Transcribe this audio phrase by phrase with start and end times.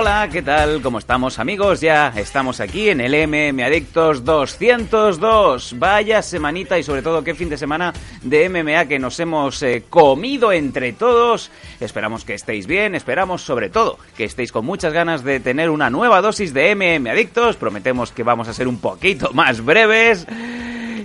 [0.00, 0.80] Hola, ¿qué tal?
[0.80, 1.82] ¿Cómo estamos amigos?
[1.82, 5.78] Ya estamos aquí en el MM Adictos 202.
[5.78, 7.92] Vaya semanita y sobre todo qué fin de semana
[8.22, 11.50] de MMA que nos hemos eh, comido entre todos.
[11.80, 15.90] Esperamos que estéis bien, esperamos sobre todo que estéis con muchas ganas de tener una
[15.90, 17.56] nueva dosis de MM Adictos.
[17.56, 20.26] Prometemos que vamos a ser un poquito más breves.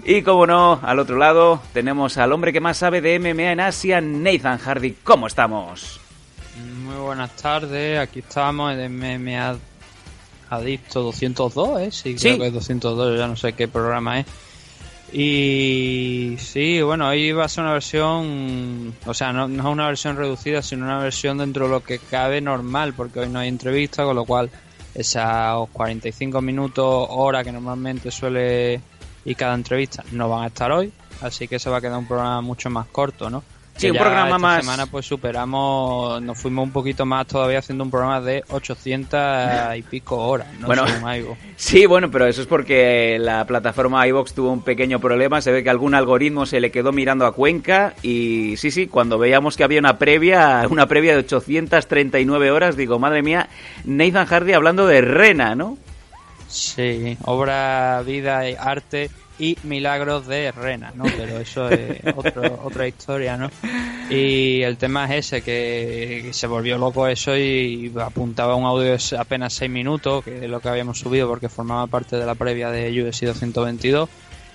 [0.05, 3.59] Y como no, al otro lado tenemos al hombre que más sabe de MMA en
[3.59, 4.95] Asia, Nathan Hardy.
[5.03, 6.04] ¿Cómo estamos?
[6.86, 9.58] Muy buenas tardes, aquí estamos en MMA
[10.52, 11.91] Adicto 202, ¿eh?
[11.91, 12.28] Sí, Sí.
[12.28, 14.28] creo que es 202, yo ya no sé qué programa es.
[15.11, 19.88] Y sí, bueno, hoy va a ser una versión, o sea, no, no es una
[19.88, 23.47] versión reducida, sino una versión dentro de lo que cabe normal, porque hoy no hay
[23.47, 24.52] entrevista, con lo cual
[24.94, 28.80] esos 45 minutos, hora que normalmente suele
[29.25, 32.08] ir cada entrevista, no van a estar hoy, así que se va a quedar un
[32.08, 33.44] programa mucho más corto, ¿no?
[33.77, 37.83] Sí, un programa esta más- semana pues superamos, nos fuimos un poquito más todavía haciendo
[37.83, 40.67] un programa de 800 y pico horas, ¿no?
[40.67, 40.85] Bueno.
[41.57, 45.41] Sí, bueno, pero eso es porque la plataforma iVox tuvo un pequeño problema.
[45.41, 47.93] Se ve que algún algoritmo se le quedó mirando a Cuenca.
[48.01, 52.99] Y sí, sí, cuando veíamos que había una previa, una previa de 839 horas, digo,
[52.99, 53.47] madre mía,
[53.85, 55.77] Nathan Hardy hablando de Rena, ¿no?
[56.47, 61.03] Sí, obra, vida, y arte y milagros de Rena, ¿no?
[61.17, 63.50] Pero eso es otro- otra historia, ¿no?
[64.09, 69.18] Y el tema es ese, que, se volvió loco eso y apuntaba un audio de
[69.18, 72.69] apenas 6 minutos, que es lo que habíamos subido porque formaba parte de la previa
[72.69, 74.07] de UFC 222.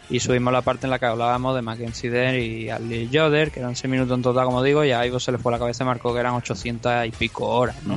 [0.09, 3.61] Y subimos la parte en la que hablábamos de Mackenzie Dern y Ali Yoder, que
[3.61, 5.85] eran 6 minutos en total, como digo, y a Ivo se le fue la cabeza
[5.85, 7.97] y marcó que eran 800 y pico horas, ¿no?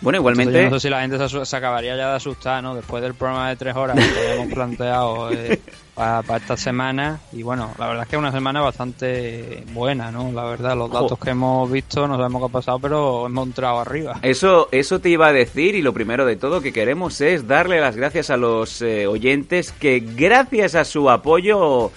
[0.00, 0.64] Bueno, Entonces, igualmente.
[0.64, 2.74] yo no sé si la gente se, acabaría ya de asustar, ¿no?
[2.74, 5.60] Después del programa de tres horas que habíamos planteado eh,
[5.94, 7.20] para, para esta semana.
[7.32, 10.30] Y bueno, la verdad es que es una semana bastante buena, ¿no?
[10.32, 13.80] La verdad, los datos que hemos visto, no sabemos qué ha pasado, pero hemos entrado
[13.80, 14.20] arriba.
[14.22, 17.80] Eso, eso te iba a decir y lo primero de todo que queremos es darle
[17.80, 21.90] las gracias a los eh, oyentes que gracias a su apoyo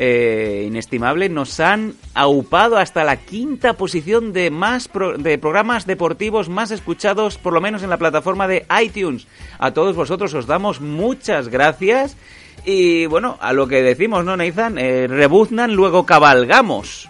[0.00, 6.48] eh, inestimable nos han aupado hasta la quinta posición de más pro- de programas deportivos
[6.48, 9.26] más escuchados por lo menos en la plataforma de iTunes.
[9.58, 12.16] A todos vosotros os damos muchas gracias
[12.64, 14.78] y bueno, a lo que decimos, ¿no, Nathan?
[14.78, 17.08] Eh, rebuznan, luego cabalgamos.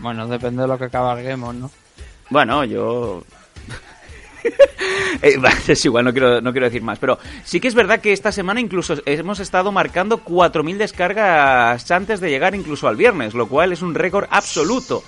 [0.00, 1.70] Bueno, depende de lo que cabalguemos, ¿no?
[2.30, 3.22] Bueno, yo.
[5.22, 6.98] Eh, es igual, no quiero, no quiero decir más.
[6.98, 12.20] Pero sí que es verdad que esta semana incluso hemos estado marcando 4.000 descargas antes
[12.20, 15.02] de llegar incluso al viernes, lo cual es un récord absoluto.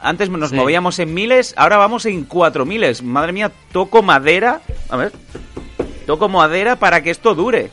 [0.00, 0.56] Antes nos Sí.
[0.56, 3.02] movíamos en miles, ahora vamos en 4.000.
[3.02, 4.62] Madre mía, toco madera.
[4.88, 5.12] A ver.
[6.06, 7.70] Toco madera para que esto dure.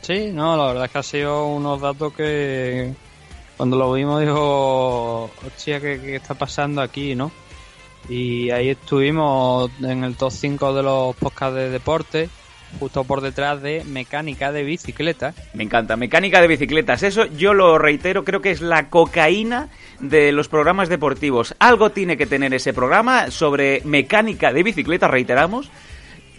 [0.00, 2.92] Sí, no, la verdad es que ha sido unos datos que
[3.56, 7.30] cuando lo vimos dijo, hostia, ¿qué, qué está pasando aquí, no?
[8.08, 12.28] Y ahí estuvimos en el top 5 de los podcasts de deporte,
[12.80, 15.34] justo por detrás de mecánica de bicicleta.
[15.54, 15.96] Me encanta.
[15.96, 17.02] Mecánica de bicicletas.
[17.02, 19.68] Eso yo lo reitero, creo que es la cocaína
[20.00, 21.54] de los programas deportivos.
[21.58, 25.70] Algo tiene que tener ese programa sobre mecánica de bicicletas, reiteramos.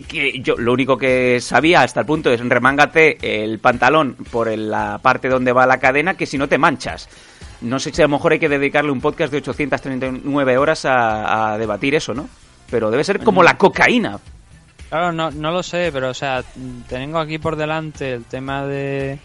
[0.08, 5.00] Que yo lo único que sabía hasta el punto es remángate el pantalón por la
[5.02, 7.08] parte donde va la cadena, que si no te manchas.
[7.64, 11.54] No sé si a lo mejor hay que dedicarle un podcast de 839 horas a,
[11.54, 12.30] a debatir eso, ¿no?
[12.70, 14.20] Pero debe ser como la cocaína.
[14.90, 16.44] Claro, no, no lo sé, pero o sea,
[16.88, 19.18] tengo aquí por delante el tema de,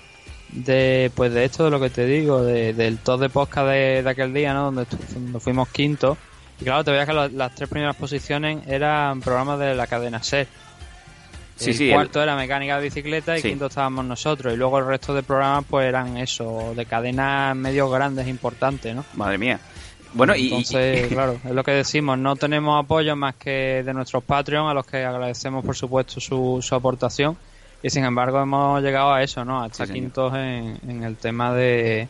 [0.52, 4.02] de pues de esto de lo que te digo, de- del top de podcast de,
[4.02, 4.64] de aquel día, ¿no?
[4.70, 6.16] Donde, donde fuimos quinto.
[6.60, 10.22] Y claro, te veía que lo- las tres primeras posiciones eran programas de la cadena
[10.22, 10.48] SER.
[11.58, 13.48] Sí, el sí, el- cuarto era mecánica de bicicleta y Sí.
[13.50, 14.54] quinto estábamos nosotros.
[14.54, 19.04] Y luego el resto de programas pues eran eso, de cadenas medio grandes importantes, ¿no?
[19.14, 19.58] Madre mía.
[20.14, 23.92] Bueno, y- y, Entonces, claro, es lo que decimos, no tenemos apoyo más que de
[23.92, 27.36] nuestros Patreon, a los que agradecemos por supuesto su, su aportación.
[27.82, 29.62] Y sin embargo hemos llegado a eso, ¿no?
[29.62, 32.08] A estar Sí, quintos en, en el tema de,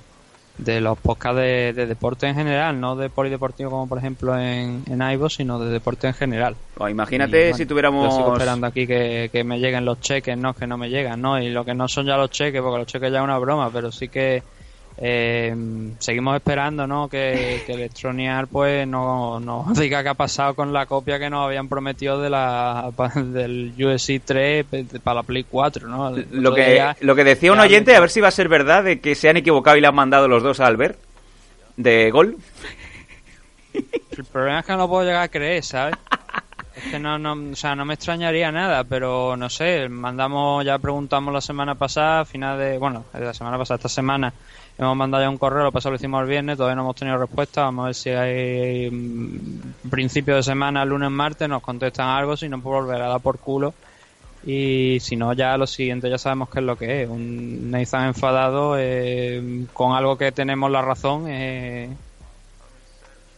[0.58, 4.82] de los podcasts de, de deporte en general, no de polideportivo como por ejemplo en,
[4.88, 6.56] en iVoox, sino de deporte en general.
[6.76, 8.14] o imagínate Y, bueno, si Yo tuviéramos...
[8.16, 11.40] sigo esperando aquí que, que me lleguen los cheques, no que no me llegan, ¿no?
[11.40, 13.70] Y lo que no son ya los cheques, porque los cheques ya es una broma,
[13.72, 14.42] pero sí que
[15.00, 15.54] Eh,
[16.00, 17.08] seguimos esperando ¿no?
[17.08, 21.46] que, que Electronic pues no nos diga qué ha pasado con la copia que nos
[21.46, 24.66] habían prometido de la del USC 3
[25.04, 26.10] para la Play 4 ¿no?
[26.10, 29.00] Lo que, lo que decía un oyente, a ver si va a ser verdad, de
[29.00, 30.98] que se han equivocado y le han mandado los dos a Albert
[31.76, 32.36] de gol.
[33.72, 35.94] El problema es que no lo puedo llegar a creer, ¿sabes?
[36.74, 40.78] Es que no, no, o sea, no me extrañaría nada, pero no sé, mandamos, ya
[40.78, 44.32] preguntamos la semana pasada, final de, bueno, la semana pasada, esta semana,
[44.78, 47.18] hemos mandado ya un correo, lo pasado lo hicimos el viernes, todavía no hemos tenido
[47.18, 52.36] respuesta, vamos a ver si hay mm, principio de semana, lunes, martes, nos contestan algo,
[52.36, 53.74] si no, pues volver a dar por culo.
[54.46, 57.08] Y si no, ya lo siguiente ya sabemos qué es lo que es.
[57.08, 61.24] Un Nathan enfadado eh, con algo que tenemos la razón.
[61.28, 61.90] Eh,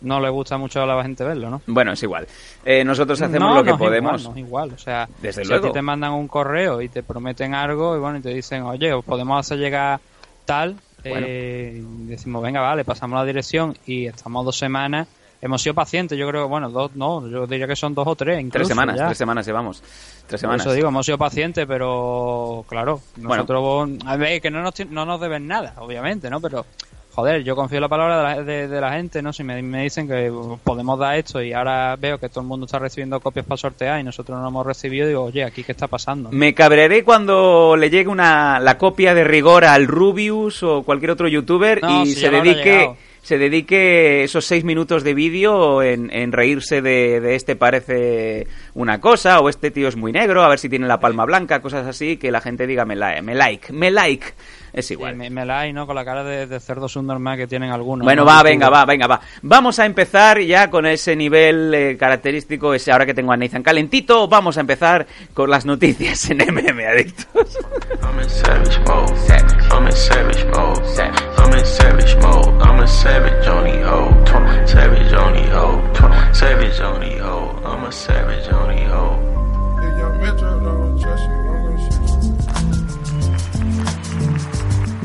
[0.03, 1.63] no le gusta mucho a la gente verlo, ¿no?
[1.67, 2.27] Bueno, es igual.
[2.65, 4.21] Eh, nosotros hacemos No, lo que no es podemos.
[4.21, 4.73] Igual, no es igual.
[4.75, 5.67] O sea, Desde si luego.
[5.67, 8.63] a ti te mandan un correo y te prometen algo y bueno, y te dicen,
[8.63, 10.01] oye, os podemos hacer llegar
[10.45, 11.27] tal, Bueno.
[11.29, 15.09] eh, decimos, venga, vale, pasamos la dirección y estamos dos semanas.
[15.43, 18.35] Hemos sido pacientes, yo creo, bueno, dos, no, yo diría que son dos o tres.
[18.37, 19.07] Tres incluso, semanas, ya.
[19.07, 19.81] tres semanas llevamos.
[19.81, 20.67] Tres Por semanas.
[20.67, 23.45] eso digo, hemos sido pacientes, pero claro, Bueno.
[23.45, 26.41] nosotros, a ver, que no nos, no nos deben nada, obviamente, ¿no?
[26.43, 26.67] Pero,
[27.15, 29.33] joder, yo confío en la palabra de la, de- de la gente, ¿no?
[29.33, 30.33] Si me, me dicen que
[30.65, 34.01] podemos dar esto y ahora veo que todo el mundo está recibiendo copias para sortear
[34.01, 36.31] y nosotros no lo hemos recibido, digo, oye, ¿aquí qué está pasando?
[36.33, 41.29] Me cabrearé cuando le llegue una, la copia de rigor al Rubius o cualquier otro
[41.29, 42.91] youtuber No, y si se dedique
[43.23, 48.99] se dedique esos seis minutos de vídeo en, en reírse de, de este parece una
[48.99, 51.87] cosa o este tío es muy negro, a ver si tiene la palma blanca, cosas
[51.87, 54.29] así, que la gente diga me, la- me like, me like.
[54.73, 55.17] Es Sí, igual.
[55.17, 55.87] me, me la hay, ¿no?
[55.87, 58.05] Con la cara de, de cerdo subnormal que tienen algunos.
[58.05, 58.27] Bueno, ¿no?
[58.27, 59.21] va, venga, va, venga, va.
[59.43, 63.63] Vamos a empezar ya con ese nivel eh, característico, ese ahora que tengo a Nathan
[63.63, 67.59] calentito, vamos a empezar con las noticias en MM Adictos.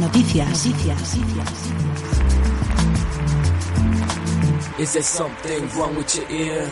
[0.06, 0.66] Noticias.
[0.68, 1.74] Noticias.
[4.78, 6.70] Is there something wrong with your ear?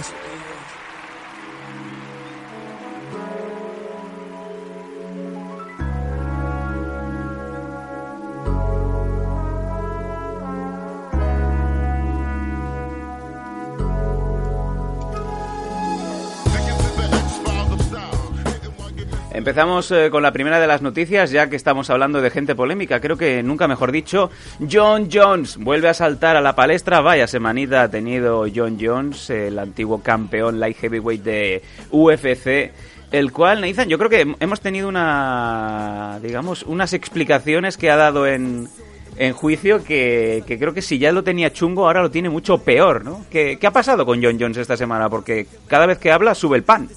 [19.44, 23.02] Empezamos eh, con la primera de las noticias, ya que estamos hablando de gente polémica.
[23.02, 24.32] Creo que nunca mejor dicho,
[24.72, 27.02] John Jones vuelve a saltar a la palestra.
[27.02, 31.62] Vaya semanita ha tenido John Jones, el antiguo campeón light heavyweight de
[31.92, 32.72] UFC.
[33.12, 38.26] El cual, Nathan, yo creo que hemos tenido una, digamos, unas explicaciones que ha dado
[38.26, 38.70] en,
[39.18, 42.60] en juicio que, que creo que si ya lo tenía chungo, ahora lo tiene mucho
[42.60, 43.26] peor, ¿no?
[43.30, 45.10] ¿Qué, ¿Qué ha pasado con John Jones esta semana?
[45.10, 46.88] Porque cada vez que habla sube el pan.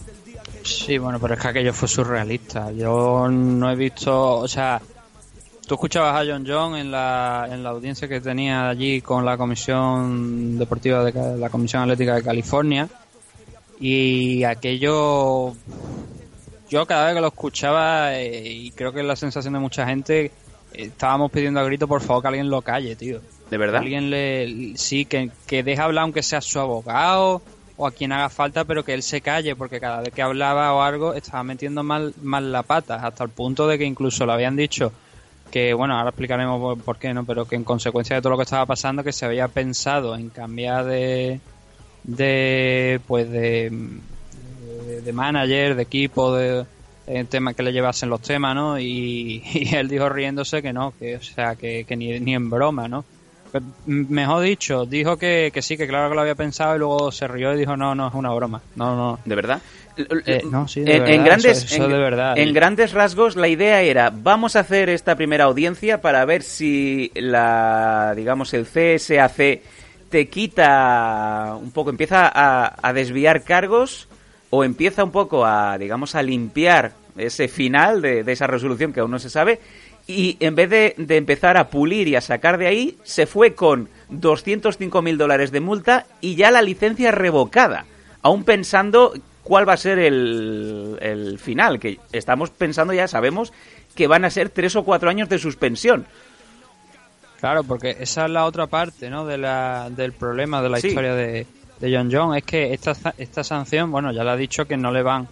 [0.67, 2.73] Sí, bueno, pero es que aquello fue surrealista.
[2.73, 4.81] Yo no he visto, o sea,
[5.67, 9.37] tú escuchabas a John John en la, en la audiencia que tenía allí con la
[9.37, 12.89] Comisión Deportiva de la Comisión Atlética de California
[13.79, 15.55] y aquello,
[16.69, 19.87] yo cada vez que lo escuchaba eh, y creo que es la sensación de mucha
[19.87, 20.33] gente, eh,
[20.73, 23.21] estábamos pidiendo a grito por favor que alguien lo calle, tío.
[23.51, 23.83] ¿De verdad?
[23.83, 27.41] Alguien le, sí, que, que deje hablar aunque sea su abogado
[27.77, 30.73] o a quien haga falta, pero que él se calle, porque cada vez que hablaba
[30.73, 34.33] o algo estaba metiendo mal, mal la pata, hasta el punto de que incluso le
[34.33, 34.93] habían dicho
[35.51, 37.25] que, bueno, ahora explicaremos por, por qué, ¿no?
[37.25, 40.31] Pero que en consecuencia de todo lo que estaba pasando, que se había pensado en
[40.31, 41.41] cambiar de,
[42.05, 43.71] de pues de,
[44.87, 46.65] de, de manager, de equipo, de,
[47.07, 48.79] de tema que le llevasen los temas, ¿no?
[48.79, 52.51] Y, y él dijo riéndose que no, que o sea, que, que ni, ni en
[52.51, 53.05] broma, ¿no?
[53.61, 57.11] Pues, Mejor dicho, dijo que, que sí, que claro que lo había pensado y luego
[57.13, 59.19] se rió y dijo no, no, es una broma, no, no.
[59.25, 59.61] ¿De verdad?
[60.27, 62.39] Eh, no, sí, de en, verdad, en grandes, eso- eso en, de verdad.
[62.39, 67.11] en grandes rasgos, la idea era, vamos a hacer esta primera audiencia para ver si
[67.15, 69.61] la, digamos, el CSAC
[70.11, 74.09] te quita un poco, empieza a, a desviar cargos
[74.51, 79.01] o empieza un poco a, digamos, a limpiar ese final de, de esa resolución que
[79.01, 79.59] aún no se sabe
[80.07, 83.55] y en vez de, de empezar a pulir y a sacar de ahí, se fue
[83.55, 87.87] con 205 mil dólares de multa y ya la licencia revocada,
[88.23, 93.53] aún pensando cuál va a ser el, el final, que estamos pensando ya, sabemos
[93.95, 96.07] que van a ser tres o cuatro años de suspensión.
[97.41, 99.27] Claro, porque esa es la otra parte, ¿no?
[99.27, 100.89] De la, del problema de la Sí.
[100.89, 101.47] historia de,
[101.81, 102.35] de John John.
[102.37, 105.29] Es que esta, esta sanción, bueno, ya le ha dicho que no le van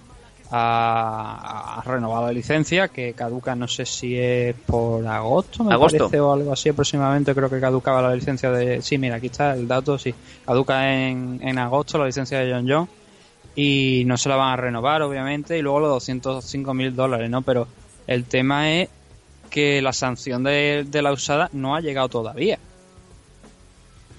[0.51, 5.99] a, a renovar la licencia que caduca no sé si es por agosto me Agosto.
[5.99, 9.55] parece o algo así aproximadamente creo que caducaba la licencia de sí mira aquí está
[9.55, 10.15] el dato sí
[10.47, 12.89] caduca en, en agosto la licencia de John John
[13.57, 17.43] y no se la van a renovar obviamente y luego los 205 mil dólares no
[17.43, 17.67] pero
[18.07, 18.89] el tema es
[19.51, 22.59] que la sanción de, de la usada no ha llegado todavía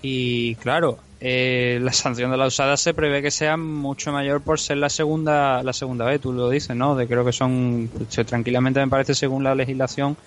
[0.02, 4.60] y claro eh, la sanción de la usada se prevé que sea mucho mayor por
[4.60, 7.90] ser la segunda la segunda vez tú lo dices no de creo que son
[8.26, 10.18] tranquilamente me parece según la legislación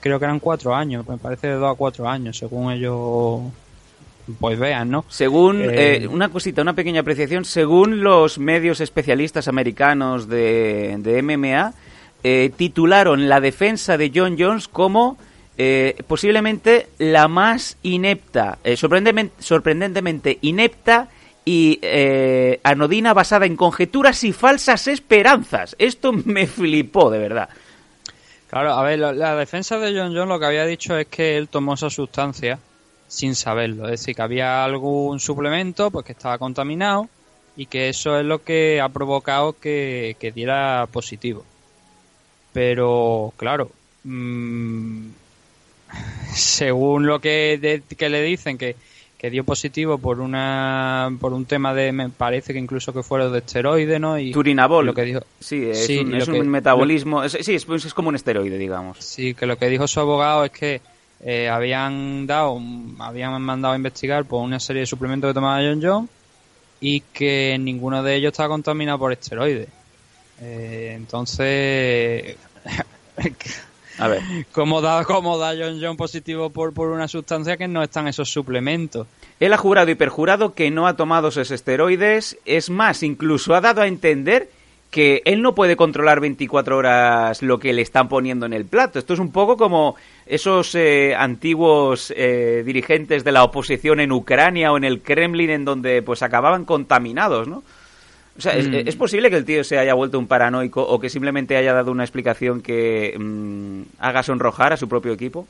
[0.00, 3.40] creo que eran cuatro años me parece de dos a cuatro años según ellos
[4.40, 9.48] pues vean no Según, Eh, eh, una cosita, una pequeña apreciación, según los medios especialistas
[9.48, 11.74] americanos de, de MMA,
[12.22, 15.18] eh, titularon la defensa de John Jones como
[15.56, 21.08] eh, posiblemente la más inepta, eh, sorprendentemente, sorprendentemente inepta
[21.44, 25.76] y eh, anodina basada en conjeturas y falsas esperanzas.
[25.78, 27.48] Esto me flipó, de verdad.
[28.48, 31.48] Claro, a ver, la, defensa de John John lo que había dicho es que él
[31.48, 32.58] tomó esa sustancia
[33.08, 33.84] sin saberlo.
[33.84, 37.08] Es decir, que había algún suplemento pues que estaba contaminado
[37.56, 41.44] y que eso es lo que ha provocado que, que diera positivo.
[42.52, 43.70] Pero, claro,
[44.04, 45.08] mm,
[46.34, 48.76] según lo que, de- que le dicen que,
[49.18, 53.28] que dio positivo por una por un tema de me parece que incluso que fuera
[53.30, 54.84] de esteroide no y Turinabol.
[54.84, 57.22] lo que dijo Sí, es Sí, un, que- metabolismo.
[57.24, 58.98] es- sí, es, es como un esteroide, digamos.
[58.98, 60.80] Sí, que lo que dijo su abogado es que
[61.26, 62.60] eh, habían dado,
[62.98, 66.08] habían mandado a investigar por una serie de suplementos que tomaba John John
[66.80, 69.68] y que ninguno de ellos estaba contaminado por esteroides.
[70.42, 72.36] Eh, entonces,
[73.98, 74.22] A ver.
[74.52, 78.30] ¿cómo da, ¿cómo da John John positivo por, por una sustancia que no están esos
[78.30, 79.06] suplementos?
[79.40, 82.38] Él ha jurado y perjurado que no ha tomado esos esteroides.
[82.44, 84.48] Es más, incluso ha dado a entender
[84.94, 89.00] que él no puede controlar 24 horas lo que le están poniendo en el plato.
[89.00, 94.70] Esto es un poco como esos eh, antiguos eh, dirigentes de la oposición en Ucrania
[94.70, 97.64] o en el Kremlin en donde pues acababan contaminados, ¿no?
[98.36, 98.74] O sea, ¿es, Mm.
[98.88, 101.92] es posible que el tío se haya vuelto un paranoico o que simplemente haya dado
[101.92, 105.46] una explicación que mm, haga sonrojar a su propio equipo?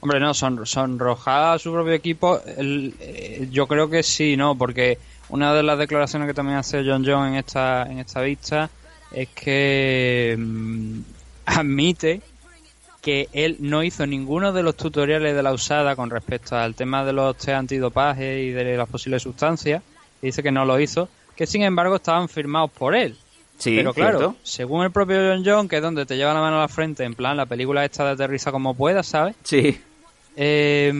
[0.00, 4.56] Hombre, no, son, sonrojada a su propio equipo, el- eh, yo creo que sí, ¿no?
[4.58, 8.68] Porque una de las declaraciones que también hace John John en esta, en esta vista
[9.12, 10.98] es que mm,
[11.46, 12.20] admite
[13.00, 17.04] que él no hizo ninguno de los tutoriales de la usada con respecto al tema
[17.04, 19.82] de los test antidopaje y de las posibles sustancias.
[20.20, 23.16] Dice que no lo hizo, que sin embargo estaban firmados por él.
[23.58, 24.36] Sí, Pero claro, cierto.
[24.42, 27.04] según el propio John John, que es donde te lleva la mano a la frente,
[27.04, 29.36] en plan la película esta de aterriza como puedas, ¿sabes?
[29.44, 29.80] Sí.
[30.36, 30.92] Eh,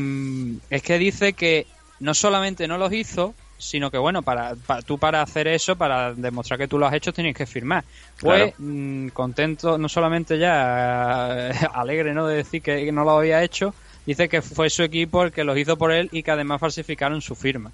[0.71, 1.67] es que dice que
[2.01, 6.12] no solamente no los hizo, sino que bueno, para, para- tú para hacer eso, para
[6.15, 7.85] demostrar que tú lo has hecho, tienes que firmar.
[8.21, 8.53] Pues Claro.
[8.59, 13.75] mm, contento, no solamente ya alegre no de decir que no lo había hecho,
[14.07, 17.21] dice que fue su equipo el que los hizo por él y que además falsificaron
[17.23, 17.71] su firma.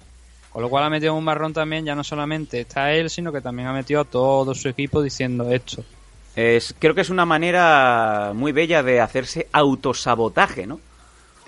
[0.51, 3.41] Con lo cual ha metido un marrón también, ya no solamente está él, sino que
[3.41, 5.83] también ha metido a todo su equipo diciendo esto.
[6.35, 10.79] Es, creo que es una manera muy bella de hacerse autosabotaje, ¿no?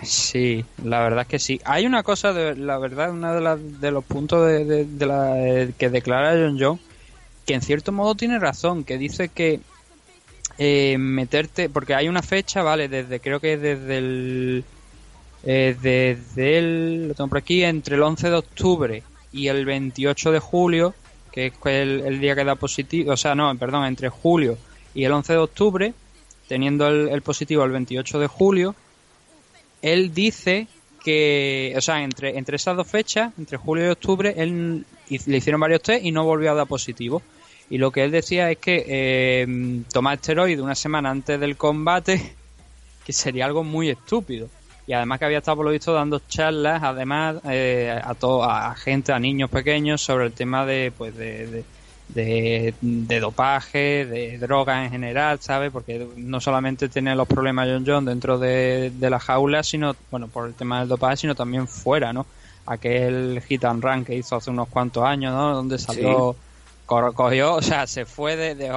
[0.04, 1.62] Sí, la verdad es que sí.
[1.64, 5.74] Hay una cosa, de, la verdad, uno de, los puntos de, de- de la, eh,
[5.78, 6.80] que declara John John,
[7.46, 9.60] que en cierto modo tiene razón, que dice que
[10.58, 14.64] eh, meterte, porque hay una fecha, vale, desde creo que desde el,
[15.44, 20.32] eh, desde el, lo tengo por aquí, entre el 11 de octubre y el 28
[20.32, 20.94] de julio,
[21.32, 24.58] que es el, día que da positivo, o sea, no, perdón, entre julio
[24.94, 25.94] y el 11 de octubre,
[26.48, 28.76] teniendo el, positivo el 28 de julio,
[29.82, 30.68] él dice
[31.04, 35.62] que, o sea, entre, entre esas dos fechas, entre julio y octubre, él le hicieron
[35.62, 37.22] varios test y no volvió a dar positivo.
[37.70, 42.36] Y lo que él decía es que eh, tomar esteroide una semana antes del combate,
[43.06, 44.50] que sería algo muy estúpido.
[44.88, 48.74] Y además que había estado, por lo visto, dando charlas, además, eh, a, to- a
[48.76, 51.64] gente, a niños pequeños, sobre el tema de, pues, de, de,
[52.10, 55.72] de- de dopaje, de drogas en general, ¿sabes?
[55.72, 60.28] Porque no solamente tiene los problemas John John dentro de, de la jaula, sino, bueno,
[60.28, 62.26] por el tema del dopaje, sino también fuera, ¿no?
[62.66, 65.54] Aquel hit and run que hizo hace unos cuantos años, ¿no?
[65.56, 66.36] Donde salió,
[66.86, 68.72] cor- cogió, o sea, se fue de, de-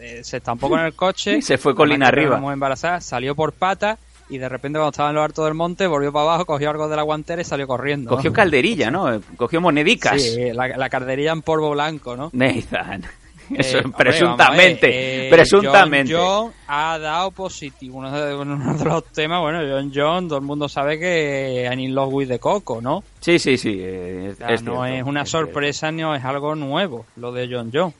[0.00, 1.40] eh, se estampó con el coche.
[1.42, 2.36] Se fue colina arriba.
[2.40, 5.86] Muy embarazada, salió por pata y de repente cuando estaba en lo alto del monte
[5.86, 8.10] volvió para abajo, cogió algo de la guantera y salió corriendo.
[8.10, 8.16] ¿no?
[8.16, 9.20] Cogió calderilla, ¿no?
[9.36, 10.20] Cogió monedicas.
[10.20, 12.30] Sí, la, la carderilla en polvo blanco, ¿no?
[12.32, 13.02] Nathan.
[13.54, 15.26] Eso, Eh, presuntamente.
[15.26, 16.14] eh, presuntamente.
[16.14, 17.98] John John ha dado positivo.
[17.98, 21.88] Uno de, uno de los temas, bueno, John John, todo el mundo sabe que I
[21.88, 23.04] Love with de Coco, ¿no?
[23.20, 23.76] Sí, sí, sí.
[23.78, 25.46] eh, O sea, es no cierto, es una es cierto.
[25.46, 27.92] sorpresa ni es algo nuevo lo de John John.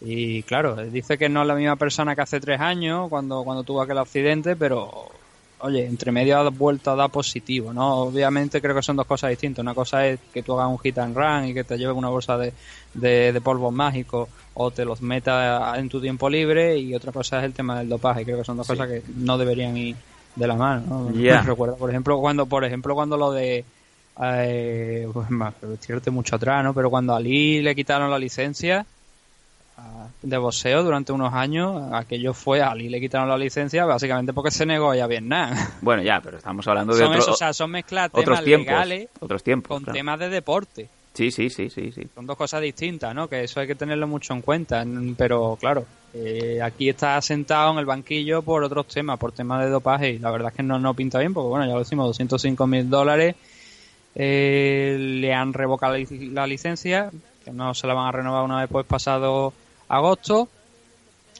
[0.00, 3.62] Y claro, dice que no es la misma persona que hace tres años cuando, cuando
[3.62, 4.90] tuvo aquel accidente, pero
[5.62, 7.98] oye, entre medio ha vuelto a dar positivo, ¿no?
[8.02, 9.62] Obviamente creo que son dos cosas distintas.
[9.62, 12.08] Una cosa es que tú hagas un hit and run y que te lleves una
[12.08, 12.52] bolsa de,
[12.94, 17.38] de, de polvos mágicos o te los metas en tu tiempo libre y otra cosa
[17.38, 18.24] es el tema del dopaje.
[18.24, 19.96] Creo que son dos cosas que no deberían ir
[20.34, 21.42] de la mano, ¿no?
[21.42, 23.64] Recuerda, por ejemplo, cuando, por ejemplo, cuando lo de
[24.20, 25.30] eh, pues
[26.10, 26.74] mucho atrás, ¿no?
[26.74, 28.84] Pero cuando a Ali le quitaron la licencia
[30.22, 34.50] de boxeo durante unos años, aquello fue a Ali le quitaron la licencia básicamente porque
[34.50, 35.54] se negó a Vietnam.
[35.80, 38.44] Bueno, ya, pero estamos hablando de son, otro- eso, o sea, son mezclar otros temas
[38.44, 38.66] tiempos.
[38.66, 39.68] legales Otros tiempos.
[39.68, 39.96] con claro.
[39.96, 40.88] temas de deporte.
[41.14, 42.06] Sí, sí, sí, sí, sí.
[42.14, 43.28] Son dos cosas distintas, ¿no?
[43.28, 44.82] Que eso hay que tenerlo mucho en cuenta.
[45.18, 45.84] Pero claro,
[46.14, 50.18] eh, aquí está sentado en el banquillo por otros temas, por temas de dopaje y
[50.18, 52.88] la verdad es que no, no pinta bien porque, bueno, ya lo decimos, 205 mil
[52.88, 53.34] dólares.
[54.14, 57.10] eh, le han revocado la lic- la licencia,
[57.44, 59.52] que no se la van a renovar una vez pues pasado
[59.92, 60.48] agosto.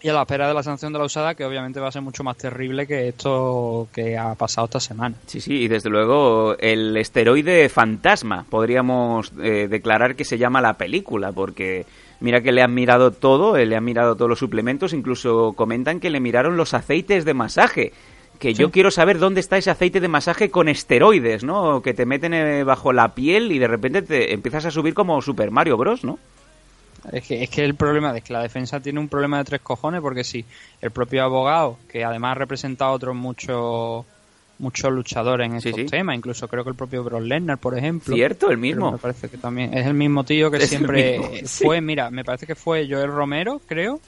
[0.05, 2.03] Y a la espera de la sanción de la usada, que obviamente va a ser
[2.03, 5.15] mucho más terrible que esto que ha pasado esta semana.
[5.27, 10.75] Sí, sí, y desde luego el esteroide fantasma, podríamos eh, declarar que se llama la
[10.75, 11.87] película, porque
[12.19, 16.01] mira que le han mirado todo, eh, le han mirado todos los suplementos, incluso comentan
[16.01, 17.93] que le miraron los aceites de masaje.
[18.41, 21.81] Que yo quiero saber dónde está ese aceite de masaje con esteroides, ¿no?
[21.81, 25.23] Que te meten eh, bajo la piel y de repente te empiezas a subir como
[25.23, 26.19] Super Mario Bros, ¿no?
[27.11, 29.61] Es que, es que el problema es que la defensa tiene un problema de tres
[29.61, 30.45] cojones, porque si
[30.81, 34.05] el propio abogado, que además ha representado a otros muchos
[34.59, 35.87] muchos luchadores en Sí, estos sí.
[35.91, 38.15] temas, incluso creo que el propio Brock Lesnar, por ejemplo.
[38.15, 38.93] Cierto, el mismo.
[38.93, 41.65] Me parece que también es el mismo tío que Es siempre mismo, sí.
[41.65, 44.01] fue, mira, me parece que fue Joel Romero, creo.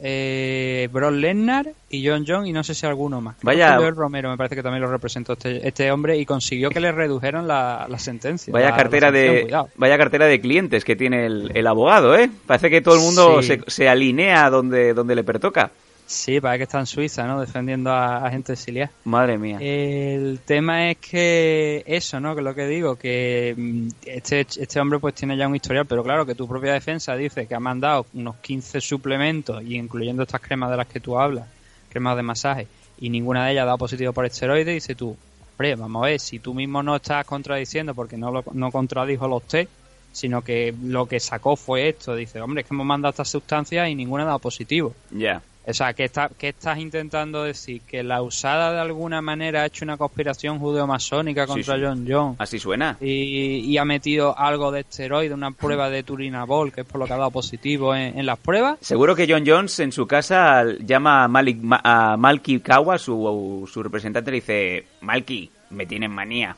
[0.00, 3.36] Eh, Brock Lesnar y John John y no sé si alguno más.
[3.42, 6.80] Vaya- Joel Romero me parece que también lo representó este, este hombre y consiguió que
[6.80, 8.52] le redujeran la, la sentencia.
[8.52, 9.68] Vaya la- cartera de cuidado.
[9.76, 12.30] vaya cartera de clientes que tiene el, el abogado, ¿eh?
[12.46, 13.48] Parece que todo el mundo Sí.
[13.48, 15.70] se, se alinea donde, donde le pertoca.
[16.06, 17.40] Sí, parece que está en Suiza, ¿no?
[17.40, 18.92] Defendiendo a, a gente exiliada.
[19.04, 19.58] Madre mía.
[19.60, 22.36] El tema es que eso, ¿no?
[22.36, 26.04] Que lo que digo, que mm, este, este hombre pues tiene ya un historial, pero
[26.04, 30.40] claro que tu propia defensa dice que ha mandado unos 15 suplementos, y incluyendo estas
[30.40, 31.48] cremas de las que tú hablas,
[31.90, 35.16] cremas de masaje, y ninguna de ellas ha dado positivo por esteroides, dice tú,
[35.52, 39.26] hombre, vamos a ver, si tú mismo no estás contradiciendo porque no, lo, no contradijo
[39.26, 39.70] los test,
[40.12, 43.88] sino que lo que sacó fue esto, dice, hombre, es que hemos mandado estas sustancias
[43.88, 44.94] y ninguna ha dado positivo.
[45.10, 45.42] Ya.
[45.68, 47.82] O sea, ¿qué, está, ¿qué estás intentando decir?
[47.82, 51.80] ¿Que la usada de alguna manera ha hecho una conspiración judeo-masónica contra sí.
[51.82, 52.36] John John?
[52.38, 52.96] Así suena.
[53.00, 57.06] Y, y ha metido algo de esteroide, una prueba de turinabol, que es por lo
[57.06, 58.78] que ha dado positivo en, en las pruebas.
[58.80, 63.68] Seguro que John Jones en su casa llama a, Malik, Ma- a Malky Kawa, su,
[63.72, 66.56] su representante, le dice, Malky, me tienen manía.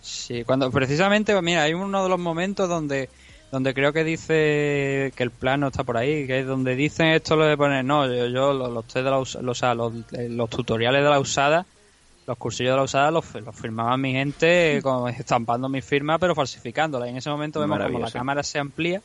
[0.00, 3.08] Sí, cuando precisamente, mira, hay uno de los momentos donde
[3.52, 7.36] donde creo que dice que el plano está por ahí, que es donde dicen esto
[7.36, 9.62] lo de poner, no, yo, yo los, los, test de la los, los,
[10.14, 11.66] eh, los tutoriales de la usada,
[12.26, 16.34] los cursillos de la usada los, los firmaba mi gente con- estampando mi firma pero
[16.34, 17.06] falsificándola.
[17.06, 19.02] Y en ese momento vemos como la cámara se amplía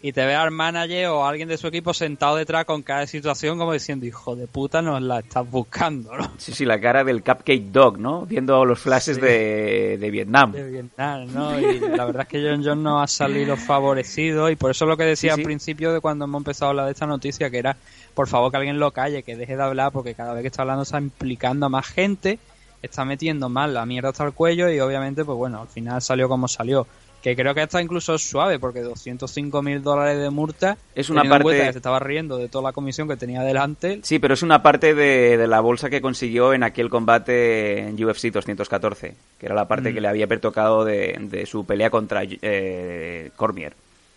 [0.00, 3.04] y te ve al manager o a alguien de su equipo sentado detrás con cada
[3.08, 6.30] situación como diciendo, hijo de puta, nos la estás buscando, ¿no?
[6.38, 8.24] Sí, sí, la cara del Cupcake Dog, ¿no?
[8.24, 9.22] Viendo los flashes Sí.
[9.22, 10.52] de, de Vietnam.
[10.52, 11.58] de Vietnam, ¿no?
[11.58, 14.96] Y la verdad es que John John no ha salido favorecido y por eso lo
[14.96, 15.40] que decía Sí, sí.
[15.40, 17.76] al principio de cuando hemos empezado a hablar de esta noticia, que era,
[18.14, 20.62] por favor, que alguien lo calle, que deje de hablar, porque cada vez que está
[20.62, 22.38] hablando está implicando a más gente,
[22.82, 26.28] está metiendo más la mierda hasta el cuello y obviamente, pues bueno, al final salió
[26.28, 26.86] como salió.
[27.22, 31.50] Que creo que está incluso suave, porque 205 mil dólares de multa Es una parte-
[31.50, 33.98] que se estaba riendo de toda la comisión que tenía delante.
[34.04, 38.02] Sí, pero es una parte de, de la bolsa que consiguió en aquel combate en
[38.02, 39.94] UFC 214, que era la parte Mm.
[39.94, 43.72] que le había pertocado de, de su pelea contra eh, Cormier.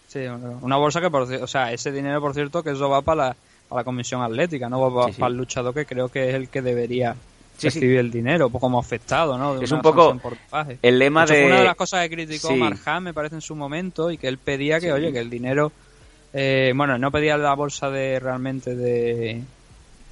[0.08, 0.20] Sí,
[0.62, 3.36] una bolsa que, por, o sea, ese dinero, por cierto, que eso va para la,
[3.70, 5.20] para la comisión atlética, no va Sí, sí.
[5.22, 7.16] para el luchador que creo que es el que debería
[7.62, 7.80] Sí, sí.
[7.80, 9.56] recibir el dinero, pues como afectado, ¿no?
[9.56, 10.16] De Es un poco
[10.82, 12.56] el lema De una de las cosas que criticó Sí.
[12.56, 14.92] Marjan, me parece, en su momento, y que él pedía que, Sí.
[14.92, 15.72] oye, que el dinero...
[16.34, 19.42] eh, bueno, no pedía la bolsa de realmente de...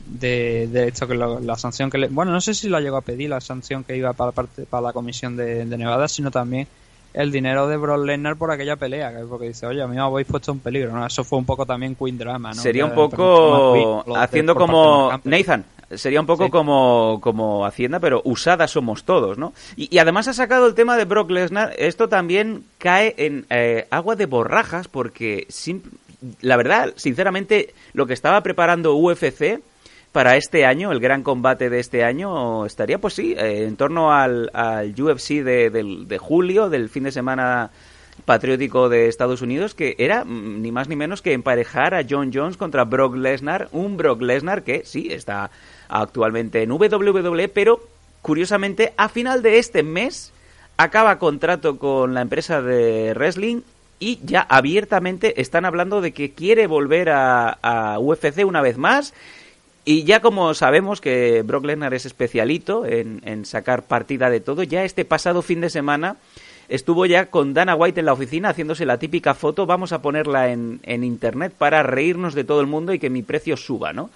[0.07, 2.97] De, de esto que lo- la sanción que le bueno no sé si la llegó
[2.97, 6.07] a pedir la sanción que iba para la parte para la comisión de, de Nevada
[6.07, 6.67] sino también
[7.13, 10.01] el dinero de Brock Lesnar por aquella pelea que- porque dice oye a mí me
[10.01, 11.05] habéis puesto en peligro ¿no?
[11.05, 12.55] eso fue un poco también Queen Drama ¿no?
[12.61, 15.11] Sería un poco haciendo como.
[15.25, 15.63] Nathan,
[15.95, 16.51] sería un poco Sí.
[16.51, 19.53] como, como Hacienda, pero usada somos todos, ¿no?
[19.75, 23.87] Y, y además ha sacado el tema de Brock Lesnar, esto también cae en eh,
[23.89, 25.81] agua de borrajas porque sim-
[26.41, 29.61] la verdad, sinceramente, lo que estaba preparando UFC
[30.11, 34.11] para este año, el gran combate de este año, estaría pues sí, eh, en torno
[34.11, 37.69] al, al UFC de, del- de julio, del fin de semana
[38.25, 42.31] patriótico de Estados Unidos que era mm, ni más ni menos que emparejar a John
[42.33, 45.51] Jones contra Brock Lesnar, un Brock Lesnar que sí está
[45.89, 47.81] actualmente en WWE, pero
[48.21, 50.31] curiosamente a final de este mes
[50.77, 53.61] acaba contrato con la empresa de wrestling
[53.99, 59.13] y ya abiertamente están hablando de que quiere volver a, UFC una vez más
[59.83, 64.63] y ya como sabemos que Brock Lesnar es especialito en, en, sacar partida de todo,
[64.63, 66.17] ya este pasado fin de semana
[66.69, 70.51] estuvo ya con Dana White en la oficina haciéndose la típica foto, vamos a ponerla
[70.51, 74.11] en, en internet para reírnos de todo el mundo y que mi precio suba, ¿no?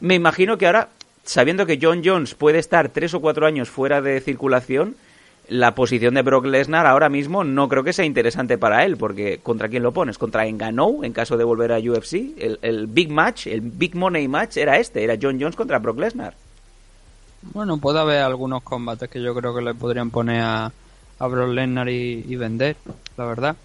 [0.00, 0.88] Me imagino que ahora,
[1.30, 4.96] sabiendo que John Jones puede estar tres o cuatro años fuera de circulación,
[5.46, 9.38] la posición de Brock Lesnar ahora mismo no creo que sea interesante para él, porque
[9.40, 10.18] ¿contra quién lo pones?
[10.18, 12.36] ¿Contra Engano en caso de volver a UFC?
[12.36, 16.00] El, el, big match, el big money match era este, era John Jones contra Brock
[16.00, 16.34] Lesnar.
[17.42, 20.72] Bueno, puede haber algunos combates que yo creo que le podrían poner a,
[21.20, 22.74] a Brock Lesnar y, vender,
[23.16, 23.56] la verdad.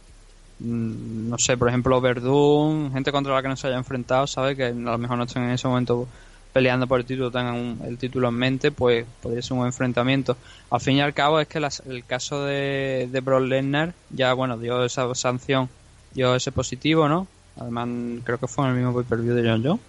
[0.60, 4.56] Mm, No sé, por ejemplo, Verdun, gente contra la que no se haya enfrentado, sabe
[4.56, 6.08] que a lo mejor no estén en ese momento
[6.56, 10.38] peleando por el título, tengan un- el título en mente, pues podría ser un enfrentamiento.
[10.72, 14.32] Al fin y al cabo es que las- el caso de, de Brock Lesnar ya,
[14.32, 15.68] bueno, dio esa sanción,
[16.14, 17.28] dio ese positivo, ¿no?
[17.60, 17.90] Además,
[18.24, 19.82] creo que fue en el mismo pay-per-view de John Jones.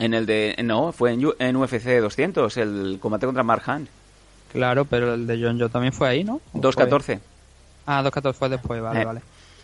[0.00, 0.56] En el de.
[0.64, 3.88] No, fue en, en UFC 200, el combate contra Mark Hunt.
[4.52, 6.34] Claro, pero el de John Jones también fue ahí, ¿no?
[6.34, 7.20] ¿O fue- 214.
[7.86, 9.04] Ah, 2.14 fue después, vale, Eh.
[9.04, 9.20] vale.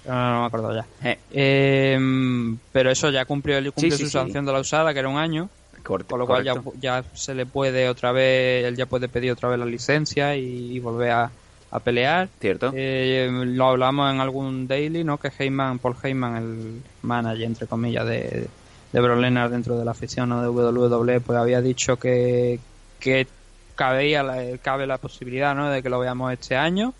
[0.06, 0.86] No, no, no me acuerdo ya.
[1.02, 4.12] Eh, Eh, pero eso ya cumplió, cumplió Sí, su sí.
[4.12, 5.48] sanción de la usada, que era un año.
[5.82, 9.32] Corte, Con lo cual ya, ya se le puede otra vez, él ya puede pedir
[9.32, 11.30] otra vez la licencia y, y volver a,
[11.72, 12.28] a pelear.
[12.38, 12.70] Cierto.
[12.74, 15.18] Eh, lo hablamos en algún daily, ¿no?
[15.18, 18.46] Que Heyman, Paul Heyman, el manager, entre comillas, de,
[18.92, 20.42] de dentro de la afición ¿no?
[20.42, 22.60] de WWE, pues había dicho que,
[23.00, 23.26] que
[23.74, 25.70] cabía la, cabe la posibilidad, ¿no?
[25.70, 26.92] De que lo veamos este año.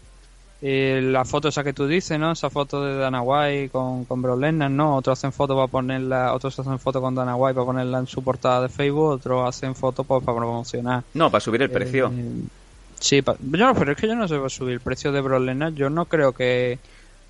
[0.64, 2.30] Eh, la foto esa que tú dices, ¿no?
[2.30, 4.94] Esa foto de Dana White con, con Brock Lesnar, ¿no?
[4.96, 8.22] Otros hacen foto para ponerla, otros hacen foto con Dana White para ponerla en su
[8.22, 11.02] portada de Facebook, otros hacen foto pues, para promocionar.
[11.14, 12.12] No, para subir el precio.
[12.16, 12.42] Eh,
[13.00, 15.72] sí, pa- yo pero es que yo no sé subir el precio de Brock Lesnar.
[15.74, 16.78] Yo no creo que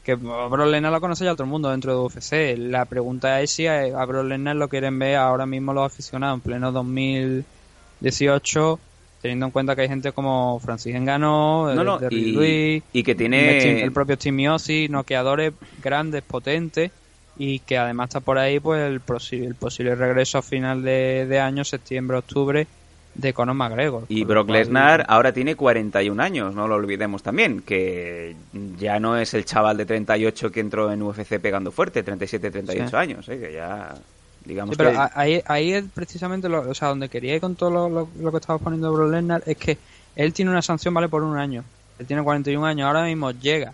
[0.05, 2.59] que Brock Lesnar lo conoce ya todo el mundo dentro de UFC.
[2.59, 6.35] La pregunta es si a, a Brock Lesnar lo quieren ver ahora mismo los aficionados
[6.37, 8.79] en pleno 2018
[9.23, 13.15] teniendo en cuenta que hay gente como Francis Engano, No, no, y- Lewis, y que
[13.15, 16.91] tiene- el propio Miocic, noqueadores grandes, potentes
[17.39, 21.27] y que además está por ahí pues el, posi- el posible regreso a final de,
[21.27, 22.67] de año, septiembre, octubre
[23.15, 24.05] de Conor McGregor.
[24.09, 28.35] Y Brock Lesnar ahora tiene 41 años, no lo olvidemos también, que
[28.79, 32.89] ya no es el chaval de 38 que entró en UFC pegando fuerte, 37, 38
[32.91, 32.97] Sí.
[32.97, 33.39] años, ¿eh?
[33.39, 33.95] que ya
[34.45, 34.99] digamos Sí, pero que...
[35.15, 38.31] ahí, ahí es precisamente lo, o sea, donde quería ir con todo lo, lo- lo
[38.31, 39.79] que estaba poniendo Brock Lesnar es que
[40.17, 41.65] él tiene una sanción, vale, por un año.
[41.99, 43.73] Él tiene 41 años, ahora mismo llega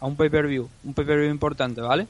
[0.00, 2.06] a un pay-per-view, un pay-per-view importante, ¿vale?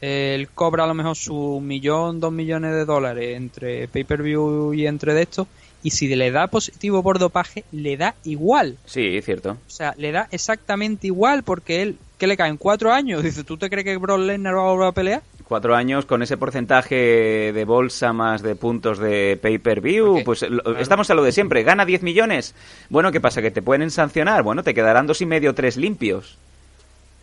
[0.00, 5.12] Él cobra a lo mejor su millón, dos millones de dólares entre pay-per-view y entre
[5.14, 5.46] de estos,
[5.82, 8.76] y si le da positivo por dopaje, le da igual.
[8.86, 9.52] Sí, cierto.
[9.52, 12.56] O sea, le da exactamente igual porque él, ¿qué le caen?
[12.56, 13.22] ¿Cuatro años?
[13.22, 15.22] Dice, ¿tú te crees que Brock Lesnar va a volver a pelear?
[15.48, 20.78] Cuatro años con ese porcentaje de bolsa más de puntos de pay-per-view, pues lo- claro.
[20.78, 21.62] estamos a lo de siempre.
[21.62, 22.54] ¿Gana 10 millones?
[22.90, 23.40] Bueno, ¿qué pasa?
[23.40, 24.42] ¿Que te pueden sancionar?
[24.42, 26.36] Bueno, te quedarán dos y medio, tres limpios.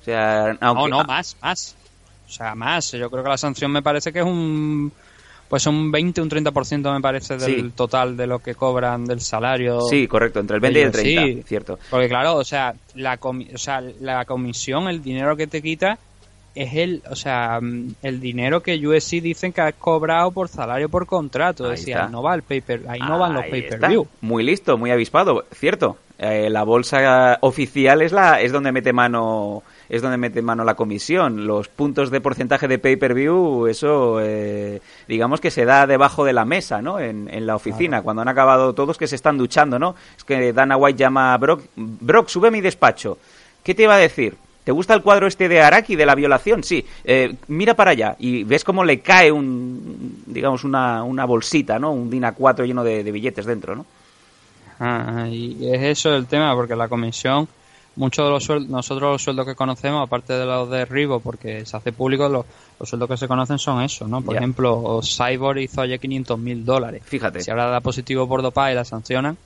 [0.01, 0.89] O sea, aunque...
[0.89, 1.75] No, no, más, más.
[2.27, 2.91] O sea, más.
[2.93, 4.91] Yo creo que la sanción me parece que es un.
[5.47, 7.71] Pues un 20, un 30% me parece del Sí.
[7.75, 9.81] total de lo que cobran del salario.
[9.81, 11.43] Sí, correcto, entre el 20 y el Ellos 30, sí.
[11.47, 11.77] cierto.
[11.91, 15.99] Porque claro, o sea, la comi- o sea, la comisión, el dinero que te quita
[16.55, 20.89] es el, o sea, mm, el dinero que USC dicen que has cobrado por salario
[20.89, 22.05] por contrato, Ahí es decir, está.
[22.05, 24.07] ahí no va el paper, ahí no van los pay-per-view.
[24.21, 25.97] Muy listo, muy avispado, cierto.
[26.17, 30.75] Eh, la bolsa oficial es la es donde mete mano es donde mete mano la
[30.75, 31.45] comisión.
[31.45, 36.45] Los puntos de porcentaje de pay-per-view, eso eh, digamos que se da debajo de la
[36.45, 36.99] mesa, ¿no?
[36.99, 39.95] En, en la oficina, cuando han acabado todos que se están duchando, ¿no?
[40.17, 43.17] Es que Dana White llama a Brock, Brock, sube a mi despacho.
[43.61, 44.37] ¿Qué te iba a decir?
[44.65, 46.63] ¿Te gusta el cuadro este de Araki de la violación?
[46.63, 46.83] Sí.
[47.03, 51.91] Eh, mira para allá y ves cómo le cae un, digamos, una, una bolsita, ¿no?
[51.91, 53.85] Un DIN A4 lleno de, de billetes dentro, ¿no?
[54.79, 57.47] Ah, y es eso el tema, porque la comisión,
[57.95, 61.63] muchos de los sueldos, nosotros los sueldos que conocemos, aparte de los de Rivo, porque
[61.63, 62.45] se hace público, los,
[62.79, 64.21] los sueldos que se conocen son esos, ¿no?
[64.21, 67.03] Por ejemplo, Cyborg hizo ayer 500 mil dólares.
[67.05, 67.41] Fíjate.
[67.41, 69.37] Si ahora da positivo por dopaje y la sancionan,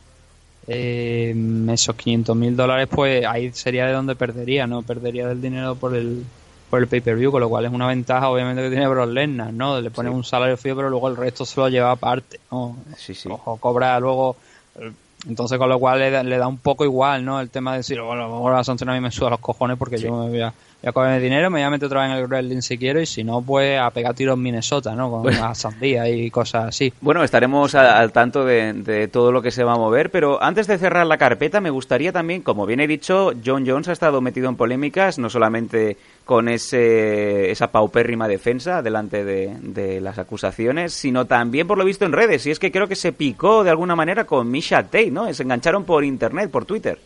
[0.70, 1.36] eh,
[1.74, 4.84] esos 500 mil dólares, pues ahí sería de donde perdería, ¿no?
[4.84, 6.24] Perdería del dinero por el
[6.70, 9.82] por el pay-per-view, con lo cual es una ventaja obviamente que tiene Brock Lesnar, ¿no?
[9.82, 10.16] Le ponen Sí.
[10.18, 12.78] un salario fijo, pero luego el resto se lo lleva aparte, ¿no?
[12.96, 13.28] Sí, sí.
[13.32, 14.36] Ojo, cobra luego.
[14.80, 14.92] eh,
[15.28, 17.42] Entonces, con lo cual le da, le da un poco igual, ¿no?
[17.42, 19.40] El tema de decir, bueno, a lo mejor la sanción a mí me suda los
[19.40, 22.02] cojones porque yo me voy a, voy a coger dinero, me voy a meter otra
[22.04, 24.96] vez en el wrestling si quiero y si no, pues a pegar tiros en Minnesota,
[24.96, 25.10] ¿no?
[25.12, 25.40] Con Bueno.
[25.42, 26.94] la sandía y cosas así.
[27.02, 30.68] Bueno, estaremos al tanto de, de todo lo que se va a mover, pero antes
[30.68, 34.22] de cerrar la carpeta, me gustaría también, como bien he dicho, John Jones ha estado
[34.22, 40.94] metido en polémicas, no solamente con ese, esa paupérrima defensa delante de, de las acusaciones,
[40.94, 42.46] sino también por lo visto en redes.
[42.46, 45.34] Y es que creo que se picó de alguna manera con Misha Tate, ¿no?
[45.34, 47.00] Se engancharon por internet, por Twitter.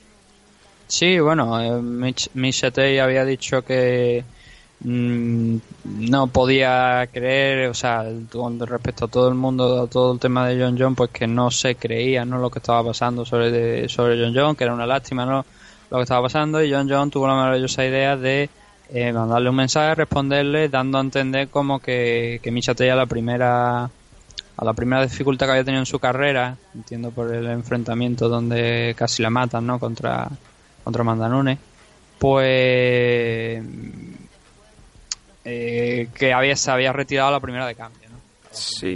[0.94, 2.30] Sí, bueno, eh, Mitch,
[3.02, 4.24] había dicho que
[4.82, 10.20] mm, no podía creer, o sea, con respecto a todo el mundo, a todo el
[10.20, 12.38] tema de John John, pues que no se creía, ¿no?
[12.38, 15.44] Lo que estaba pasando sobre, sobre John John, que era una lástima, ¿no?
[15.90, 18.52] Lo que estaba pasando y John John tuvo la maravillosa idea de
[18.92, 23.08] eh, mandarle un mensaje, responderle, dando a entender como que, que Misha Tate a la
[23.08, 28.30] primera a la primera dificultad que había tenido en su carrera, entiendo por el enfrentamiento
[28.30, 29.80] donde casi la matan, ¿no?
[29.80, 30.30] Contra,
[30.84, 31.58] contra Mandanune,
[32.20, 33.64] pues
[35.46, 38.18] eh, que había, se había retirado la primera de cambio, ¿no?
[38.52, 38.96] Sí.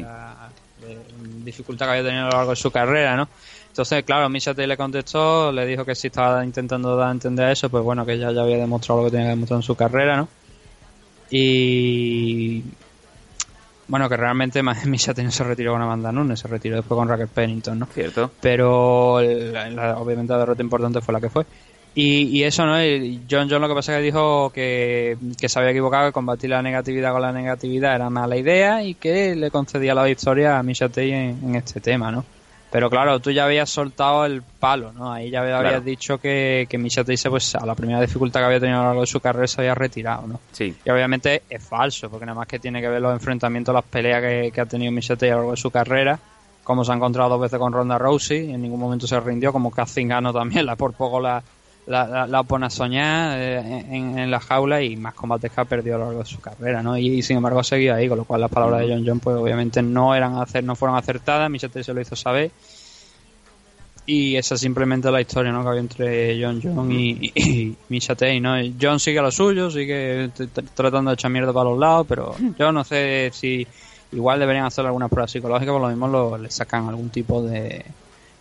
[0.81, 3.27] De- dificultad que había tenido a lo largo de su carrera, ¿no?
[3.69, 7.49] Entonces, claro, Misha Tate le contestó, le dijo que si estaba intentando dar a entender
[7.51, 9.75] eso, pues bueno, que ya, ya había demostrado lo que tenía que demostrar en su
[9.75, 10.27] carrera, ¿no?
[11.29, 12.63] Y
[13.87, 17.07] bueno, que realmente Misha Tate no se retiró con Amanda Nunes, se retiró después con
[17.07, 17.85] Raquel Pennington, ¿no?
[17.87, 18.31] Cierto.
[18.41, 21.45] pero la- la- obviamente la derrota importante fue la que fue.
[21.99, 22.83] Y, y eso, ¿no?
[22.83, 26.11] Y John John lo que pasa es que dijo que, que se había equivocado, que
[26.13, 30.59] combatir la negatividad con la negatividad era mala idea y que le concedía la victoria
[30.59, 32.23] a Misha Tate en, en este tema, ¿no?
[32.69, 35.11] Pero claro, tú ya habías soltado el palo, ¿no?
[35.11, 35.81] Ahí ya habías Claro.
[35.81, 38.87] dicho que, que Misha Tate, pues, a la primera dificultad que había tenido a lo
[38.89, 40.39] largo de su carrera se había retirado, ¿no?
[40.51, 40.75] Sí.
[40.85, 44.21] Y obviamente es falso, porque nada más que tiene que ver los enfrentamientos, las peleas
[44.21, 46.19] que, que ha tenido Misha Tate a lo largo de su carrera,
[46.63, 49.71] como se ha encontrado dos veces con Ronda Rousey, en ningún momento se rindió, como
[49.71, 51.41] Kazingano también, la por poco la,
[51.87, 55.61] la, la, la pone a soñar eh, en, en la jaula y más combates que
[55.61, 56.97] ha perdido a lo largo de su carrera, ¿no?
[56.97, 59.81] Y, sin embargo seguido ahí, con lo cual las palabras de John John pues obviamente
[59.81, 62.51] no eran hacer, no fueron acertadas, Misha Tate se lo hizo saber
[64.07, 65.61] y esa es simplemente la historia ¿no?
[65.63, 68.55] que había entre John John y, y, y ¿no?
[68.81, 70.31] John sigue a lo suyo, sigue
[70.73, 73.67] tratando de echar mierda para los lados, pero yo no sé si
[74.13, 77.85] igual deberían hacer alguna prueba psicológica, por lo mismo lo, le sacan algún tipo de...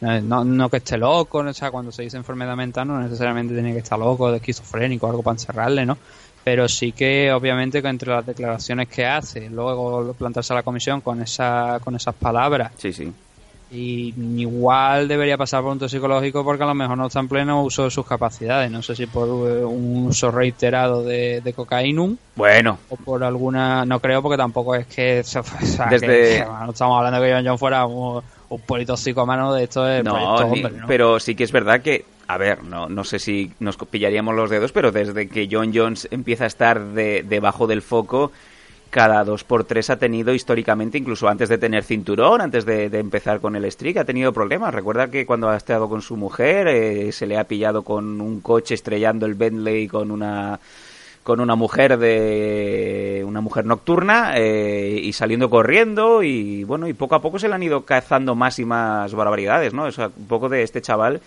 [0.01, 1.51] No, no que esté loco, ¿no?
[1.51, 5.07] o sea, cuando se dice enfermedad mental no necesariamente tiene que estar loco, de esquizofrénico,
[5.07, 5.97] algo para encerrarle, ¿no?
[6.45, 11.01] Pero sí que obviamente que entre las declaraciones que hace, luego plantarse a la comisión
[11.01, 13.13] con esa con esas palabras Sí, sí.
[13.71, 17.27] y igual debería pasar por un test psicológico porque a lo mejor no está en
[17.29, 18.71] pleno uso de sus capacidades.
[18.71, 23.85] No sé si por eh, un uso reiterado de, de cocainum Bueno, o por alguna.
[23.85, 25.21] No creo porque tampoco es que.
[25.25, 27.87] o sea, Desde- que- que, bueno, no estamos hablando que John John fuera
[28.49, 30.87] un, un politoxicómano de esto de No, proyecto ni- hombre, ¿no?
[30.87, 34.51] pero sí que es verdad que, a ver, no, no sé si nos pillaríamos los
[34.51, 38.33] dedos, pero desde que John Jones empieza a estar de- debajo del foco,
[38.91, 42.99] cada dos por tres ha tenido históricamente, incluso antes de tener cinturón, antes de, de
[43.01, 44.73] empezar con el streak, ha tenido problemas.
[44.73, 48.41] Recuerda que cuando ha estado con su mujer, eh, se le ha pillado con un
[48.41, 50.61] coche estrellando el Bentley con una
[51.27, 57.17] con una mujer de una mujer nocturna eh, y saliendo corriendo y bueno y poco
[57.17, 60.29] a poco se le han ido cazando más y más barbaridades no o sea, un
[60.29, 61.21] poco de este chaval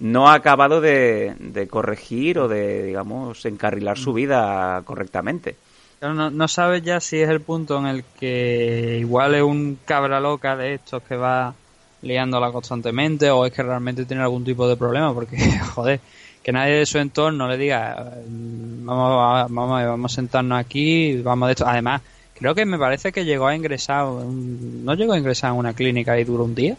[0.00, 5.54] no ha acabado de, corregir o de digamos encarrilar su vida correctamente.
[6.00, 10.18] No, no sabes ya si es el punto en el que igual es un cabra
[10.18, 11.54] loca de estos que va
[12.02, 15.36] liándola constantemente o es que realmente tiene algún tipo de problema porque
[15.74, 16.00] joder
[16.44, 20.58] que nadie de su entorno le diga "Eh, vamos a, vamos, a- vamos a sentarnos
[20.60, 22.02] aquí vamos de esto además
[22.38, 26.18] creo que me parece que llegó a ingresar no llegó a ingresar en una clínica
[26.20, 26.76] y duró un día.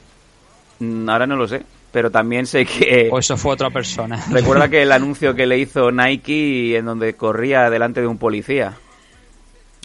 [0.79, 4.21] Mm, ahora no lo sé pero también sé que o eso fue otra persona.
[4.31, 8.73] recuerda que el anuncio que le hizo Nike en donde corría delante de un policía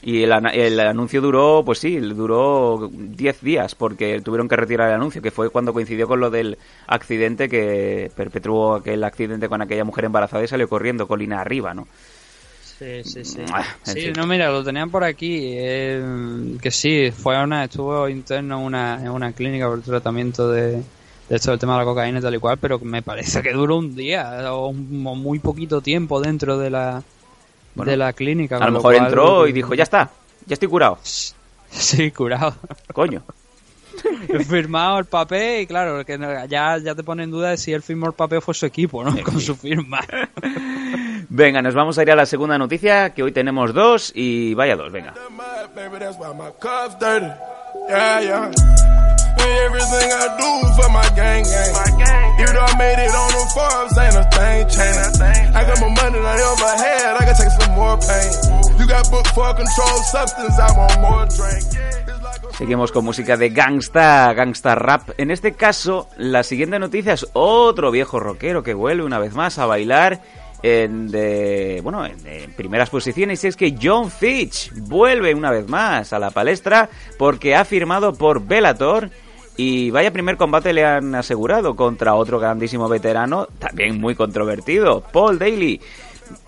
[0.03, 4.95] Y el, el anuncio duró, pues sí, duró 10 días porque tuvieron que retirar el
[4.95, 9.85] anuncio, que fue cuando coincidió con lo del accidente que perpetuó aquel accidente con aquella
[9.85, 11.87] mujer embarazada y salió corriendo colina arriba, ¿no?
[12.79, 13.43] Sí, sí, sí.
[13.53, 14.15] Ah, Sí, fin.
[14.15, 15.39] no, mira, lo tenían por aquí.
[15.59, 16.03] eh,
[16.63, 20.51] que sí, fue a una, estuvo interno en una, en una clínica por el tratamiento
[20.51, 20.83] de, de
[21.29, 23.77] esto del tema de la cocaína y tal y cual, pero me parece que duró
[23.77, 27.03] un día o, un- o muy poquito tiempo dentro de la,
[27.81, 28.57] Bueno, de la clínica.
[28.57, 30.11] A lo lo mejor cual- entró y dijo, ya está,
[30.47, 30.99] ya estoy curado.
[31.73, 32.55] Sí, curado.
[32.93, 33.23] Coño.
[34.29, 37.73] He firmado el papel y claro, que ya, ya te pone en duda de si
[37.73, 39.15] él firmó el papel fue su equipo, ¿no?
[39.25, 40.01] Con su firma.
[41.29, 44.75] Venga, nos vamos a ir a la segunda noticia, que hoy tenemos dos y vaya
[44.75, 45.15] dos, venga.
[49.41, 51.73] Everything I do for my gang gang.
[52.41, 55.23] Even though I made it on the Forbes, ain't a thing changed.
[55.55, 58.33] I got more money than I ever had, I can take some more pain.
[58.79, 61.65] You got booked for a controlled substance, I want more drink.
[62.57, 65.11] Seguimos con música de gangsta, gangsta rap.
[65.17, 69.59] En este caso, la siguiente noticia es otro viejo rockero que vuelve una vez más
[69.59, 70.21] a bailar
[70.63, 73.43] en, de, bueno, en, en primeras posiciones.
[73.45, 78.13] Y es que John Fitch vuelve una vez más a la palestra porque ha firmado
[78.13, 79.11] por Bellator.
[79.63, 85.39] Y vaya primer combate le han asegurado contra otro grandísimo veterano, también muy controvertido, Paul
[85.39, 85.79] Daly.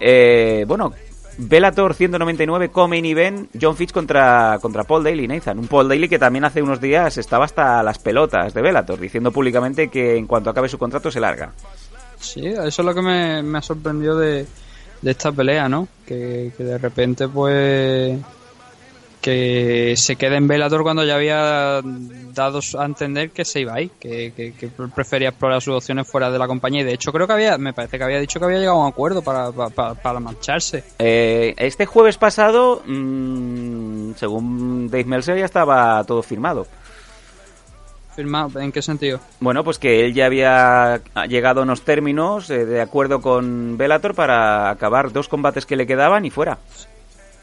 [0.01, 0.95] Eh, bueno,
[1.37, 5.59] Bellator 199 Main Event, John Fitch contra, contra Paul Daly, Nathan.
[5.59, 9.31] Un Paul Daly que también hace unos días estaba hasta las pelotas de Bellator, diciendo
[9.31, 11.53] públicamente que en cuanto acabe su contrato se larga.
[12.19, 14.47] Sí, eso es lo que me, me ha sorprendido de,
[15.03, 15.87] de esta pelea, ¿no?
[16.07, 18.19] Que, que de repente, pues.
[19.23, 21.81] Que se quede en Bellator cuando ya había
[22.35, 26.31] dado a entender que se iba ahí, que, que, que prefería explorar sus opciones fuera
[26.31, 26.83] de la compañía.
[26.83, 28.83] Y de hecho, creo que había, me parece que había dicho que había llegado a
[28.83, 30.85] un acuerdo para, para, para marcharse.
[30.99, 36.67] Eh, este jueves pasado, mmm, según Dave Meltzer, ya estaba todo firmado.
[38.15, 38.61] ¿Firmado?
[38.61, 39.21] ¿En qué sentido?
[39.41, 44.15] Bueno, pues que él ya había llegado a unos términos eh, de acuerdo con Bellator
[44.15, 46.59] para acabar dos combates que le quedaban y fuera.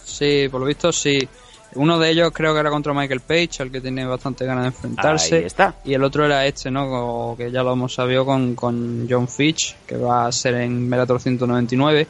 [0.04, 1.28] Sí, por lo visto sí.
[1.76, 4.68] Uno de ellos creo que era contra Michael Page, al que tiene bastante ganas de
[4.70, 5.36] enfrentarse.
[5.38, 5.76] Ahí está.
[5.84, 7.36] Y el otro era este, ¿no?
[7.38, 11.20] Que ya lo hemos sabido con, con John Fitch, que va a ser en Bellator
[11.20, 12.08] 199.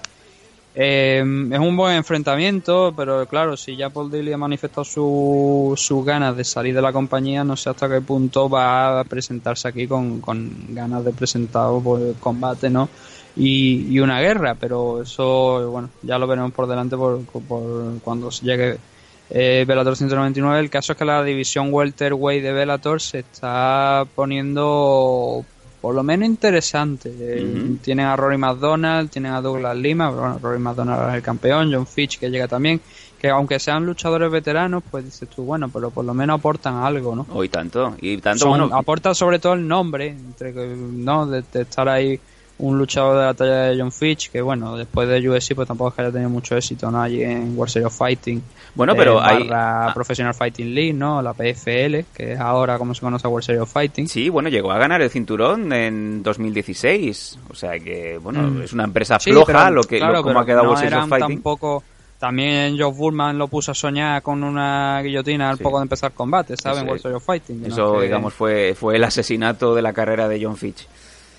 [0.75, 1.17] Eh,
[1.51, 6.37] es un buen enfrentamiento, pero claro, si ya Paul Daly ha manifestado sus su ganas
[6.37, 10.21] de salir de la compañía, no sé hasta qué punto va a presentarse aquí con,
[10.21, 12.87] con ganas de presentar pues, combate, ¿no?
[13.35, 18.29] Y, y, una guerra, pero eso, bueno, ya lo veremos por delante por, por cuando
[18.29, 18.77] llegue
[19.29, 20.59] eh, Bellator 199.
[20.59, 25.45] El caso es que la división welterweight de Bellator se está poniendo
[25.81, 27.09] por lo menos interesante.
[27.09, 27.77] Uh-huh.
[27.77, 31.71] Tienen a Rory McDonald, tienen a Douglas Lima, pero bueno, Rory McDonald es el campeón,
[31.73, 32.81] John Fitch que llega también,
[33.17, 37.15] que aunque sean luchadores veteranos, pues dices tú, bueno, pero por lo menos aportan algo,
[37.15, 37.25] ¿no?
[37.31, 38.75] Oh, y tanto, y tanto, Son, bueno.
[38.75, 41.25] Aportan sobre todo el nombre, entre que, ¿no?
[41.25, 42.19] De, de, estar ahí
[42.59, 45.89] un luchador de la talla de John Fitch, que bueno, después de UFC pues tampoco
[45.89, 47.01] es que haya tenido mucho éxito, ¿no?
[47.01, 48.43] Allí en World Series of Fighting.
[48.75, 49.47] Bueno, pero eh, hay...
[49.47, 51.21] La Professional Fighting League, ¿no?
[51.21, 54.07] La PFL, que es ahora como se conoce a World Series of Fighting.
[54.07, 57.39] Sí, bueno, llegó a ganar el cinturón en 2016.
[57.49, 58.61] O sea que, bueno, mm.
[58.63, 60.83] es una empresa floja sí, pero, lo que claro, lo, como ha quedado no World
[60.83, 61.35] Series of Fighting.
[61.35, 61.83] Tampoco,
[62.19, 65.63] también Joe Burman lo puso a soñar con una guillotina al sí.
[65.63, 66.81] poco de empezar combate, ¿sabes?
[66.81, 67.65] En World Series of Fighting.
[67.65, 68.01] Eso, ¿no?
[68.01, 70.85] digamos, fue, fue el asesinato de la carrera de John Fitch.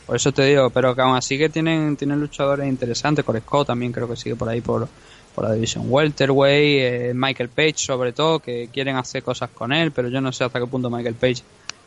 [0.06, 3.24] Por eso te digo, pero que aún así que tienen, tienen luchadores interesantes.
[3.24, 4.88] Core Scott también creo que sigue por ahí por,
[5.34, 9.92] por la división welterweight, eh, Michael Page sobre todo, que quieren hacer cosas con él,
[9.92, 11.42] pero yo no sé hasta qué punto Michael Page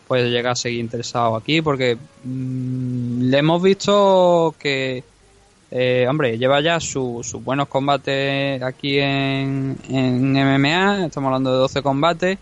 [0.08, 5.04] puede llegar a seguir interesado aquí, porque mmm, le hemos visto que,
[5.72, 11.58] eh, hombre, lleva ya sus su buenos combates aquí en, en MMA, estamos hablando de
[11.58, 12.38] 12 combates,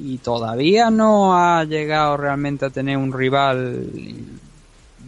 [0.00, 3.88] y todavía no ha llegado realmente a tener un rival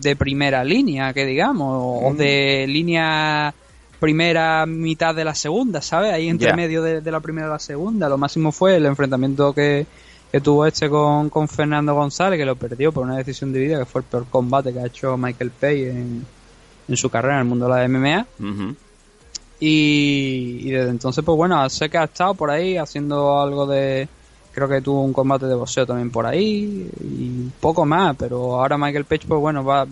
[0.00, 2.06] de primera línea, que digamos, mm.
[2.06, 3.54] o de línea
[4.00, 6.12] primera mitad de la segunda, ¿sabes?
[6.12, 6.56] Ahí entre yeah.
[6.56, 8.08] medio de, de, la primera y la segunda.
[8.08, 9.86] Lo máximo fue el enfrentamiento que,
[10.32, 13.84] que tuvo este con, con, Fernando González, que lo perdió por una decisión dividida, que
[13.84, 16.26] fue el peor combate que ha hecho Michael Page en,
[16.88, 18.26] en su carrera en el mundo de la MMA.
[18.38, 18.76] Uh -huh.
[19.60, 24.08] y, y, desde entonces, pues bueno, sé que ha estado por ahí haciendo algo de...
[24.60, 28.76] Creo que tuvo un combate de boxeo también por ahí y poco más, pero ahora
[28.76, 29.86] Michael Page, pues bueno, va.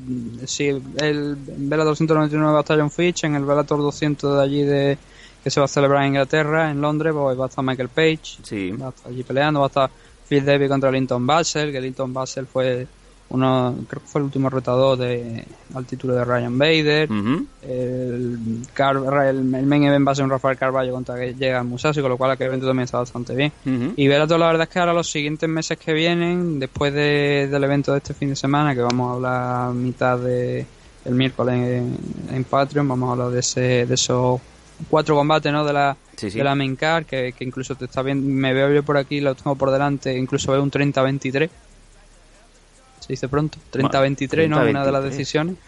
[0.44, 4.62] Si el Bellator 299 va a estar John Fitch, en el Bellator 200 de allí
[4.64, 4.98] de
[5.42, 8.40] que se va a celebrar en Inglaterra, en Londres, pues va a estar Michael Page,
[8.42, 8.72] sí.
[8.72, 9.90] va a estar allí peleando, va a estar
[10.28, 12.87] Phil Davis contra Linton Basel, que Linton Basel fue
[13.30, 17.10] uno, creo que fue el último retador de, al título de Ryan Bader.
[17.10, 17.46] Uh -huh.
[17.62, 18.38] el,
[18.72, 22.00] Car, el, el, main event va a ser un Rafael Carballo contra que llega Musashi,
[22.00, 23.52] con lo cual aquel evento también está bastante bien.
[23.66, 23.92] Uh -huh.
[23.96, 27.64] Y Bellator, la verdad es que ahora los siguientes meses que vienen, después de, del
[27.64, 30.66] evento de este fin de semana, que vamos a hablar a mitad de
[31.04, 31.96] el miércoles en,
[32.34, 34.40] en Patreon, vamos a hablar de ese de esos
[34.88, 35.64] cuatro combates ¿no?
[35.64, 36.38] de la sí, sí.
[36.38, 39.20] de la main card que, que, incluso te está bien me veo yo por aquí
[39.20, 41.48] lo tengo por delante incluso veo un 30-23
[43.09, 43.59] se dice pronto.
[43.72, 45.56] 30-23 no una de las decisiones.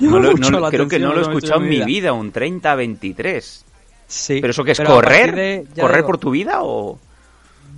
[0.00, 2.12] No lo, no, creo que no lo he escuchado en mi vida.
[2.12, 3.64] un 30-23
[4.06, 6.96] sí pero eso que es correr de, correr digo, por tu vida o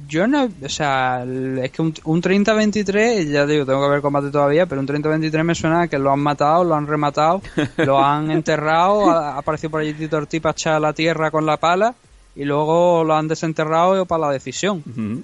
[0.06, 4.30] yo no, o sea, es que un, un 30-23, ya digo, tengo que ver combate
[4.30, 7.42] todavía, pero un 30-23 me suena que lo han matado, lo han rematado,
[7.78, 11.44] lo han enterrado, ha aparecido por allí Tito Ortiz para echar a la tierra con
[11.44, 11.94] la pala
[12.36, 14.84] y luego lo han desenterrado para la decisión.
[14.86, 15.22] Uh -huh.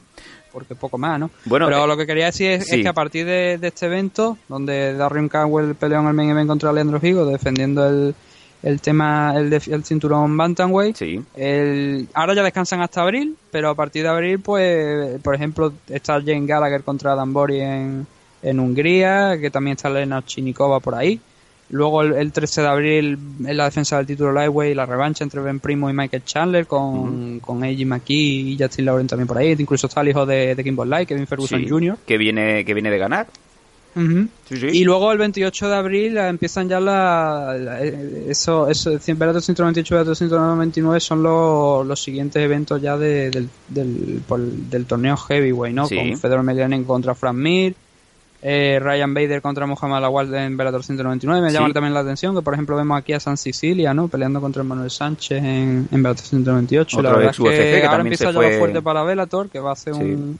[0.52, 1.30] Porque poco más, ¿no?
[1.46, 2.76] Bueno, Pero eh, lo que quería decir es, sí.
[2.76, 6.30] es que a partir de, de este evento, donde Darren Cowell peleó en el main
[6.30, 8.14] event contra Leandro Figo, defendiendo el,
[8.62, 11.20] el tema, el, el cinturón Bantamweight, Sí.
[11.34, 16.14] el, ahora ya descansan hasta abril, pero a partir de abril, pues, por ejemplo, está
[16.20, 18.06] Jane Gallagher contra Dambori en,
[18.42, 21.20] en Hungría, que también está Lena Chinikova por ahí.
[21.72, 25.40] Luego el, el 13 de abril en la defensa del título Lightweight, la revancha entre
[25.40, 28.14] Ben Primo y Michael Chandler con, con Eiji McKee
[28.52, 29.56] y Justin Lauren también por ahí.
[29.58, 31.96] Incluso está el hijo de, de Kimball Light, Kevin Ferguson Sí, Jr.
[32.06, 33.26] Que viene, que viene de ganar.
[33.94, 34.66] Sí, sí.
[34.72, 39.94] Y luego el 28 de abril empiezan ya la, la- eh, eso, eso, Bellator 198
[39.94, 45.16] y Bellator 199 son los, los siguientes eventos ya de- del, del, por- del torneo
[45.18, 45.86] Heavyweight, ¿no?
[45.86, 45.96] Sí.
[45.96, 47.74] Con Fedor Emelianenko contra Frank Mir,
[48.44, 51.40] eh, Ryan Bader contra Muhammad Awad en Bellator 199.
[51.42, 51.54] Me Sí.
[51.56, 54.08] llama también la atención que, por ejemplo, vemos aquí a San Sicilia, ¿no?
[54.08, 56.96] Peleando contra Manuel Sánchez en, en Bellator 198.
[56.98, 59.60] Otro la verdad es que, UFC que ahora empieza ya fue- fuerte para Bellator, que
[59.60, 60.00] va a hacer Sí.
[60.02, 60.38] un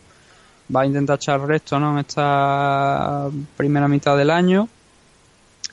[0.74, 1.92] va a intentar echar resto ¿no?
[1.92, 4.68] en esta primera mitad del año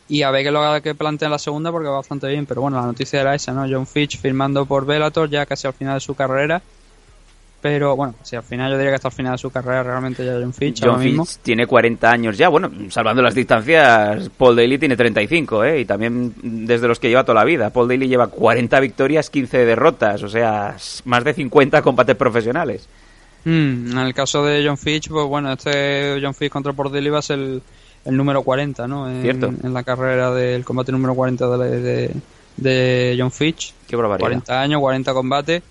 [0.09, 2.77] y a ver qué lo que plantea la segunda porque va bastante bien pero bueno
[2.81, 3.65] la noticia era esa ¿no?
[3.69, 6.61] John Fitch firmando por Bellator ya casi al final de su carrera
[7.61, 10.25] pero bueno si al final yo diría que hasta el final de su carrera realmente
[10.25, 12.47] ya John Fitch John ahora mismo Fitch tiene 40 años ya.
[12.49, 15.81] Bueno, salvando las distancias, Paul Daly tiene 35, ¿eh?
[15.81, 17.69] Y también desde los que lleva toda la vida.
[17.71, 20.23] Paul Daly lleva 40 victorias, 15 derrotas.
[20.23, 22.87] O sea, más de 50 combates profesionales.
[23.45, 27.19] Mm, en el caso de John Fitch pues bueno este John Fitch contra Portillo va
[27.19, 27.61] a ser el,
[28.05, 29.09] el número 40 ¿no?
[29.09, 29.47] En, Cierto.
[29.63, 32.11] en la carrera del combate número 40 de, la- de,
[32.57, 34.27] de John Fitch Qué barbaridad.
[34.27, 35.63] 40 años, 40 combates.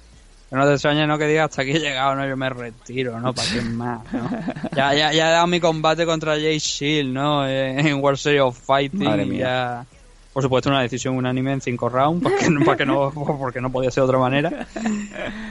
[0.50, 3.34] No te extraña no que diga hasta aquí he llegado, no, yo me retiro, ¿no?
[3.34, 4.00] ¿Para qué más?
[4.12, 4.30] ¿no?
[4.74, 7.46] Ya, ya, ya he dado mi combate contra Jay Shield, ¿no?
[7.46, 9.04] Eh, En World Series of Fighting.
[9.04, 9.38] Madre mía.
[9.40, 9.86] Ya...
[10.32, 13.90] Por supuesto, una decisión unánime en 5 rounds, porque, no- porque, no, porque no podía
[13.90, 14.66] ser de otra manera.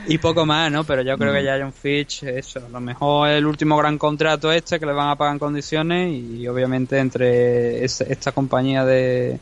[0.08, 0.84] Y poco más, ¿no?
[0.86, 4.50] Pero yo creo que ya John Fitch, eso, a lo mejor el último gran contrato
[4.52, 9.40] este que le van a pagar en condiciones y obviamente entre es- esta compañía de,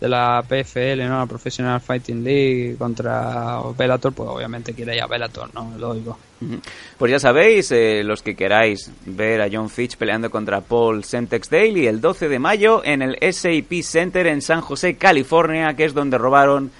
[0.00, 1.18] de la PFL, ¿no?
[1.18, 5.72] La Professional Fighting League contra Bellator, pues obviamente quiere ir a Bellator, ¿no?
[5.76, 6.18] Lógico.
[6.40, 6.60] Ujú.
[6.96, 11.50] Pues ya sabéis, eh, los que queráis ver a John Fitch peleando contra Paul Semtex
[11.50, 15.94] Daly el 12 de mayo en el SAP Center en San José, California, que es
[15.94, 16.70] donde robaron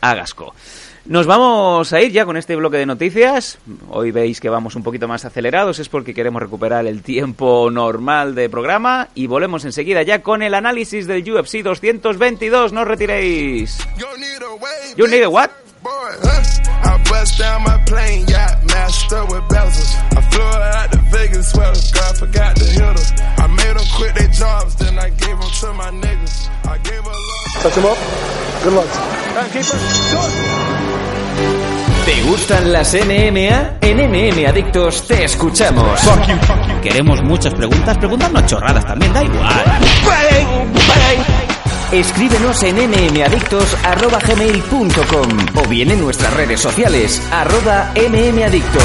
[0.00, 0.54] a Gasco.
[1.06, 3.58] Nos vamos a ir ya con este bloque de noticias.
[3.90, 8.34] Hoy veis que vamos un poquito más acelerados, es porque queremos recuperar el tiempo normal
[8.34, 12.72] de programa y volvemos enseguida ya con el análisis del UFC 222.
[12.72, 13.78] No os retiréis.
[14.96, 15.50] You need a what?
[15.84, 16.40] Boy, huh?
[16.64, 19.92] I bust down my plane, yacht master with bezels.
[20.16, 23.06] I flew out to Vegas, swear to God, forgot to hit her.
[23.36, 26.48] I made them quit their jobs, then I gave them to my niggas.
[26.64, 27.60] I gave a lot.
[27.60, 27.98] Touch him up.
[28.64, 28.88] Good luck.
[32.06, 33.76] ¿Te gustan las NMA?
[33.82, 36.00] En MM Adictos te escuchamos.
[36.82, 39.64] Queremos muchas preguntas, preguntarnos chorradas también, da igual.
[41.94, 48.82] Escríbenos en mmadictos.gmail.com o bien en nuestras redes sociales, arroba mmadictos.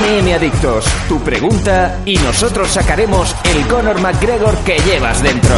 [0.00, 5.54] MM Adictos, tu pregunta y nosotros sacaremos el Conor McGregor que llevas dentro.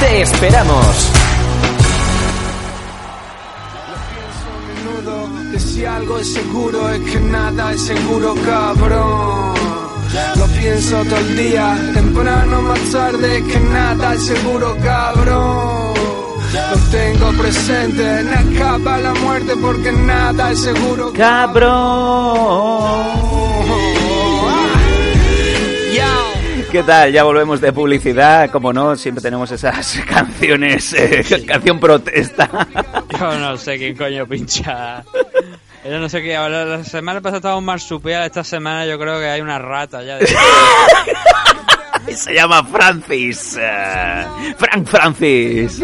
[0.00, 1.12] Te esperamos.
[5.52, 9.52] Que si algo es seguro es que nada es seguro, cabrón.
[10.36, 15.92] Lo pienso todo el día, temprano más tarde, que nada es seguro, cabrón.
[16.54, 23.01] Lo tengo presente, no acaba la muerte porque nada es seguro, Cabrón.
[26.72, 27.12] ¿Qué tal?
[27.12, 28.50] Ya volvemos de publicidad.
[28.50, 32.48] Como no, siempre tenemos esas canciones, eh, canción protesta.
[33.20, 35.04] Yo no sé quién coño pincha.
[35.84, 36.34] Yo no sé qué.
[36.34, 38.24] Ahora, la semana pasada estaba un marsupial.
[38.24, 40.16] Esta semana yo creo que hay una rata ya.
[40.16, 40.26] De...
[42.16, 43.58] Se llama Francis.
[43.60, 44.24] eh,
[44.56, 45.78] Frank Francis.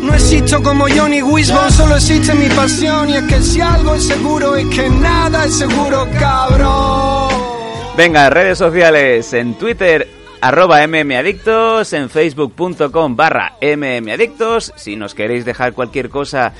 [0.00, 3.10] No existo como Johnny Wisbon, solo existe mi pasión.
[3.10, 7.27] Y es que si algo es seguro es que nada es seguro, cabrón.
[7.98, 10.06] Venga, redes sociales en Twitter
[10.40, 14.72] arroba mmadictos, en facebook.com barra mmadictos.
[14.76, 16.52] Si nos queréis dejar cualquier cosa,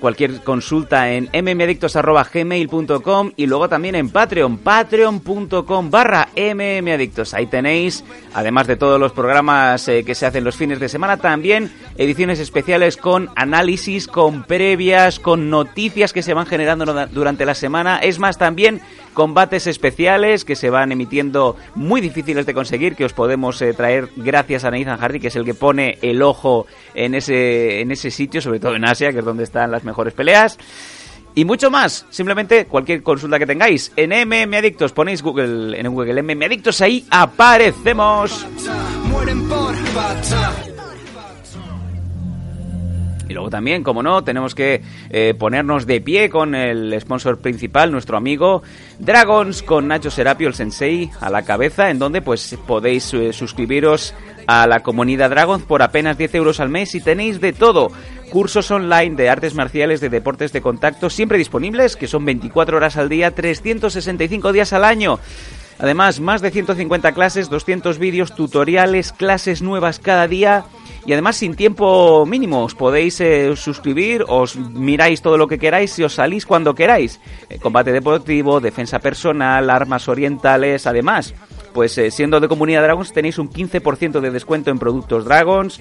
[0.00, 7.34] cualquier consulta en mmadictos arroba gmail.com y luego también en Patreon, patreon.com barra mmadictos.
[7.34, 11.16] Ahí tenéis, además de todos los programas eh, que se hacen los fines de semana,
[11.16, 17.54] también ediciones especiales con análisis, con previas, con noticias que se van generando durante la
[17.54, 17.98] semana.
[17.98, 18.80] Es más, también
[19.14, 24.10] combates especiales que se van emitiendo muy difíciles de conseguir, que os podemos eh, traer
[24.16, 28.10] gracias a Nathan Hardy, que es el que pone el ojo en ese, en ese
[28.10, 30.58] sitio, sobre todo en Asia, que es donde están las mejores peleas.
[31.34, 33.92] Y mucho más, simplemente cualquier consulta que tengáis.
[33.96, 38.46] En MM Adictos ponéis Google, en Google MM Adictos, ahí aparecemos.
[43.28, 47.90] Y luego también, como no, tenemos que eh, ponernos de pie con el sponsor principal,
[47.90, 48.62] nuestro amigo
[48.98, 54.14] Dragons, con Nacho Serapio, el sensei, a la cabeza, en donde pues podéis eh, suscribiros
[54.46, 57.90] a la comunidad Dragons por apenas 10 euros al mes y tenéis de todo.
[58.30, 62.96] Cursos online de artes marciales, de deportes de contacto, siempre disponibles, que son 24 horas
[62.96, 65.18] al día, 365 días al año.
[65.78, 70.64] Además, más de 150 clases, 200 vídeos, tutoriales, clases nuevas cada día
[71.06, 72.64] y además sin tiempo mínimo.
[72.64, 77.20] Os podéis eh, suscribir, os miráis todo lo que queráis y os salís cuando queráis.
[77.48, 81.34] Eh, combate deportivo, defensa personal, armas orientales, además.
[81.72, 85.80] Pues eh, siendo de Comunidad Dragons tenéis un 15% de descuento en productos Dragons,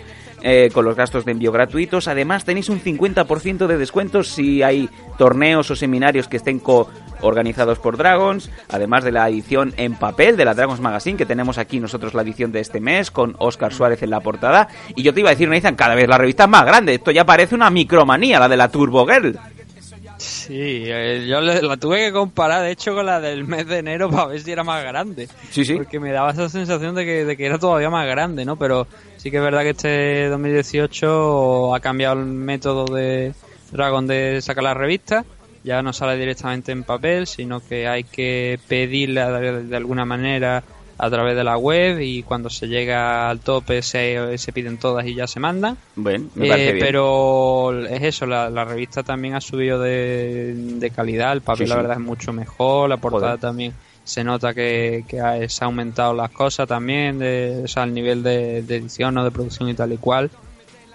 [0.73, 2.07] con los gastos de envío gratuitos.
[2.07, 4.87] Además tenéis un 50% de descuento si hay
[5.17, 6.87] torneos o seminarios que estén co
[7.21, 11.57] organizados por Dragons, además de la edición en papel de la Dragons Magazine, que tenemos
[11.57, 14.67] aquí nosotros la edición de este mes, con Oscar Suárez en la portada.
[14.95, 16.95] Y yo te iba a decir, Nathan, cada vez la revista es más grande.
[16.95, 19.37] Esto ya parece una micromanía, la de la Turbo Girl.
[20.17, 24.09] Sí, eh, yo la tuve que comparar, de hecho, con la del mes de enero
[24.09, 25.27] para ver si era más grande.
[25.51, 25.75] Sí, sí.
[25.75, 28.55] Porque me daba esa sensación de que, de que era todavía más grande, ¿no?
[28.55, 28.87] Pero
[29.17, 33.33] sí que es verdad que este 2018 ha cambiado el método de
[33.71, 35.25] Dragon de sacar la revista.
[35.65, 40.63] Ya no sale directamente en papel, sino que hay que pedirla de, alguna manera
[40.97, 45.05] a través de la web y cuando se llega al tope se, se piden todas
[45.07, 45.75] y ya se mandan.
[45.95, 46.79] Bueno, me Eh, bien.
[46.79, 51.69] pero es eso, la, la revista también ha subido de, de calidad, el papel Sí,
[51.69, 51.81] la sí.
[51.81, 53.39] verdad es mucho mejor, la portada Joder.
[53.41, 57.83] también se nota que, que ha- se ha aumentado las cosas también, de, o sea,
[57.85, 60.29] el nivel de, de edición o de producción y tal y cual.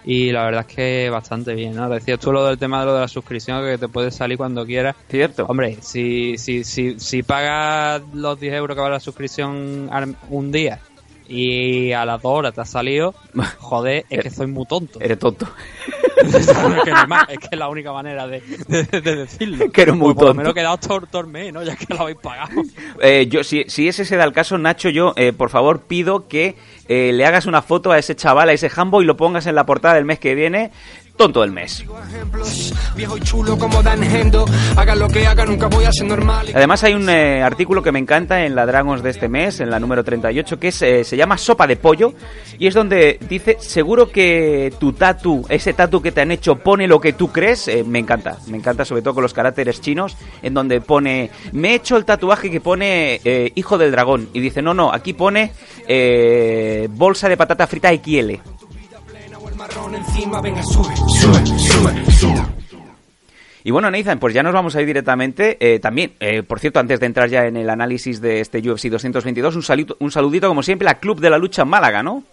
[0.05, 1.89] Y la verdad es que bastante bien, ¿no?
[1.89, 4.65] Decías tú lo del tema de lo de la suscripción, que te puedes salir cuando
[4.65, 4.97] quieras.
[5.09, 5.47] Cierto.
[5.47, 9.91] Hombre, si, si, si, si pagas los 10 euros que vale la suscripción
[10.31, 10.81] un día
[11.29, 13.15] y a las dos horas te has salido,
[13.59, 15.01] joder, es que soy muy tonto.
[15.01, 15.47] Eres tonto.
[17.29, 19.71] es, que es la única manera de, de- de decirlo.
[19.71, 20.39] Que eres muy Pues por lo tonto.
[20.43, 21.63] menos quedaos tor, torme, ¿no?
[21.63, 22.51] Ya que lo habéis pagado.
[23.01, 26.29] Eh, yo, si, si ese se da el caso, Nacho, yo eh, por favor pido
[26.29, 26.57] que
[26.89, 29.55] eh, le hagas una foto a ese chaval, a ese Hambo y lo pongas en
[29.55, 30.71] la portada del mes que viene.
[31.21, 31.85] Tonto del mes.
[36.55, 39.69] Además hay un eh, artículo que me encanta en la Dragons de este mes, en
[39.69, 42.15] la número 38, que es, eh, se llama Sopa de Pollo,
[42.59, 46.89] y es donde dice, seguro que tu tatu, ese tatu que te han hecho, pone
[46.89, 50.17] lo que tú crees, Eh, me encanta, me encanta sobre todo con los caracteres chinos,
[50.41, 53.21] en donde pone, me he hecho el tatuaje que pone
[53.57, 55.53] Hijo del Dragón, y dice, no, no, aquí pone
[56.89, 58.37] bolsa de patata frita XL.
[59.71, 62.43] El marrón encima, venga, sube, sube, sube, sube.
[63.63, 65.57] Y bueno, Nathan, pues ya nos vamos a ir directamente.
[65.61, 68.87] Eh, también, eh, por cierto, antes de entrar ya en el análisis de este UFC
[68.89, 72.25] 222, un, saludo, un saludito, como siempre, a Club de la Lucha en Málaga, ¿no?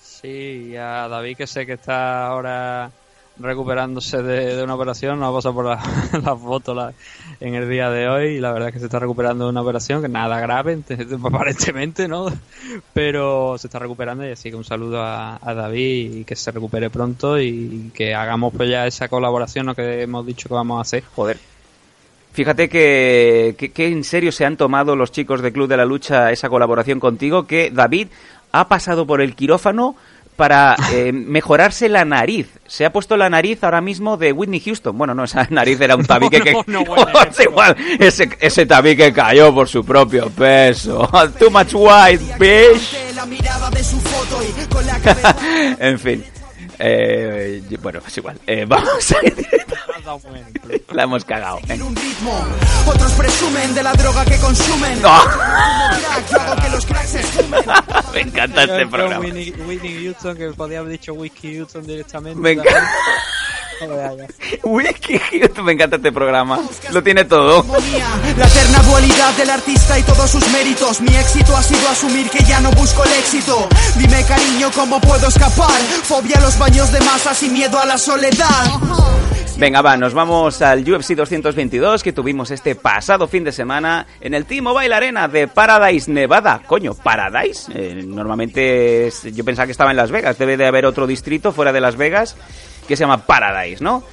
[0.00, 2.90] Sí, y a David, que sé que está ahora
[3.38, 5.82] recuperándose de, de una operación, nos ha pasado por la,
[6.24, 6.92] la foto la-
[7.40, 9.62] en el día de hoy y la verdad es que se está recuperando de una
[9.62, 12.26] operación que nada grave, ent- aparentemente, ¿no?
[12.92, 16.90] Pero se está recuperando y así que un saludo a, David y que se recupere
[16.90, 19.74] pronto y que hagamos pues ya esa colaboración ¿no?
[19.74, 21.04] que hemos dicho que vamos a hacer.
[21.14, 21.38] Joder.
[22.32, 26.32] Fíjate que, que en serio se han tomado los chicos de Club de la Lucha
[26.32, 28.08] esa colaboración contigo, que David
[28.50, 29.94] ha pasado por el quirófano
[30.36, 32.48] para eh, mejorarse la nariz.
[32.66, 34.96] Se ha puesto la nariz ahora mismo de Whitney Houston.
[34.96, 36.52] Bueno, no, esa nariz era un tabique que...
[36.66, 41.08] no, no, buen es igual, ese, ese tabique cayó por su propio peso.
[41.38, 42.96] Too much white, bitch.
[45.78, 46.24] En fin.
[46.78, 48.38] Eh, bueno, es igual.
[48.46, 49.46] Eh, vamos a ir.
[50.92, 51.58] La hemos cagado.
[51.68, 52.44] Un ritmo.
[52.86, 55.02] Otros presumen de la droga que consumen.
[55.02, 55.12] No.
[58.14, 59.24] Me encanta este programa.
[59.24, 62.40] Whitney, Whitney Houston, que podía haber dicho Whiskey Houston directamente.
[62.40, 62.92] Me encanta.
[63.80, 66.60] Houston, me encanta este programa.
[66.92, 67.64] Lo tiene todo.
[68.36, 71.00] La eterna dualidad del artista y todos sus méritos.
[71.00, 73.68] Mi éxito ha sido asumir que ya no busco el éxito.
[73.96, 75.80] Dime, cariño, cómo puedo escapar.
[76.04, 78.64] Fobia a los baños de masas y miedo a la soledad.
[79.56, 84.34] Venga, va, nos vamos al UFC 222 que tuvimos este pasado fin de semana en
[84.34, 86.60] el T-Mobile Arena de Paradise, Nevada.
[86.66, 87.70] Coño, ¿Paradise?
[87.72, 90.38] Eh, normalmente es- yo pensaba que estaba en Las Vegas.
[90.38, 92.34] Debe de haber otro distrito fuera de Las Vegas
[92.86, 94.04] que se llama Paradise, ¿no?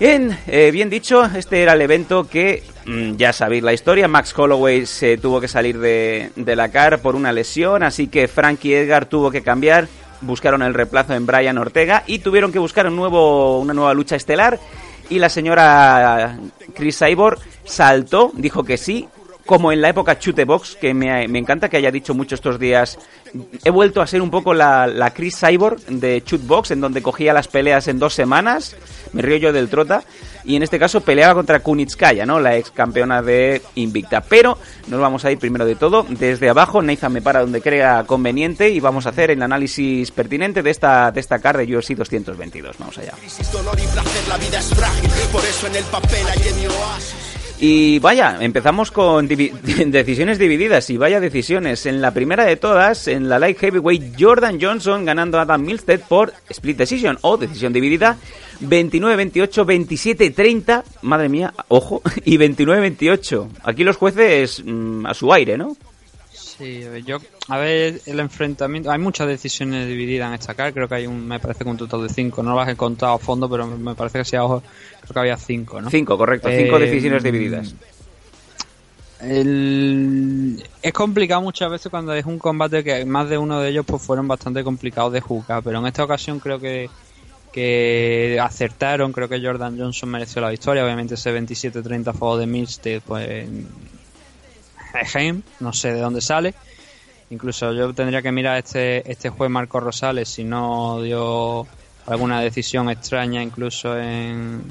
[0.00, 4.08] Bien, eh, bien dicho, este era el evento que mm, ya sabéis la historia.
[4.08, 8.26] Max Holloway se tuvo que salir de, de la CAR por una lesión, así que
[8.26, 9.86] Frankie Edgar tuvo que cambiar.
[10.20, 14.16] Buscaron el reemplazo en Brian Ortega y tuvieron que buscar un nuevo, una nueva lucha
[14.16, 14.58] estelar.
[15.10, 16.38] Y la señora
[16.74, 19.08] Chris Cyborg saltó, dijo que sí,
[19.46, 22.98] como en la época Chutebox, que me, me encanta que haya dicho mucho estos días.
[23.64, 27.32] He vuelto a ser un poco la, la Chris Cyborg de Chutebox, en donde cogía
[27.32, 28.76] las peleas en dos semanas.
[29.12, 30.04] Me río yo del trota.
[30.46, 32.38] Y en este caso peleaba contra Kunitskaya, ¿no?
[32.38, 34.20] La ex campeona de Invicta.
[34.20, 36.82] Pero nos vamos a ir primero de todo desde abajo.
[36.82, 41.10] Nathan me para donde crea conveniente y vamos a hacer el análisis pertinente de esta,
[41.10, 42.76] de esta card de UFC 222.
[42.78, 43.14] Vamos allá.
[43.52, 47.23] dolor y placer, la vida es frágil, por eso en el papel hay en.
[47.60, 51.86] Y vaya, empezamos con decisiones divididas y vaya decisiones.
[51.86, 56.00] En la primera de todas, en la light heavyweight, Jordan Johnson ganando a Adam Milstead
[56.00, 58.16] por split decision o decisión dividida.
[58.60, 63.48] 29-28, 27-30, madre mía, ojo, y 29-28.
[63.62, 65.76] Aquí los jueces mm, a su aire, ¿no?
[66.56, 70.72] Sí, a ver, yo, a ver, el enfrentamiento, hay muchas decisiones divididas en esta car,
[70.72, 73.14] creo que hay un, me parece que un total de cinco, no las he contado
[73.14, 74.62] a fondo, pero me parece que sí, a ojo,
[75.00, 75.90] creo que había cinco, ¿no?
[75.90, 77.74] Cinco, correcto, cinco Eh, decisiones divididas.
[79.20, 83.84] El- Es complicado muchas veces cuando es un combate que más de uno de ellos
[83.86, 86.88] pues fueron bastante complicados de jugar, pero en esta ocasión creo que
[87.52, 92.48] que acertaron, creo que Jordan Johnson mereció la victoria, obviamente ese 27-30 a favor de
[92.48, 93.48] Milstead pues
[95.00, 96.54] ejem, no sé de dónde sale.
[97.30, 101.66] Incluso yo tendría que mirar este este juez Marco Rosales si no dio
[102.06, 104.62] alguna decisión extraña incluso en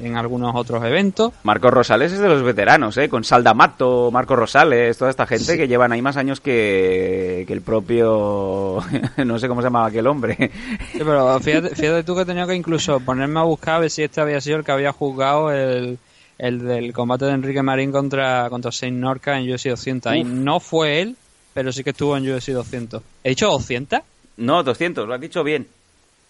[0.00, 1.32] en algunos otros eventos.
[1.42, 3.08] Marcos Rosales es de los veteranos, ¿eh?
[3.08, 7.62] Con Saldamato, Marcos Rosales, toda esta gente que llevan ahí más años que, que el
[7.62, 8.82] propio...
[9.24, 10.50] no sé cómo se llamaba aquel hombre.
[10.92, 13.90] Sí, pero fíjate, fíjate tú que he tenido que incluso ponerme a buscar a ver
[13.90, 15.98] si este había sido el que había juzgado el,
[16.38, 20.14] el del combate de Enrique Marín contra, contra Saint Norca en UFC 200.
[20.16, 20.26] Y Uf.
[20.28, 21.16] no fue él,
[21.52, 23.02] pero sí que estuvo en UFC 200.
[23.22, 24.00] ¿He dicho 200?
[24.38, 25.66] No, 200, lo has dicho bien.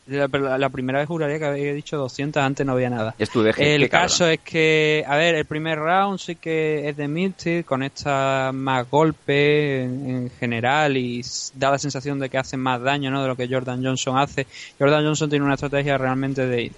[0.06, 3.14] La, pero la- la primera vez juraría que había dicho 200, antes no había nada.
[3.18, 4.08] Es tu deje, El cabrón.
[4.08, 8.90] caso es que, a ver, el primer round sí que es de Milted, conecta más
[8.90, 11.24] golpe en, en general y
[11.54, 13.22] da la sensación de que hace más daño ¿no?
[13.22, 14.46] de lo que Jordan Johnson hace.
[14.78, 16.70] Jordan Johnson tiene una estrategia realmente de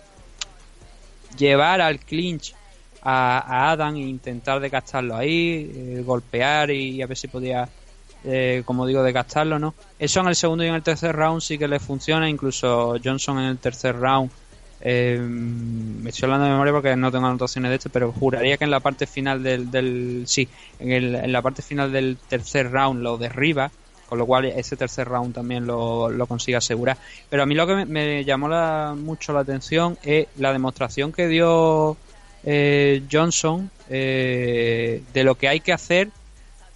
[1.37, 2.55] llevar al clinch
[3.09, 7.69] a, Adam e intentar desgastarlo ahí, eh, golpear y, a ver si podía,
[8.25, 9.75] eh, como digo, desgastarlo, ¿no?
[9.99, 13.39] Eso en el segundo y en el tercer round sí que le funciona, incluso Johnson
[13.39, 14.31] en el tercer round.
[14.81, 18.65] eh, me estoy hablando de memoria porque no tengo anotaciones de este, pero juraría que
[18.65, 20.49] en la parte final del, del sí,
[20.79, 23.71] en, el- en la parte final del tercer round lo derriba,
[24.07, 26.99] con lo cual ese tercer round también lo, lo consigue asegurar.
[27.31, 31.11] Pero a mí lo que me, me llamó la- mucho la atención es la demostración
[31.13, 31.97] que dio
[32.47, 36.09] eh, Johnson eh, de lo que hay que hacer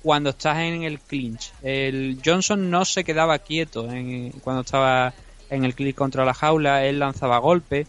[0.03, 1.53] cuando estás en el clinch.
[1.63, 5.15] El Johnson no se quedaba quieto en- cuando estaba
[5.49, 7.87] en el clinch contra la jaula, él lanzaba golpes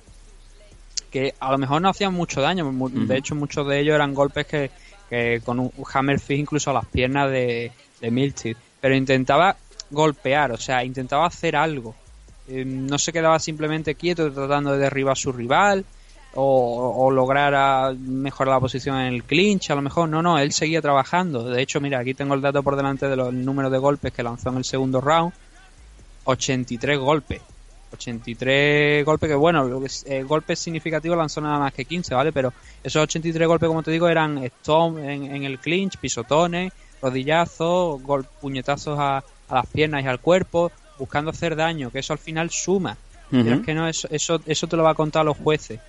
[1.10, 2.72] que a lo mejor no hacían mucho daño,
[3.08, 4.72] de hecho muchos de ellos eran golpes que,
[5.10, 9.58] que con un hammer fist incluso a las piernas de, de pero intentaba
[9.90, 11.96] golpear, o sea, intentaba hacer algo.
[12.48, 15.86] Eh, no se quedaba simplemente quieto tratando de derribar a su rival
[16.34, 20.38] o, o lograr a mejorar la posición en el clinch, a lo mejor no, no,
[20.40, 21.44] él seguía trabajando.
[21.44, 24.14] De hecho, mira, aquí tengo el dato por delante de los el número de golpes
[24.14, 25.34] que lanzó en el segundo round,
[26.26, 27.42] 83 golpes.
[27.94, 32.16] 83 golpes que bueno, lo que es- eh, golpes significativos lanzó nada más que 15,
[32.16, 32.32] ¿vale?
[32.32, 32.54] Pero
[32.84, 36.72] esos 83 golpes, como te digo, eran stomp en, en el clinch, pisotones,
[37.02, 42.14] rodillazos, gol- puñetazos a, a las piernas y al cuerpo, buscando hacer daño, que eso
[42.14, 42.96] al final suma.
[43.30, 45.80] Pero es que no, eso, eso, eso te lo va a contar los jueces.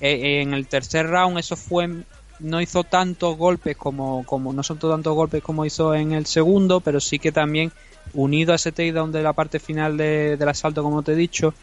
[0.00, 1.88] Eh, en el tercer round eso fue
[2.38, 6.80] no hizo tantos golpes como, como no soltó tantos golpes como hizo en el segundo,
[6.80, 7.72] pero sí que también
[8.12, 11.54] unido a ese takedown de la parte final de- del asalto, como te he dicho,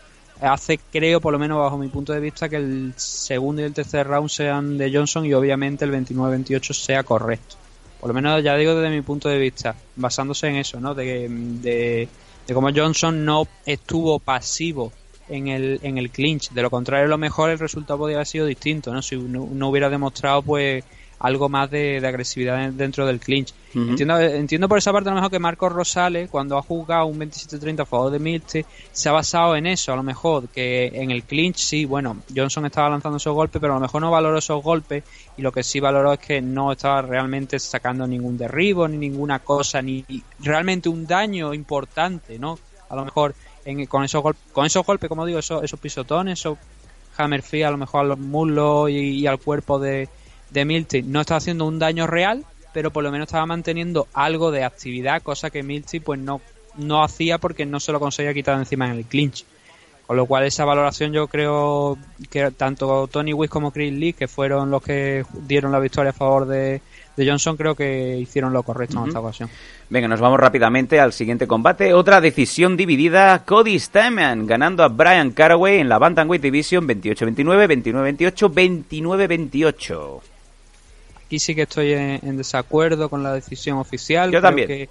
[0.42, 3.74] hace, creo, por lo menos bajo mi punto de vista, que el segundo y el
[3.74, 7.56] tercer round sean de Johnson y obviamente el 29-28 sea correcto.
[8.00, 10.94] Por lo menos ya digo desde mi punto de vista, basándose en eso, ¿no?
[10.96, 12.10] De, de,
[12.48, 14.92] de cómo Johnson no estuvo pasivo
[15.30, 16.50] en el, en el clinch.
[16.52, 19.02] De lo contrario, a lo mejor el resultado podría haber sido distinto, ¿no?
[19.02, 20.84] Si no, no hubiera demostrado, pues,
[21.20, 23.54] algo más de, de agresividad en- dentro del clinch.
[23.92, 27.18] Entiendo, entiendo por esa parte a lo mejor que Marcos Rosales, cuando ha jugado un
[27.18, 31.12] 27-30 a favor de Milce, se ha basado en eso, a lo mejor, que en
[31.12, 34.38] el clinch sí, bueno, Johnson estaba lanzando esos golpes, pero a lo mejor no valoró
[34.38, 35.06] esos golpes
[35.38, 39.40] y lo que sí valoró es que no estaba realmente sacando ningún derribo, ni ninguna
[39.40, 40.04] cosa, ni
[40.40, 42.60] realmente un daño importante, ¿no?
[42.90, 43.34] A lo mejor
[43.66, 46.58] en- con esos con esos golpes, como digo, esos, esos pisotones, esos
[47.18, 50.10] hammer fist a lo mejor a los muslos y, al cuerpo de,
[50.50, 52.44] de Milty no estaba haciendo un daño real,
[52.74, 56.42] pero por lo menos estaba manteniendo algo de actividad, cosa que Milty pues no,
[56.76, 59.46] no hacía porque no se lo conseguía quitar encima en el clinch.
[60.08, 61.98] Con lo cual esa valoración yo creo
[62.30, 66.14] que tanto Tony Wiss como Chris Lee, que fueron los que dieron la victoria a
[66.14, 66.82] favor de,
[67.16, 69.50] de Johnson, creo que hicieron lo correcto en esta ocasión.
[69.90, 71.94] Venga, nos vamos rápidamente al siguiente combate.
[71.94, 73.44] Otra decisión dividida.
[73.46, 80.22] Cody Stamen ganando a Brian Caraway en la Bantamweight Division 28-29, 29-28, 29-28.
[81.26, 84.28] Aquí sí que estoy en, en desacuerdo con la decisión oficial.
[84.32, 84.68] Yo Creo también.
[84.68, 84.90] que-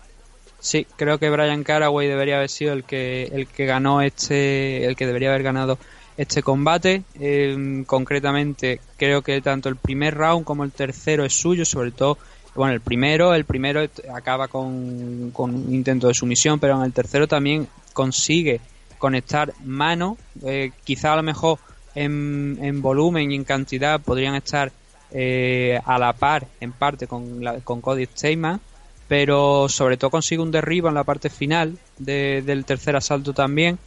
[0.61, 4.95] sí, creo que Brian Caraway debería haber sido el que el que ganó este, el
[4.97, 5.79] que debería haber ganado
[6.17, 7.03] este combate.
[7.21, 12.19] Eh, concretamente, creo que tanto el primer round como el tercero es suyo, sobre todo,
[12.55, 13.81] bueno, el primero, el primero
[14.15, 18.61] acaba con, con un intento de sumisión, pero en el tercero también consigue
[18.99, 21.59] conectar mano, eh, quizá a lo mejor
[21.95, 24.71] en, en volumen y en cantidad podrían estar
[25.11, 28.61] eh, a la par en parte con, la, con Cody Stateman,
[29.09, 33.79] pero sobre todo consigue un derribo en la parte final de- del tercer asalto también,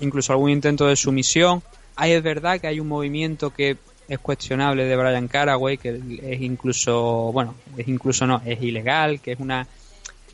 [0.00, 1.62] incluso algún intento de sumisión.
[1.96, 3.76] Ahí es verdad que hay un movimiento que
[4.08, 9.32] es cuestionable de Brian Caraway, que es incluso, bueno, es incluso no, es ilegal, que
[9.32, 9.66] es una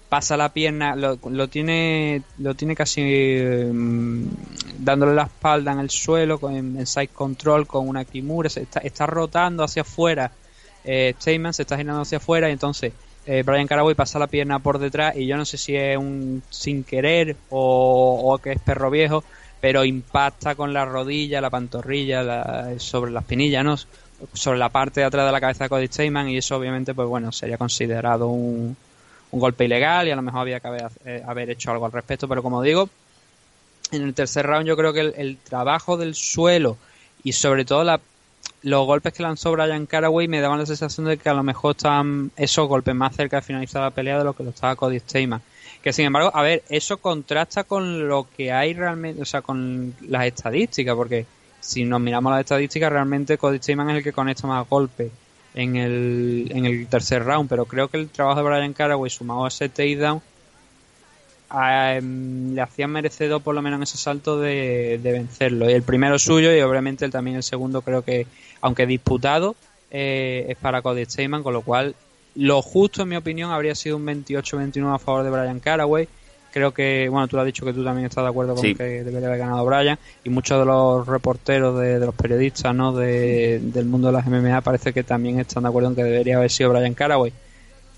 [0.09, 4.29] pasa la pierna, lo, lo tiene lo tiene casi mm,
[4.79, 8.79] dándole la espalda en el suelo con, en side control con una kimura, se está,
[8.81, 10.31] está rotando hacia afuera.
[10.85, 12.93] Eh, se está girando hacia afuera y entonces
[13.27, 16.43] eh, Brian Caraway pasa la pierna por detrás y yo no sé si es un
[16.51, 19.25] sin querer o que es perro viejo,
[19.65, 23.77] pero impacta con la rodilla, la pantorrilla, la- sobre la espinilla, ¿no?
[24.35, 27.09] sobre la parte de atrás de la cabeza de Cody Stateman y eso obviamente pues
[27.09, 28.77] bueno sería considerado un,
[29.31, 32.29] un golpe ilegal y a lo mejor había que haber, eh, hecho algo al respecto
[32.29, 32.91] pero como digo
[33.91, 36.77] en el tercer round yo creo que el, trabajo del suelo
[37.23, 37.99] y sobre todo la,
[38.65, 41.75] los golpes que lanzó Brian Caraway me daban la sensación de que a lo mejor
[41.75, 45.01] estaban esos golpes más cerca de finalizar la pelea de lo que lo estaba Cody
[45.01, 45.41] Stateman
[45.85, 49.95] que sin embargo a ver eso contrasta con lo que hay realmente o sea con
[50.09, 51.27] las estadísticas porque
[51.61, 55.13] si nos miramos las estadísticas realmente Cody Stateman es el que conecta más golpes
[55.53, 59.45] en el, en el tercer round pero creo que el trabajo de Brian Caraway sumado
[59.45, 60.23] a ese takedown
[61.53, 65.69] em, le hacían merecedor por lo menos en ese salto de, de vencerlo.
[65.69, 68.27] Y el primero suyo y obviamente el, también el segundo creo que,
[68.63, 69.55] aunque disputado,
[69.91, 71.95] eh, es para Cody Stateman, con lo cual
[72.37, 76.09] lo justo en mi opinión habría sido un 28-29 a favor de Brian Caraway.
[76.53, 78.75] Creo que, bueno, tú lo has dicho que tú también estás de acuerdo con Sí.
[78.77, 82.93] que debería haber ganado Brian y muchos de los reporteros, de, de los periodistas ¿no?
[82.93, 86.37] de, del mundo de las MMA parece que también están de acuerdo en que debería
[86.37, 87.33] haber sido Brian Caraway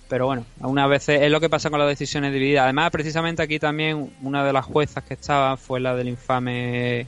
[0.09, 2.65] pero bueno, algunas veces es lo que pasa con las decisiones divididas.
[2.65, 7.07] Además, precisamente aquí también una de las juezas que estaba fue la del infame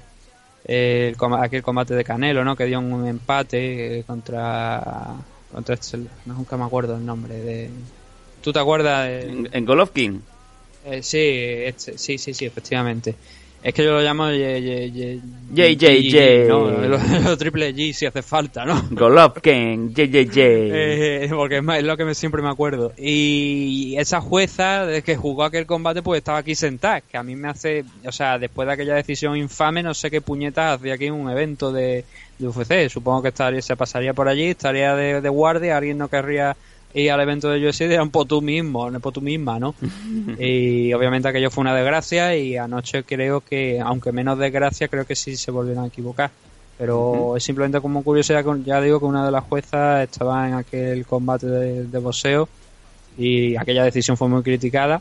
[0.64, 2.56] eh, el aquel combate de Canelo, ¿no?
[2.56, 5.14] Que dio un empate eh, contra
[5.52, 7.70] contra este, no nunca me acuerdo el nombre de
[8.42, 9.06] ¿Tú te acuerdas?
[9.08, 10.22] de- En, en Golovkin.
[10.84, 13.16] eh, sí, este- sí, sí, sí, efectivamente.
[13.62, 16.48] Es que yo lo llamo JJJ.
[16.48, 16.70] ¿no?
[16.70, 18.82] Lo, triple G si hace falta, ¿no?
[18.90, 20.36] Golovkin, JJJ.
[20.36, 22.92] Eh, porque es, más- es lo que me, siempre me acuerdo.
[22.96, 27.00] Y esa jueza que jugó aquel combate, pues estaba aquí sentada.
[27.00, 30.20] Que a mí me hace, o sea, después de aquella decisión infame, no sé qué
[30.20, 32.04] puñetas hacía aquí en un evento de,
[32.38, 32.88] de UFC.
[32.88, 36.56] Supongo que estaría, se pasaría por allí, estaría de, de guardia, alguien no querría
[37.00, 39.74] ir al evento de UFC, dirán por tú mismo, no por tú misma, ¿no?
[40.38, 45.16] y obviamente aquello fue una desgracia y anoche creo que, aunque menos desgracia, creo que
[45.16, 46.30] sí se volvieron a equivocar.
[46.78, 51.04] Pero es simplemente como curiosidad, ya digo que una de las juezas estaba en aquel
[51.06, 52.48] combate de, de boxeo
[53.16, 55.00] y aquella decisión fue muy criticada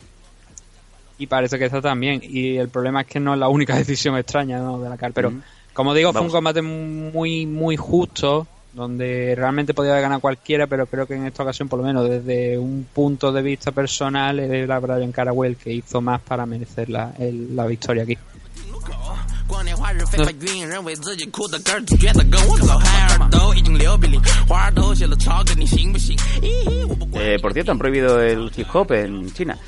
[1.18, 2.20] y parece que esta también.
[2.22, 4.80] Y el problema es que no es la única decisión extraña ¿no?
[4.80, 5.12] de la CAR.
[5.12, 5.32] Pero
[5.72, 10.86] como digo, fue un combate muy, muy justo donde realmente podía haber ganado cualquiera, pero
[10.86, 14.78] creo que en esta ocasión, por lo menos desde un punto de vista personal, era
[14.78, 18.16] Brian Carawell que hizo más para merecer la, la victoria aquí.
[26.42, 29.58] Eh, por cierto, han prohibido el hip en China.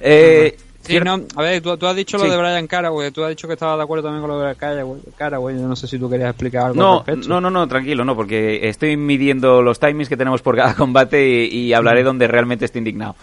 [0.00, 0.56] Eh,
[0.86, 2.24] Sí, no, a ver, tú, tú has dicho Sí.
[2.26, 4.54] lo de Brian Caraway, tú has dicho que estabas de acuerdo también con lo de
[4.54, 7.28] Caraway, Caraway, yo no sé si tú querías explicar algo No, al respecto.
[7.28, 11.28] no, no, no, tranquilo, no, porque estoy midiendo los timings que tenemos por cada combate
[11.28, 13.16] y, y hablaré donde realmente estoy indignado.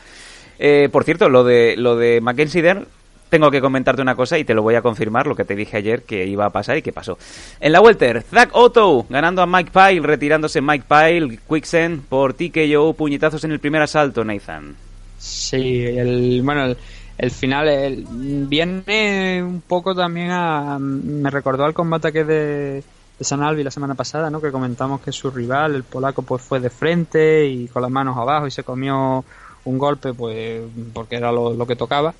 [0.60, 2.86] Eh, por cierto, lo de lo de Mackenzie Dern,
[3.30, 5.78] tengo que comentarte una cosa y te lo voy a confirmar, lo que te dije
[5.78, 7.18] ayer que iba a pasar y que pasó.
[7.60, 12.94] En la Welter, Zack Otto ganando a Mike Pyle, retirándose Mike Pyle, Quicksand por TKO,
[12.94, 14.76] puñetazos en el primer asalto, Nathan.
[15.18, 16.78] Sí, el, bueno, el,
[17.18, 18.06] el final
[18.48, 20.78] viene un poco también a...
[20.80, 22.84] Me recordó al combate que de,
[23.20, 24.42] de San Albi la semana pasada, ¿no?
[24.42, 28.18] Que comentamos que su rival, el polaco, pues fue de frente y con las manos
[28.18, 29.24] abajo y se comió
[29.66, 32.14] un golpe, pues porque era lo que tocaba.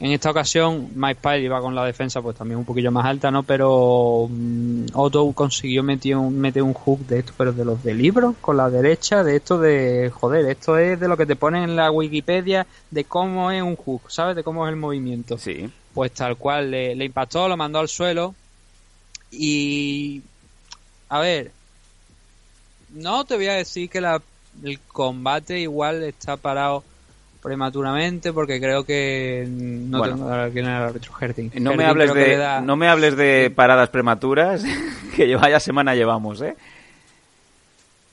[0.00, 3.30] En esta ocasión, Mike Pyle iba con la defensa pues también un poquillo más alta,
[3.30, 3.42] ¿no?
[3.42, 7.92] Pero mm, Otto consiguió meter un, meter un hook de esto, pero de los de
[7.92, 11.64] libros, con la derecha, de esto de, joder, esto es de lo que te ponen
[11.64, 14.36] en la Wikipedia de cómo es un hook, ¿sabes?
[14.36, 15.36] De cómo es el movimiento.
[15.36, 15.70] Sí.
[15.92, 18.34] Pues tal cual, le, le impactó, lo mandó al suelo
[19.30, 20.22] y...
[21.10, 21.50] A ver,
[22.94, 24.22] no te voy a decir que la,
[24.62, 26.84] el combate igual está parado
[27.42, 30.14] prematuramente porque creo que no Bueno.
[30.16, 31.50] tengo ahora quién era el árbitro Herding.
[31.60, 34.62] No me, hables que de, da- no me hables de paradas prematuras,
[35.16, 36.54] que vaya semana llevamos, ¿eh?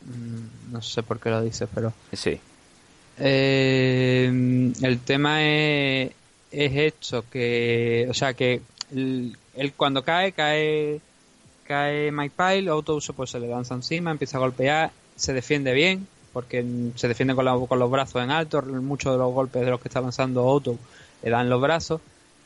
[0.05, 2.39] Mm, no sé por qué lo dices, pero Sí.
[3.19, 6.11] Eh, el tema es,
[6.51, 8.61] es esto, que, o sea, que
[8.95, 11.01] él, él cuando cae, cae,
[11.65, 16.07] cae Mike Pyle, Autouso pues se le lanza encima, empieza a golpear, se defiende bien,
[16.37, 16.63] porque
[16.93, 19.81] se defiende con, la- con los brazos en alto, muchos de los golpes de los
[19.81, 20.77] que está lanzando Auto
[21.23, 21.99] le dan los brazos,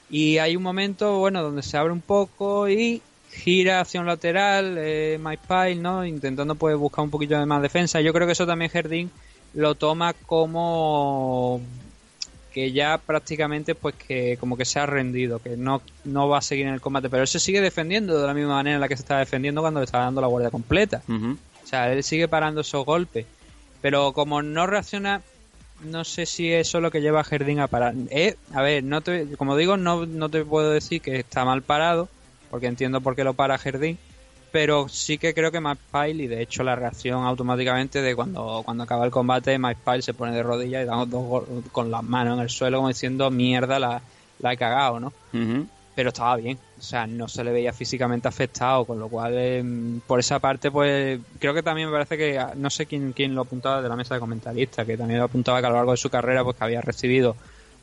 [0.10, 4.76] y hay un momento, bueno, donde se abre un poco y gira hacia un lateral,
[4.78, 6.06] eh, Mike Pyle, ¿no?
[6.06, 8.00] Intentando pues buscar un poquillo de más defensa.
[8.00, 9.12] Yo creo que eso también Jardín
[9.54, 11.60] lo toma como
[12.54, 16.42] que ya prácticamente pues que como que se ha rendido, que no, no va a
[16.42, 18.88] seguir en el combate, pero él se sigue defendiendo de la misma manera en la
[18.88, 21.02] que se estaba defendiendo cuando le estaba dando la guardia completa.
[21.64, 23.26] O sea, él sigue parando esos golpes.
[23.82, 25.22] Pero como no reacciona,
[25.84, 27.94] no sé si eso es lo que lleva a Jardín a parar.
[28.10, 31.62] Eh, a ver, no te, como digo, no, no te puedo decir que está mal
[31.62, 32.08] parado,
[32.50, 33.98] porque entiendo por qué lo para Jardín.
[34.52, 38.62] Pero sí que creo que Mike Pyle, y de hecho la reacción automáticamente de cuando,
[38.66, 42.04] cuando acaba el combate, Mike Pyle se pone de rodillas y da dos con las
[42.04, 44.02] manos en el suelo como diciendo mierda la,
[44.40, 45.14] la he cagado, ¿no?
[45.34, 45.68] Ujú.
[45.96, 46.58] Pero estaba bien.
[46.80, 49.64] O sea, no se le veía físicamente afectado, con lo cual, eh,
[50.08, 53.36] por esa parte, pues creo que también me parece que, ah, no sé quién, quién
[53.36, 55.92] lo apuntaba de la mesa de comentaristas, que también lo apuntaba que a lo largo
[55.92, 57.36] de su carrera, pues que había recibido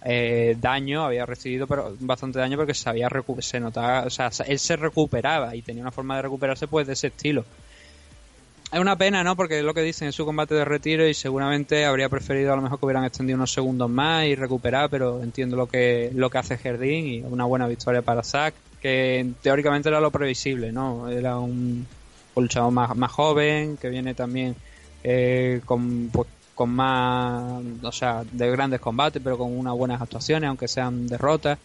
[0.04, 4.58] eh, daño, había recibido pero bastante daño porque se había se notaba, o sea, él
[4.58, 7.44] se recuperaba y tenía una forma de recuperarse pues de ese estilo.
[8.70, 9.34] Es una pena, ¿no?
[9.34, 12.56] Porque es lo que dicen en su combate de retiro y seguramente habría preferido a
[12.56, 16.28] lo mejor que hubieran extendido unos segundos más y recuperar, pero entiendo lo que lo
[16.28, 21.08] que hace Jardín y una buena victoria para Zack, que teóricamente era lo previsible, ¿no?
[21.08, 21.86] Era un
[22.36, 24.54] luchador más, más joven, que viene también
[25.02, 30.46] eh, con, pues, con más, o sea, de grandes combates, pero con unas buenas actuaciones,
[30.46, 31.58] aunque sean derrotas.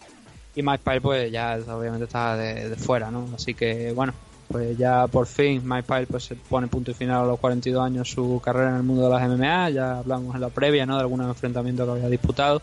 [0.55, 3.27] Y Mike Pyle, pues ya obviamente está de fuera, ¿no?
[3.35, 4.13] Así que, bueno,
[4.53, 7.83] pues ya por fin Mike Pyle pues, se pone punto y final a los 42
[7.83, 9.71] años su carrera en el mundo de las MMA.
[9.71, 10.95] Ya hablamos en la previa, ¿no?
[10.95, 12.61] De algunos enfrentamientos que había disputado.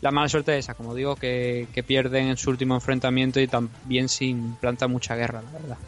[0.00, 3.48] La mala suerte es esa, como digo, que, que pierden en su último enfrentamiento y
[3.48, 5.78] también sin planta mucha guerra, la verdad.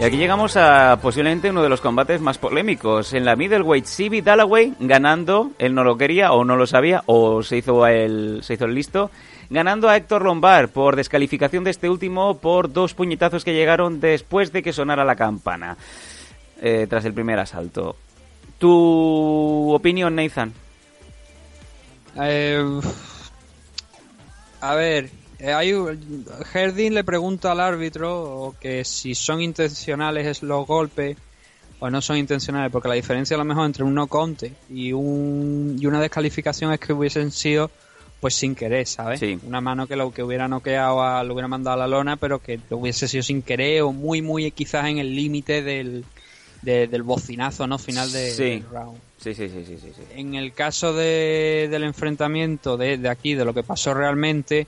[0.00, 3.12] Y aquí llegamos a posiblemente uno de los combates más polémicos.
[3.12, 7.42] En la middleweight, Sibi Dalloway ganando, él no lo quería o no lo sabía o
[7.42, 9.10] se hizo el, se hizo el listo,
[9.50, 14.52] ganando a Héctor Lombard por descalificación de este último por dos puñetazos que llegaron después
[14.52, 15.76] de que sonara la campana,
[16.62, 17.94] eh, tras el primer asalto.
[18.58, 20.54] ¿Tu opinión, Nathan?
[22.18, 22.80] Eh,
[24.62, 25.10] a ver,
[25.42, 31.16] hay un- Herdin le pregunta al árbitro que si son intencionales los golpes
[31.78, 34.92] o no son intencionales, porque la diferencia a lo mejor entre un no conte y,
[34.92, 37.70] un, y una descalificación es que hubiesen sido
[38.20, 39.18] pues sin querer, ¿sabes?
[39.20, 39.38] Sí.
[39.46, 42.38] Una mano que lo que hubiera noqueado, a, lo hubiera mandado a la lona, pero
[42.38, 46.04] que lo hubiese sido sin querer o muy, muy quizás en el límite del,
[46.60, 47.78] de- del bocinazo, ¿no?
[47.78, 48.42] Final de, Sí.
[48.42, 48.98] del round.
[49.18, 49.78] Sí, sí, sí, sí.
[49.80, 49.90] sí.
[50.16, 54.66] En el caso de, del enfrentamiento de, de aquí, de lo que pasó realmente,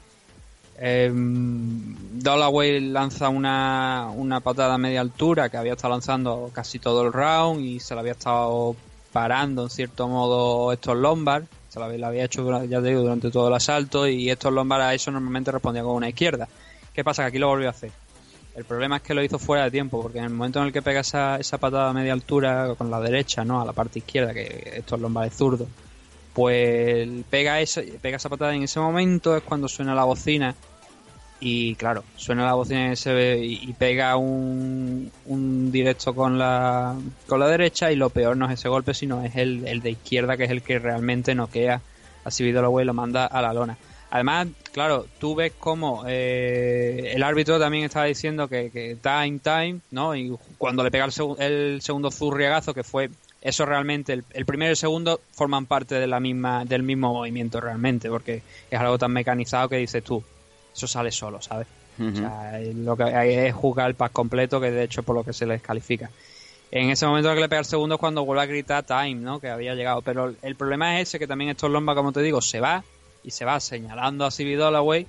[0.78, 7.02] eh, Dalloway lanza una, una patada a media altura que había estado lanzando casi todo
[7.06, 8.76] el round y se la había estado
[9.12, 11.44] parando en cierto modo estos Lombard.
[11.68, 14.94] Se la, había- hecho, ya te digo, durante todo el asalto y estos Lombard a
[14.94, 16.48] eso normalmente respondían con una izquierda.
[16.92, 17.22] ¿Qué pasa?
[17.22, 17.90] Que aquí lo volvió a hacer.
[18.54, 20.72] El problema es que lo hizo fuera de tiempo, porque en el momento en el
[20.74, 23.62] que pega esa, esa patada a media altura con la derecha, ¿no?
[23.62, 25.66] A la parte izquierda, que esto es Lombard es zurdo,
[26.32, 30.54] pues pega, esa, pega esa patada en ese momento, es cuando suena la bocina.
[31.40, 36.94] Y claro, suena la bocina ese, y, pega un, un directo con la,
[37.26, 39.90] con la derecha y lo peor no es ese golpe, sino es el, el de
[39.90, 41.80] izquierda, que es el que realmente noquea
[42.24, 43.76] a Cividolo y lo manda a la lona.
[44.12, 50.14] Además, claro, tú ves como eh, el árbitro también estaba diciendo que, time, time, ¿no?
[50.14, 51.06] Y cuando le pega
[51.38, 53.10] el segundo zurriagazo, que fue
[53.42, 57.12] eso realmente, el, el primero y el segundo forman parte de la misma, del mismo
[57.12, 60.22] movimiento realmente, porque es algo tan mecanizado que dices tú,
[60.74, 61.66] eso sale solo, ¿sabes?
[62.00, 65.14] O sea, lo que hay es jugar el pack completo, que de hecho es por
[65.14, 66.10] lo que se les califica.
[66.70, 69.38] En ese momento que le pega el segundo es cuando vuelve a gritar time, ¿no?
[69.38, 70.00] Que había llegado.
[70.00, 72.82] Pero el problema es ese, que también estos Lomba, como te digo, se va
[73.22, 75.06] y se va señalando a Civi Dollaway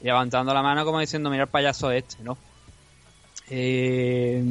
[0.00, 2.36] y levantando la mano como diciendo, mira el payaso este, ¿no?
[3.50, 4.42] Eh,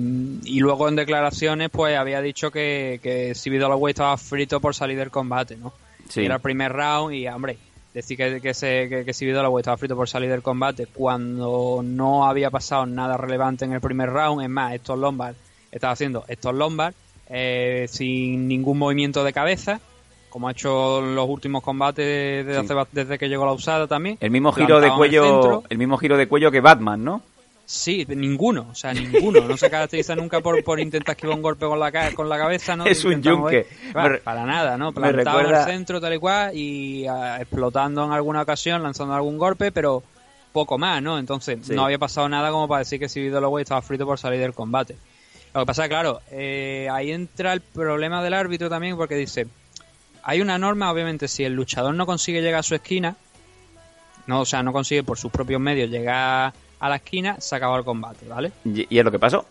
[0.46, 5.10] y luego en declaraciones, pues había dicho que, que Dollaway estaba frito por salir del
[5.10, 5.74] combate, ¿no?
[6.10, 6.26] Sí.
[6.26, 7.58] Era el primer round y, hombre,
[7.94, 12.50] decir que, que, se, que, que estaba frito por salir del combate cuando no había
[12.50, 14.44] pasado nada relevante en el primer round.
[14.44, 15.36] Es más, estos Lombard
[15.72, 16.94] estaba haciendo estos Lombard
[17.30, 19.80] eh, sin ningún movimiento de cabeza,
[20.30, 22.74] como ha hecho en los últimos combates desde, Sí.
[22.74, 24.18] hace desde que llegó la usada también.
[24.20, 27.22] El mismo giro de el cuello, el mismo giro de cuello que Batman, ¿no?
[27.76, 29.42] Sí, ninguno, o sea, ninguno.
[29.48, 32.76] No se caracteriza nunca por, por intentar esquivar un golpe con la, con la cabeza,
[32.76, 32.86] ¿no?
[32.88, 33.66] Es un yunque.
[33.92, 34.92] Para nada, ¿no?
[34.92, 39.40] Plantado en el centro tal y cual y ah, explotando en alguna ocasión, lanzando algún
[39.40, 40.04] golpe, pero
[40.52, 41.18] poco más, ¿no?
[41.18, 41.74] Entonces, Sí.
[41.74, 44.54] no había pasado nada como para decir que si Holloway estaba frito por salir del
[44.54, 44.96] combate.
[45.56, 49.48] Lo que pasa, claro, eh, ahí entra el problema del árbitro también porque dice,
[50.22, 53.16] hay una norma, obviamente, si el luchador no consigue llegar a su esquina,
[54.28, 56.54] no, o sea, no consigue por sus propios medios llegar
[56.84, 58.52] a la esquina, se acaba el combate, ¿vale?
[58.66, 59.46] Y, y es lo que pasó.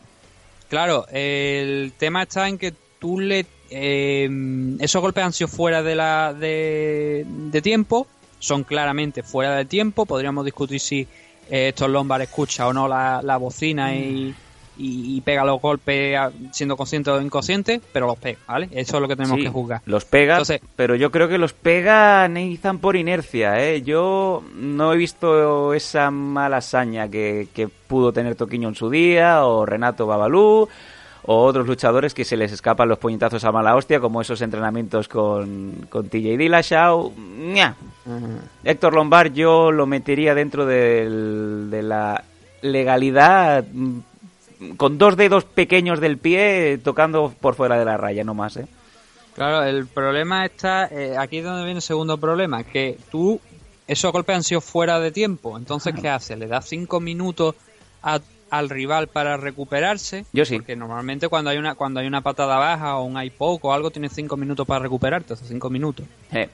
[0.68, 3.47] Claro, el tema está en que tú le...
[3.70, 4.28] eh,
[4.80, 8.07] esos golpes han sido fuera de, la, de, de tiempo,
[8.39, 11.01] son claramente fuera de tiempo, podríamos discutir si
[11.49, 14.35] eh, estos Lombard escucha o no la, la bocina y,
[14.79, 16.18] y, y pega los golpes
[16.53, 18.68] siendo consciente o inconsciente, pero los pega, ¿vale?
[18.73, 19.81] Eso es lo que tenemos Sí, que juzgar.
[19.87, 23.83] Los pega, Entonces- pero yo creo que los pega Nathan por inercia, ¿eh?
[23.83, 29.45] Yo no he visto esa mala hazaña que, que pudo tener Toquiño en su día,
[29.45, 30.68] o Renato Babalú,
[31.25, 35.07] o otros luchadores que se les escapan los puñetazos a mala hostia, como esos entrenamientos
[35.07, 37.12] con, con TJ Dillashaw.
[38.64, 42.25] Héctor Lombard yo lo metería dentro del- de la
[42.62, 43.64] legalidad
[44.77, 48.67] con dos dedos pequeños del pie tocando por fuera de la raya, no más, ¿eh?
[49.35, 53.41] Claro, el problema está, eh, aquí es donde viene el segundo problema, que tú,
[53.87, 56.39] esos golpes han sido fuera de tiempo, entonces ¿qué haces?
[56.39, 57.55] ¿Le das cinco minutos
[58.03, 60.27] a- al rival para recuperarse?
[60.35, 60.57] Yo sí.
[60.57, 63.73] Porque normalmente cuando hay una cuando hay una patada baja o un eye poke o
[63.73, 66.05] algo, tienes cinco minutos para recuperarte, esos cinco minutos.
[66.33, 66.51] Eh,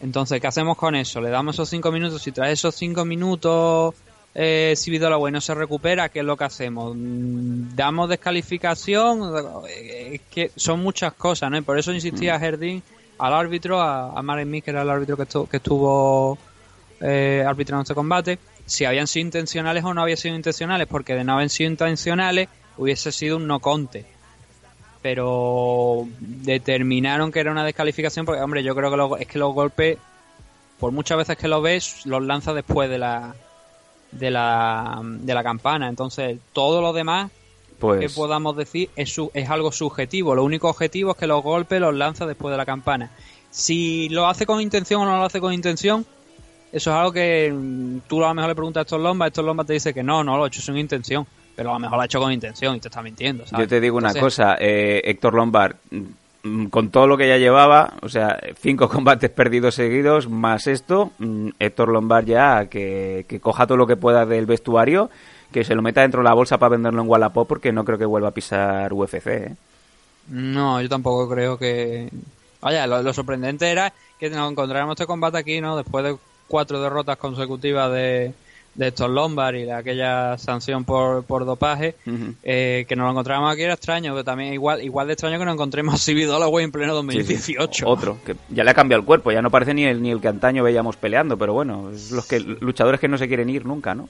[0.00, 1.20] Entonces, ¿qué hacemos con eso?
[1.20, 3.94] Le damos esos cinco minutos, si tras esos cinco minutos
[4.34, 6.94] eh, si Vidalagüe no se recupera, ¿qué es lo que hacemos?
[6.96, 9.32] Mm, ¿Damos descalificación?
[9.68, 11.58] Eh, Es que son muchas cosas, ¿no?
[11.58, 12.82] Y por eso insistía Jardín
[13.18, 16.38] al árbitro, a, a Marek Mik, que era el árbitro que, estu- que estuvo
[17.00, 21.24] eh, arbitrando este combate, si habían sido intencionales o no habían sido intencionales, porque de
[21.24, 24.06] no haber sido intencionales hubiese sido un no conte.
[25.02, 29.52] Pero determinaron que era una descalificación porque, hombre, yo creo que los- es que los
[29.52, 29.98] golpes,
[30.78, 33.34] por muchas veces que los ves, los lanza después de la
[34.12, 35.88] de la, de la campana.
[35.88, 37.30] Entonces, todo lo demás
[37.78, 40.34] Pues- que podamos decir es, su- es algo subjetivo.
[40.34, 43.10] Lo único objetivo es que los golpes los lanza después de la campana.
[43.50, 46.06] Si lo hace con intención o no lo hace con intención,
[46.72, 49.44] eso es algo que mm, tú a lo mejor le preguntas a estos lombas, estos
[49.44, 51.26] lombas te dice que no, no lo ha hecho sin intención.
[51.54, 53.46] Pero a lo mejor lo ha hecho con intención y te está mintiendo.
[53.46, 53.66] ¿sabes?
[53.66, 55.76] Yo te digo una cosa, eh, Héctor Lombard,
[56.70, 61.50] con todo lo que ya llevaba, o sea, cinco combates perdidos seguidos, más esto, mm,
[61.58, 65.10] Héctor Lombard ya que, que coja todo lo que pueda del vestuario,
[65.52, 67.98] que se lo meta dentro de la bolsa para venderlo en Wallapop, porque no creo
[67.98, 69.26] que vuelva a pisar UFC.
[69.26, 69.54] ¿eh?
[70.28, 72.08] No, yo tampoco creo que.
[72.60, 75.76] Vaya, lo, lo sorprendente era que nos encontráramos este combate aquí, ¿no?
[75.76, 76.16] Después de
[76.48, 78.32] cuatro derrotas consecutivas de,
[78.74, 81.94] de estos Lombard y de aquella sanción por, por dopaje,
[82.42, 85.44] eh, que nos lo encontráramos aquí era extraño, pero también igual igual de extraño que
[85.44, 87.16] nos encontremos a Civi Dollaway en pleno Sí, sí.
[87.54, 87.86] 2018.
[87.88, 90.20] Otro, que ya le ha cambiado el cuerpo, ya no parece ni el, ni el
[90.20, 93.66] que antaño veíamos peleando, pero bueno, es los que luchadores que no se quieren ir
[93.66, 94.08] nunca, ¿no?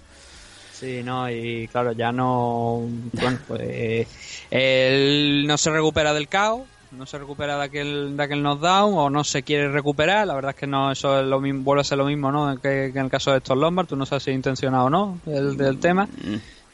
[0.73, 2.89] Sí, no, y claro, ya no.
[3.13, 3.61] Bueno, pues.
[3.63, 4.07] eh,
[4.51, 6.63] él no se recupera del caos,
[6.97, 10.27] no se recupera de aquel, de aquel knockdown, o no se quiere recuperar.
[10.27, 12.55] La verdad es que no, eso es lo mismo, vuelve a ser lo mismo, ¿no?
[12.57, 14.91] Que, que en el caso de estos Lombard, tú no sabes si es intencionado o
[14.91, 16.09] no, el del tema.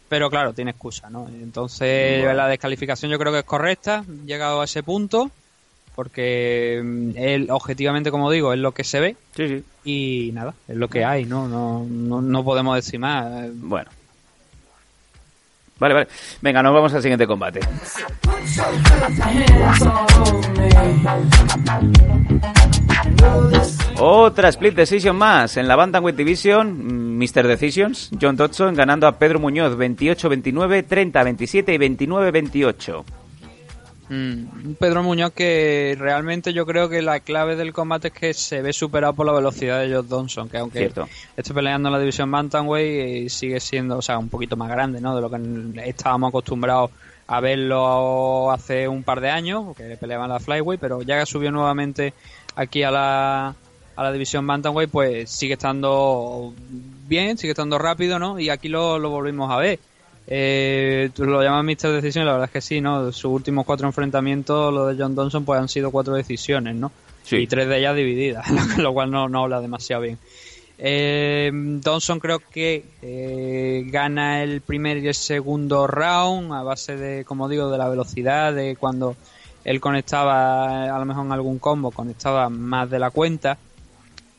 [0.09, 1.29] Pero claro, tiene excusa, ¿no?
[1.29, 2.35] Entonces, Bueno.
[2.35, 5.31] la descalificación yo creo que es correcta, llegado a ese punto,
[5.95, 9.17] porque mm, él, objetivamente, como digo, es lo que se ve.
[9.37, 9.65] Sí, sí.
[9.85, 11.47] Y nada, es lo que hay, ¿no?
[11.49, 13.27] No, no, no podemos decir más.
[13.55, 13.91] Bueno.
[15.79, 16.09] Vale, vale.
[16.43, 17.61] Venga, nos vamos al siguiente combate.
[24.01, 27.47] Otra split decision más en la Bantamweight Division, mm, Mr.
[27.47, 33.05] Decisions, John Dodson ganando a Pedro Muñoz 28-29, 30-27 y 29-28.
[34.09, 38.63] Mm, Pedro Muñoz que realmente yo creo que la clave del combate es que se
[38.63, 41.09] ve superado por la velocidad de Josh Johnson, que aunque Cierto.
[41.37, 45.01] esté peleando en la división Bantamweight eh, sigue siendo, o sea, un poquito más grande,
[45.01, 45.15] ¿no?
[45.15, 46.91] De lo que estábamos acostumbrados
[47.27, 51.27] a verlo hace un par de años, porque peleaba en la Flyweight, pero ya que
[51.27, 52.15] subió nuevamente
[52.57, 53.55] aquí a la,
[53.97, 56.55] a la división Bantamweight, pues sigue estando
[57.07, 58.39] bien, sigue estando rápido, ¿no?
[58.39, 59.79] Y aquí lo, lo volvimos a ver.
[60.31, 61.91] Eh, lo llamas Mr.
[61.91, 63.11] Decision, la verdad es que sí, ¿no?
[63.13, 66.93] Sus últimos cuatro enfrentamientos, lo de John Donson, pues han sido cuatro decisiones, ¿no?
[67.23, 67.37] Sí.
[67.37, 68.47] Y tres de ellas divididas,
[68.79, 70.19] lo cual no, no habla demasiado bien.
[70.81, 77.25] Eh, Donson creo que eh, gana el primer y el segundo round a base de,
[77.25, 79.17] como digo, de la velocidad, de cuando
[79.65, 83.59] él conectaba, a lo mejor en algún combo, conectaba más de la cuenta.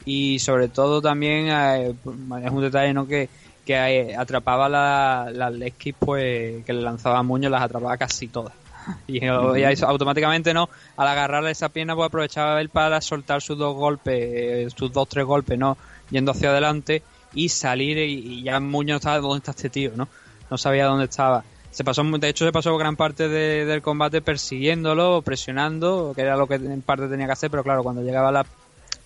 [0.06, 3.06] Y sobre todo también eh, es un detalle, ¿no?
[3.06, 3.28] Que,
[3.70, 7.96] que eh, atrapaba la- las leg kicks, pues, que le lanzaba a Muñoz, las atrapaba
[7.98, 8.52] casi todas.
[9.06, 14.74] Y, automáticamente no, al agarrarle esa pierna pues aprovechaba él para soltar sus dos golpes,
[14.76, 15.78] sus dos tres golpes, ¿no?
[16.10, 17.04] Yendo hacia adelante
[17.36, 20.08] y salir y, y ya Muñoz estaba dónde está este tío, ¿no?
[20.50, 21.44] No sabía dónde estaba.
[21.70, 26.36] Se pasó, de hecho se pasó gran parte de- del combate persiguiéndolo, presionando, que era
[26.36, 28.44] lo que en parte tenía que hacer, pero claro, cuando llegaba la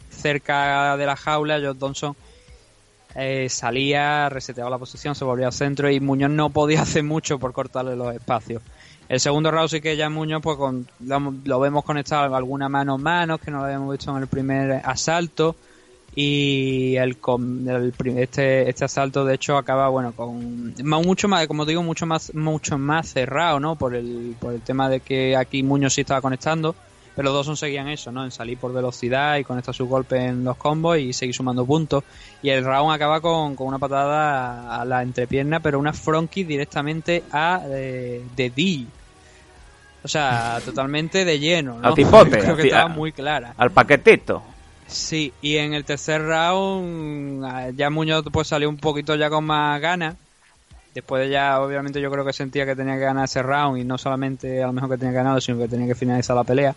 [0.10, 2.16] cerca de la jaula, Josh Johnson
[3.16, 7.40] eh, salía, reseteaba la posición, se volvía al centro y Muñoz no podía hacer mucho
[7.40, 8.62] por cortarle los espacios.
[9.10, 12.98] El segundo round sí que ya Muñoz pues con, lo, vemos conectado alguna mano a
[12.98, 15.56] mano que no lo habíamos visto en el primer asalto.
[16.16, 17.18] Y el,
[17.68, 22.36] el este este asalto de hecho acaba bueno con mucho más como digo mucho más
[22.36, 26.22] mucho más cerrado no por el por el tema de que aquí Muñoz sí estaba
[26.22, 26.76] conectando
[27.16, 30.22] pero los dos son seguían eso no en salir por velocidad y conectar sus golpes
[30.22, 32.04] en los combos y seguir sumando puntos
[32.42, 36.48] y el round acaba con, con una patada a la entrepierna pero una front kick
[36.48, 38.86] directamente a eh, de D
[40.04, 41.88] o sea totalmente de lleno ¿no?
[41.88, 44.44] Al tipote, creo que estaba muy clara Al paquetito.
[44.88, 49.44] Sí, y en el tercer round ah, ya Muñoz pues salió un poquito ya con
[49.44, 50.16] más ganas.
[50.94, 53.84] Después de ya, obviamente yo creo que sentía que tenía que ganar ese round y
[53.84, 56.44] no solamente a lo mejor que tenía que ganarlo, sino que tenía que finalizar la
[56.44, 56.76] pelea.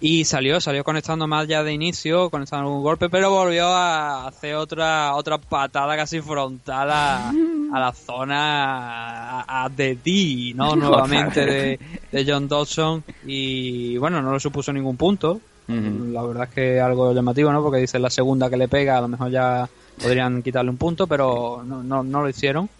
[0.00, 4.54] Y salió, salió conectando más ya de inicio, conectando algún golpe, pero volvió a hacer
[4.54, 10.76] otra otra patada casi frontal a, a la zona a, a de D, ¿no?
[10.76, 11.80] Nuevamente de,
[12.12, 15.40] de John Dodson y bueno, no le supuso ningún punto.
[15.68, 17.62] La verdad es que algo llamativo, ¿no?
[17.62, 19.68] Porque dice la segunda que le pega, a lo mejor ya
[20.00, 22.70] podrían quitarle un punto, pero no, no, no lo hicieron.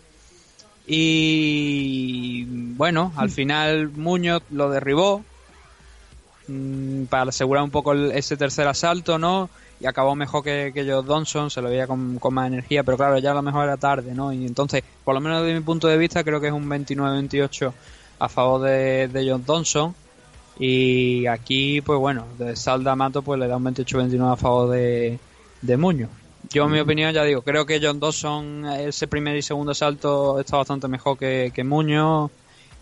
[0.87, 5.23] Y bueno, al final Muñoz lo derribó
[6.49, 9.49] mm, para asegurar un poco el- ese tercer asalto, ¿no?
[9.81, 12.97] Y acabó mejor que, que Josh Johnson, se lo veía con, con más energía, pero
[12.97, 14.33] claro, ya a lo mejor era tarde, ¿no?
[14.33, 17.73] Y entonces, por lo menos desde mi punto de vista, creo que es un 29-28
[18.19, 19.95] a favor de, de Josh Johnson.
[20.59, 25.19] Y aquí, pues bueno, de Salda Mato pues le da un 28-29 a favor de,
[25.63, 26.11] de Muñoz.
[26.51, 30.41] Yo, en mi opinión, ya digo, creo que John Dawson, ese primer y segundo salto,
[30.41, 32.31] está bastante mejor que, que Muñoz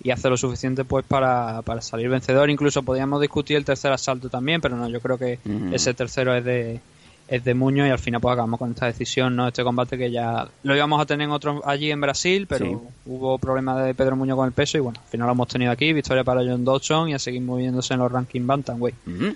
[0.06, 2.48] y hace lo suficiente pues para, para salir vencedor.
[2.48, 5.74] Incluso podríamos discutir el tercer asalto también, pero no, yo creo que Ujú.
[5.74, 6.80] ese tercero es de
[7.28, 9.48] es de Muñoz y al final pues acabamos con esta decisión, ¿no?
[9.48, 12.76] Este combate que ya lo íbamos a tener en otro, allí en Brasil, pero Sí.
[13.06, 15.72] hubo problemas de Pedro Muñoz con el peso y bueno, al final lo hemos tenido
[15.72, 18.94] aquí, victoria para John Dodson y a seguir moviéndose en los rankings Bantamweight.
[19.08, 19.34] Ujú.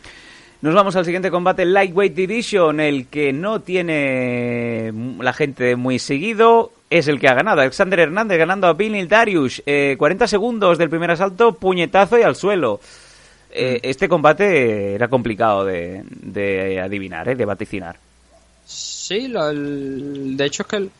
[0.62, 6.70] Nos vamos al siguiente combate, Lightweight Division, el que no tiene la gente muy seguido,
[6.90, 7.62] es el que ha ganado.
[7.62, 9.62] Alexander Hernández ganando a Bill Darius.
[9.64, 12.78] Eh, 40 segundos del primer asalto, puñetazo y al suelo.
[13.50, 17.96] Eh, Este combate era complicado de, de adivinar, eh, de vaticinar.
[18.66, 20.90] Sí, lo- el- de hecho es que el-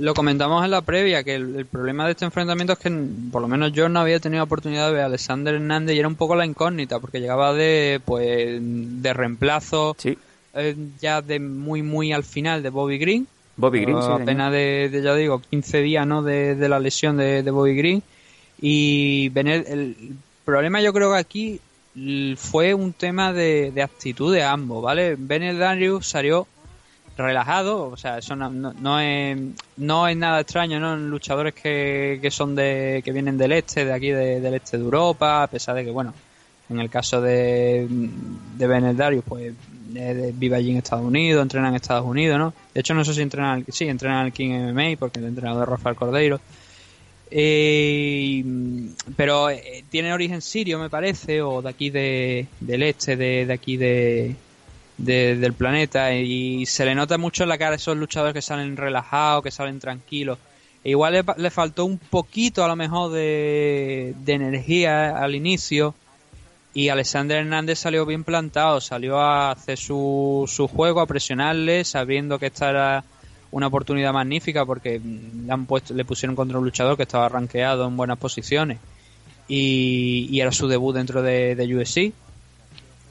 [0.00, 2.90] lo comentamos en la previa, que el, el problema de este enfrentamiento es que
[3.30, 6.08] por lo menos yo no había tenido oportunidad de ver a Alexander Hernández y era
[6.08, 9.94] un poco la incógnita, porque llegaba de pues de reemplazo
[10.54, 13.26] eh, ya de muy muy al final de Bobby Green.
[13.56, 16.22] Bobby Green, Eh, sí, apenas de, de, ya digo, 15 días ¿no?
[16.22, 18.02] de, de la lesión de, de Bobby Green.
[18.60, 19.96] Y Benet- el
[20.44, 21.60] problema yo creo que aquí
[22.36, 25.16] fue un tema de, de actitud de ambos, ¿vale?
[25.18, 26.46] Benet Darius salió
[27.20, 29.38] relajado, o sea, eso no, no, es,
[29.76, 30.96] no es nada extraño, ¿no?
[30.96, 34.84] Luchadores que, que son de, que vienen del este, de aquí de- del este de
[34.84, 36.12] Europa, a pesar de que, bueno,
[36.68, 37.86] en el caso de,
[38.56, 39.52] de Benet Darius, pues
[39.88, 42.54] de- vive allí en Estados Unidos, entrena en Estados Unidos, ¿no?
[42.74, 45.68] De hecho, no sé si entrena, sí, entrena en el King MMA, porque el entrenador
[45.68, 46.40] Rafael Cordeiro.
[47.32, 48.44] Eh,
[49.16, 53.52] pero eh, tiene origen sirio, me parece, o de aquí de, del este, de, de
[53.52, 54.34] aquí de,
[55.04, 58.42] de- del planeta, y se le nota mucho en la cara a esos luchadores que
[58.42, 60.38] salen relajados, que salen tranquilos.
[60.82, 65.94] E igual le, le faltó un poquito, a lo mejor, de, de energía al inicio.
[66.72, 72.38] Y Alexander Hernández salió bien plantado, salió a hacer su, su juego, a presionarle, sabiendo
[72.38, 73.04] que esta era
[73.50, 77.88] una oportunidad magnífica porque le, han puesto, le pusieron contra un luchador que estaba rankeado
[77.88, 78.78] en buenas posiciones
[79.48, 82.12] y, y era su debut dentro de, de UFC.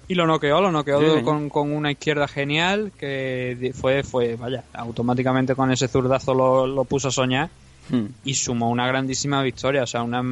[0.10, 4.66] Y lo noqueó, lo noqueó Sí, con, con una izquierda genial que fue, fue, vaya,
[4.74, 7.50] automáticamente con ese zurdazo lo, lo puso a soñar
[7.90, 8.06] Hmm.
[8.24, 10.24] y sumó una grandísima victoria, o sea, una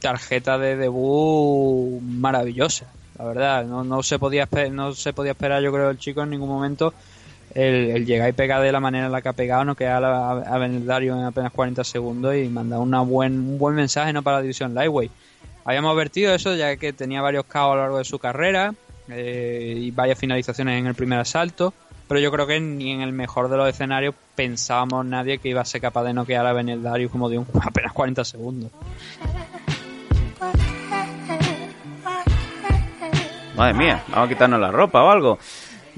[0.00, 2.86] tarjeta de debut maravillosa,
[3.18, 6.30] la verdad, no, no se podía no se podía esperar yo creo el chico en
[6.30, 6.94] ningún momento
[7.54, 9.98] el, el llegar y pegar de la manera en la que ha pegado, no queda
[9.98, 14.22] a, a Benedario en apenas 40 segundos y mandar una buen, un buen mensaje no
[14.22, 15.10] para la división Lightweight.
[15.66, 18.72] Habíamos advertido eso ya que tenía varios caos a lo largo de su carrera
[19.08, 21.74] eh, y varias finalizaciones en el primer asalto,
[22.06, 25.60] pero yo creo que ni en el mejor de los escenarios pensábamos nadie que iba
[25.60, 28.70] a ser capaz de noquear a Benedario como de un, apenas 40 segundos.
[33.56, 35.38] Madre mía, vamos a quitarnos la ropa o algo.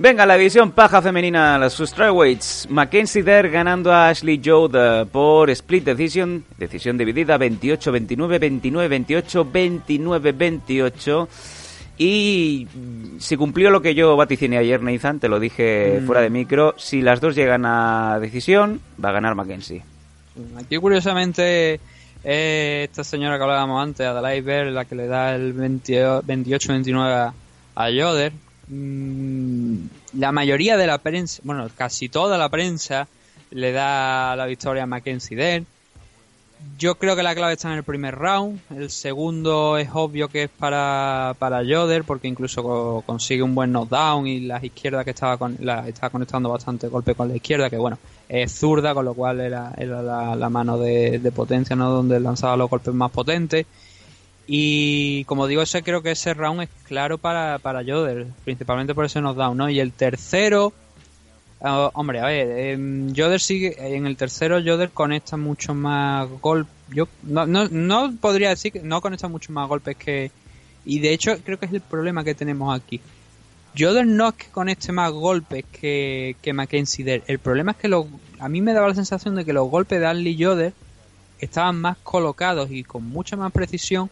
[0.00, 2.68] Venga, la división paja femenina, las Strawweights.
[2.70, 4.76] Mackenzie Dare ganando a Ashley Judd
[5.10, 9.50] por split decision, decisión dividida 28-29, 29-28,
[9.98, 11.28] 29-28.
[11.98, 12.68] Y
[13.18, 16.06] si cumplió lo que yo vaticiné ayer, Nathan, te lo dije Mm.
[16.06, 19.82] fuera de micro, si las dos llegan a decisión, va a ganar Mackenzie.
[20.60, 21.80] Aquí curiosamente
[22.22, 27.34] eh, esta señora que hablábamos antes, Adelaide Bell, la que le da el 28-29 a,
[27.74, 27.90] a
[28.70, 29.86] Mm,
[30.18, 33.08] la mayoría de la prensa, bueno, casi toda la prensa
[33.50, 35.66] le da la victoria a Mackenzie Dern.
[36.76, 38.58] Yo creo que la clave está en el primer round.
[38.76, 43.70] El segundo es obvio que es para, para Yoder, porque incluso co- consigue un buen
[43.72, 47.70] knockdown y las izquierdas que estaba, con, la, estaba conectando bastante golpe con la izquierda,
[47.70, 51.76] que bueno, es zurda, con lo cual era, era la, la mano de, de potencia,
[51.76, 51.90] ¿no?
[51.90, 53.64] Donde lanzaba los golpes más potentes.
[54.50, 59.04] Y como digo, ese creo que ese round es claro para, para Yoder, principalmente por
[59.04, 59.68] ese knockdown, ¿no?
[59.68, 60.72] Y el tercero,
[61.60, 66.72] ah, hombre, a ver, em, Yoder sigue, en el tercero Yoder conecta mucho más golpes.
[66.88, 70.30] Yo no, no, no podría decir que no conecta mucho más golpes que.
[70.86, 73.02] Y de hecho, creo que es el problema que tenemos aquí.
[73.74, 77.22] Yoder no es que conecte más golpes que, que Mackenzie.
[77.26, 78.06] El problema es que los,
[78.38, 80.72] a mí me daba la sensación de que los golpes de Andy Yoder
[81.38, 84.08] estaban más colocados y con mucha más precisión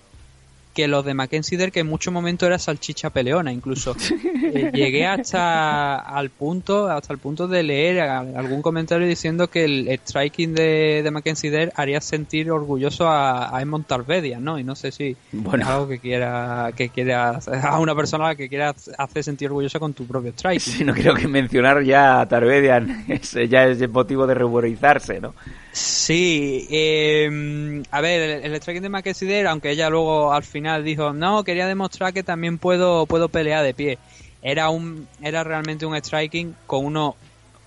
[0.77, 3.97] que los de Mackenzie que en muchos momentos era salchicha peleona incluso.
[4.47, 9.89] Eh, llegué hasta al punto hasta el punto de leer algún comentario diciendo que el
[10.05, 14.59] striking de, de Mackenzie haría sentir orgulloso a, a Edmond Tarvedia, ¿no?
[14.59, 15.65] Y no sé si Bueno.
[15.65, 19.95] es algo que quiera que quiera a una persona que quiera hacer sentir orgulloso con
[19.95, 20.61] tu propio striking.
[20.61, 25.35] Sí, no creo que mencionar ya a Tarvedian es, ya es motivo de ruborizarse, ¿no?
[25.73, 31.13] Sí, eh, a ver, el, el striking de Mackenzie aunque ella luego al final dijo,
[31.13, 33.99] no, quería demostrar que también puedo, puedo pelear de pie.
[34.43, 37.17] Era un, era realmente un striking con uno,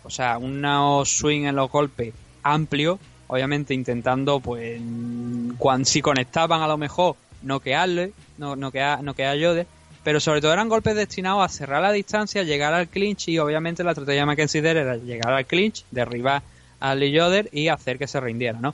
[0.03, 2.13] o sea, unos swing en los golpes
[2.43, 4.81] amplio, obviamente intentando, pues,
[5.57, 9.65] cuando si conectaban a lo mejor, noquearle, no, noquear, noquear a
[10.03, 13.83] pero sobre todo eran golpes destinados a cerrar la distancia, llegar al clinch y obviamente
[13.83, 16.41] la estrategia de Mackenzie Dare era llegar al clinch, derribar
[16.79, 18.73] a Lee Yoder y hacer que se rindiera, ¿no?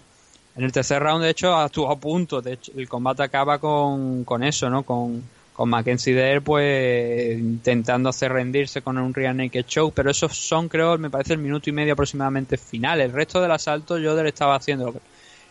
[0.56, 2.42] En el tercer round, de hecho, estuvo a punto.
[2.42, 4.84] De hecho, el combate acaba con, con eso, ¿no?
[4.84, 5.22] Con,
[5.54, 9.94] con Mackenzie Dare, pues, intentando hacer rendirse con un rear naked choke.
[9.94, 13.02] Pero esos son, creo, me parece el minuto y medio aproximadamente final.
[13.02, 14.94] El resto del asalto, Yoder estaba haciendo,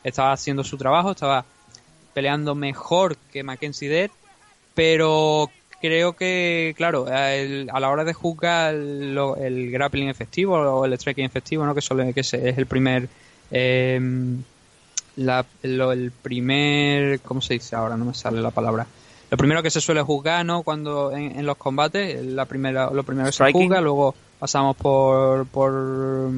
[0.03, 1.45] estaba haciendo su trabajo, estaba
[2.15, 4.11] peleando mejor que Mackenzie Dare,
[4.75, 5.51] pero
[5.83, 10.95] creo que, claro, el- a la hora de juzgar lo- el grappling efectivo o el
[10.99, 11.75] striking efectivo, ¿no?
[11.75, 11.81] que,
[12.21, 13.09] es, es el primer...
[13.51, 14.01] eh,
[15.17, 17.21] la- lo- el primer...
[17.21, 17.97] ¿Cómo se dice ahora?
[17.97, 18.87] No me sale la palabra.
[19.31, 20.63] Lo primero que se suele juzgar, ¿no?
[20.63, 25.47] Cuando en, en los combates, la primera, lo primero que se juzga, luego pasamos por
[25.47, 26.31] por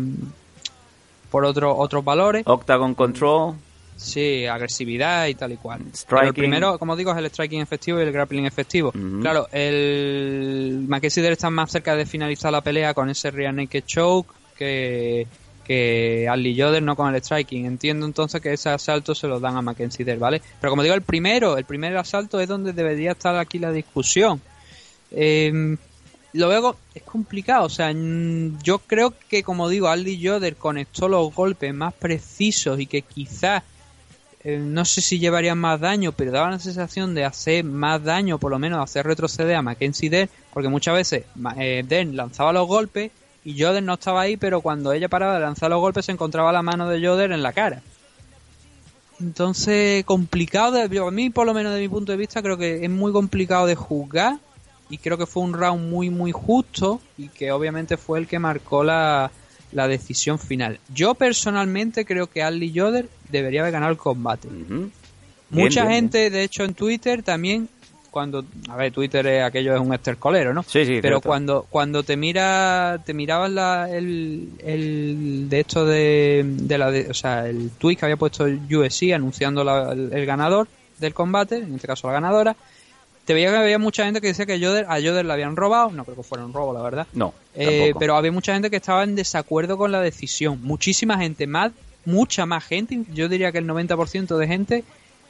[1.31, 2.43] por otro, otros valores.
[2.47, 3.55] Octagon Control.
[3.97, 5.81] Sí, agresividad y tal y cual.
[6.09, 8.93] Pero el primero, como digo, es el striking efectivo y el grappling efectivo.
[9.23, 13.85] Claro, el Mackenzie Dare está más cerca de finalizar la pelea con ese rear naked
[13.87, 15.27] choke que,
[15.67, 17.67] que Ali Yoder, no con el striking.
[17.67, 20.43] Entiendo entonces que ese asalto se lo dan a Mackenzie Dare, ¿vale?
[20.61, 24.41] Pero como digo, el primero, el primer asalto es donde debería estar aquí la discusión.
[25.11, 25.77] Eh,
[26.33, 27.93] luego es complicado, o sea,
[28.63, 33.63] yo creo que como digo, Aldi Yoder conectó los golpes más precisos y que quizás
[34.45, 38.39] eh, no sé si llevarían más daño, pero daba la sensación de hacer más daño,
[38.39, 41.25] por lo menos hacer retroceder a Mackenzie Dern, porque muchas veces
[41.59, 43.11] eh, lanzaba los golpes
[43.47, 46.51] y Yoder no estaba ahí, pero cuando ella paraba de lanzar los golpes se encontraba
[46.51, 47.81] la mano de Yoder en la cara.
[49.21, 52.85] Entonces, complicado, de, a mí por lo menos de mi punto de vista, creo que
[52.85, 54.39] es muy complicado de juzgar
[54.91, 58.41] y creo que fue un round muy, muy justo y que obviamente fue el que
[58.41, 59.31] marcó la,
[59.71, 60.81] la decisión final.
[60.93, 64.49] Yo personalmente creo que Ali Yoder debería haber ganado el combate.
[65.51, 67.69] Mucha bien, gente, de hecho, en Twitter también,
[68.17, 70.63] cuando, a ver, Twitter es aquello es un estercolero, ¿no?
[70.63, 71.29] Sí, sí, Pero cierto.
[71.29, 77.11] cuando cuando te mira, te mirabas la, el, el de esto de, de la, de-
[77.11, 80.67] o sea, el tweet que había puesto el UFC anunciando la- el, el ganador
[80.99, 82.57] del combate, en este caso la ganadora,
[83.27, 85.91] te veía que había mucha gente que decía que Yoder, a Yoder le habían robado,
[85.91, 87.07] no creo que fuera un robo, la verdad.
[87.13, 90.61] No, Eh, pero había mucha gente que estaba en desacuerdo con la decisión.
[90.63, 91.73] Muchísima gente, más,
[92.07, 94.85] mucha más gente, yo diría que el 90% de gente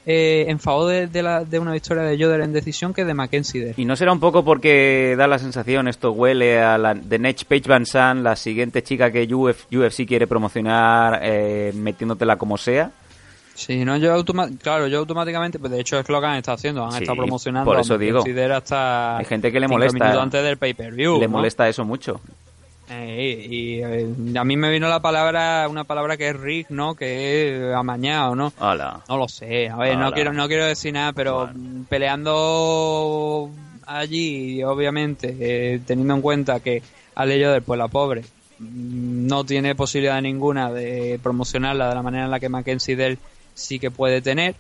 [0.07, 3.13] eh, en favor de, de la- de una victoria de Yoder en decisión que de
[3.13, 3.75] Mackenzie Dern.
[3.77, 7.45] Y no será un poco porque da la sensación, esto huele a la de Next
[7.49, 12.91] Page Van Sant, la siguiente chica que Uf- UFC quiere promocionar eh, metiéndotela como sea.
[13.55, 14.23] Sí, no, yo
[14.63, 17.17] claro, yo automáticamente, pues de hecho es lo que han estado haciendo, han Sí, estado
[17.17, 18.23] promocionando por eso digo.
[18.55, 19.99] Hasta Hay gente que le molesta.
[19.99, 21.19] minutos antes del pay-per-view.
[21.19, 21.33] Le ¿no?
[21.33, 22.21] molesta eso mucho.
[22.89, 26.95] Eh, y eh, a mí me vino la palabra, una palabra que es rig, ¿no?
[26.95, 28.53] Que es amañado, ¿no?
[28.59, 29.03] Hola.
[29.09, 31.51] No lo sé, a ver, no quiero, no quiero decir nada, pero
[31.89, 33.51] peleando
[33.87, 36.83] allí, obviamente, eh, teniendo en cuenta que
[37.15, 38.23] Ale Yoder, pues la pobre,
[38.59, 43.19] mm, no tiene posibilidad ninguna de promocionarla de la manera en la que Mackenzie Dell
[43.55, 44.55] sí que puede tener,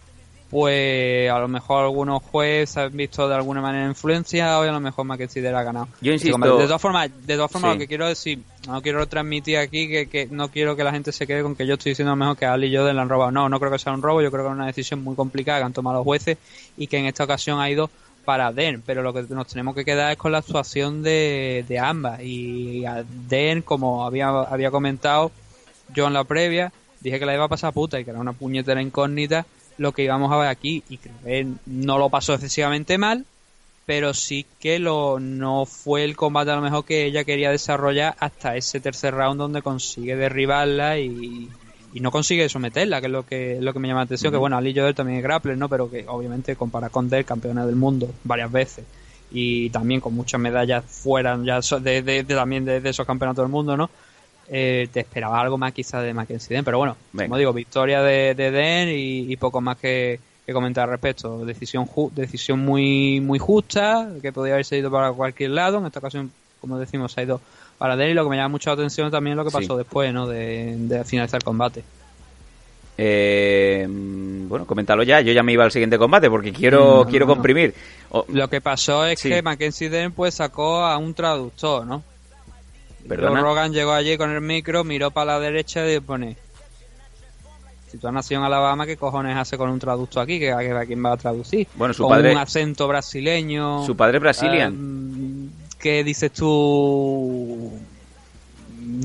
[0.56, 4.80] pues a lo mejor algunos jueces han visto de alguna manera influencia, o a lo
[4.80, 5.86] mejor Mackenzie Dell ha ganado.
[6.00, 6.38] Yo insisto-.
[6.56, 7.74] De todas formas, de todas formas Sí.
[7.74, 11.12] lo que quiero decir, no quiero transmitir aquí que, que no quiero que la gente
[11.12, 13.02] se quede con que yo estoy diciendo a lo mejor que Ali y Yoder le
[13.02, 13.30] han robado.
[13.32, 15.58] No, no creo que sea un robo, yo creo que es una decisión muy complicada
[15.58, 16.38] que han tomado los jueces
[16.78, 17.90] y que en esta ocasión ha ido
[18.24, 21.78] para Den, pero lo que nos tenemos que quedar es con la actuación de, de
[21.78, 25.32] ambas y a Den, como había, había comentado
[25.94, 26.72] yo en la previa,
[27.02, 29.44] dije que la iba a pasar puta y que era una puñetera incógnita
[29.78, 33.24] lo que íbamos a ver aquí y creo que no lo pasó excesivamente mal,
[33.85, 38.16] pero sí que lo no fue el combate a lo mejor que ella quería desarrollar
[38.19, 41.48] hasta ese tercer round donde consigue derribarla y,
[41.94, 44.39] y no consigue someterla, que es lo que lo que me llama la atención, que
[44.39, 45.69] bueno, Ali Joder también es grappler, ¿no?
[45.69, 48.85] Pero que obviamente compara con Del, campeona del mundo varias veces
[49.31, 53.44] y también con muchas medallas fuera ya de, de- de- también de, de esos campeonatos
[53.44, 53.89] del mundo, ¿no?
[54.48, 57.28] Eh, te esperaba algo más quizás de Mackenzie Den, pero bueno, Venga.
[57.28, 61.44] como digo, victoria de, de Den y, y poco más que, que comentar al respecto.
[61.44, 65.98] Decisión ju- decisión muy muy justa, que podría haberse ido para cualquier lado, en esta
[65.98, 67.40] ocasión, como decimos, se ha ido
[67.78, 69.56] para Den y lo que me llama mucho la atención también es lo que Sí.
[69.56, 70.27] pasó después, ¿no?
[70.28, 71.82] De, de finalizar el combate.
[72.98, 75.20] Eh, bueno, coméntalo ya.
[75.20, 77.74] Yo ya me iba al siguiente combate porque quiero, quiero no, comprimir.
[78.28, 79.28] Lo que pasó es Sí.
[79.28, 82.02] que Mackenzie Den pues sacó a un traductor, ¿no?
[83.06, 83.40] Perdona.
[83.40, 86.36] Joe Rogan llegó allí con el micro, miró para la derecha y pone
[87.90, 90.38] si tú has nacido en Alabama, ¿qué cojones hace con un traductor aquí?
[90.38, 91.68] ¿Que, a quién va a traducir?
[91.76, 93.86] Bueno, su con padre- un acento brasileño.
[93.86, 94.72] Su padre es brasilian.
[94.74, 97.72] Um, ¿Qué dices tú?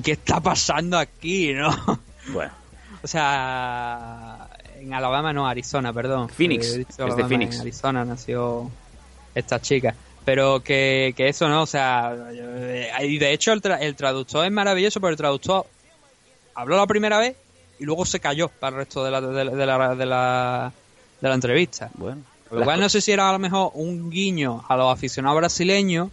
[0.04, 1.70] ¿Qué está pasando aquí, no?
[2.34, 2.52] Bueno,
[3.04, 4.48] O sea,
[4.80, 6.30] en Alabama no, Arizona, perdón.
[6.30, 7.56] Phoenix, es de Phoenix.
[7.56, 8.70] En Arizona nació
[9.34, 9.96] esta chica.
[10.24, 11.64] Pero que, que eso, ¿no?
[11.64, 15.66] O sea, eh, y de hecho el, tra- el traductor es maravilloso, pero el traductor
[16.54, 17.36] habló la primera vez
[17.80, 20.72] y luego se cayó para el resto de la, de la, de la, de la,
[21.22, 21.90] de la entrevista.
[21.96, 22.22] bueno.
[22.52, 26.10] Lo cual no sé si era a lo mejor un guiño a los aficionados brasileños,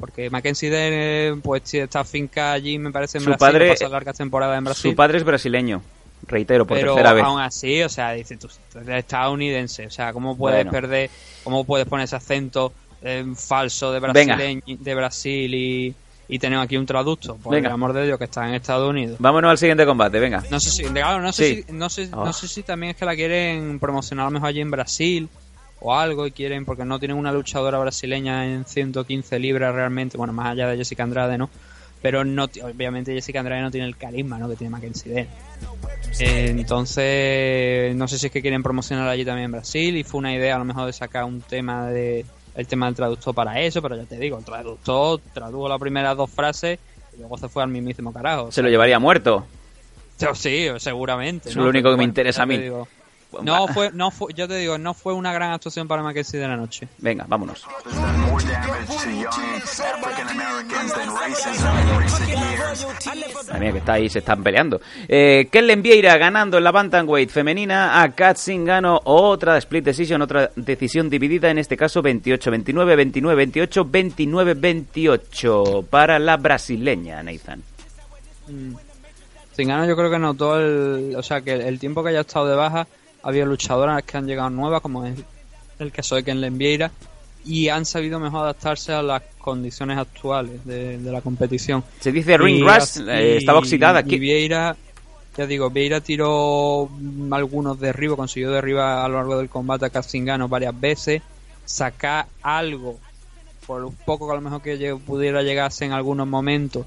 [0.00, 4.16] porque Mackenzie Dern, pues está finca allí, me parece, en Su Brasil, padre- pasa largas
[4.16, 4.90] temporadas en Brasil.
[4.90, 5.80] Su padre es brasileño.
[6.26, 7.24] Reitero, por pero tercera vez.
[7.24, 10.70] aún así, o sea, dice tú, tú eres estadounidense, o sea, ¿cómo puedes Bueno.
[10.72, 11.08] perder,
[11.44, 12.72] cómo puedes poner ese acento
[13.06, 15.94] eh, falso de, brasileñ- de Brasil y,
[16.28, 17.36] y tenemos aquí un traductor?
[17.38, 17.68] Por Venga.
[17.68, 19.16] el amor de Dios, que está en Estados Unidos.
[19.20, 20.42] Vámonos al siguiente combate, venga.
[20.50, 21.64] No sé si, claro, no sé Sí.
[21.66, 22.22] si, no sé, Ah.
[22.24, 25.28] no sé si también es que la quieren promocionar a lo mejor allí en Brasil
[25.80, 30.32] o algo y quieren, porque no tienen una luchadora brasileña en 115 libras realmente, bueno,
[30.32, 31.48] más allá de Jessica Andrade, ¿no?
[32.02, 34.48] Pero no, obviamente Jessica Andrade no tiene el carisma, ¿no?
[34.48, 35.28] Que tiene Mackenzie Dern.
[36.20, 36.54] Eh,
[37.00, 40.34] entonces, no sé si es que quieren promocionar allí también en Brasil y fue una
[40.34, 42.24] idea a lo mejor de sacar un tema de
[42.56, 46.16] el tema del traductor para eso, pero ya te digo, el traductor tradujo las primeras
[46.16, 46.78] dos frases
[47.14, 48.50] y luego se fue al mismísimo carajo.
[48.50, 49.46] Se lo llevaría muerto.
[50.32, 51.50] Sí, seguramente.
[51.50, 51.64] Es ¿no?
[51.64, 52.56] lo único que me interesa a mí.
[52.56, 52.88] digo,
[53.42, 56.48] no fue, no fue, yo te digo, no fue una gran actuación para Mackenzie de
[56.48, 56.88] la noche.
[56.98, 57.66] Venga, vámonos.
[63.58, 64.80] mía, que está ahí, se están peleando.
[65.08, 69.00] Eh, Kellen Vieira ganando en la Bantamweight femenina a Kat Zingano.
[69.04, 77.22] Otra split decision, otra decisión dividida, en este caso 28-29, 29-28, 29-28 para la brasileña,
[77.22, 77.62] Nathan.
[78.48, 78.74] Mm.
[79.54, 82.56] Zingano yo creo que notó el, o sea, que el tiempo que haya estado de
[82.56, 82.86] baja
[83.28, 85.18] habido luchadoras que han llegado nuevas, como es
[85.78, 86.90] el caso de Ken Vieira,
[87.44, 91.84] y han sabido mejor adaptarse a las condiciones actuales de, de la competición.
[92.00, 94.00] Se dice ring rust, eh, estaba oxidada.
[94.00, 94.76] y ¿Qué- Vieira,
[95.36, 99.90] ya digo, Vieira tiró mm, algunos derribos, consiguió derribar a lo largo del combate a
[99.90, 101.22] Cazingano varias veces,
[101.64, 102.98] sacar algo,
[103.66, 106.84] por un poco que a lo mejor que pudiera llegarse en algunos momentos,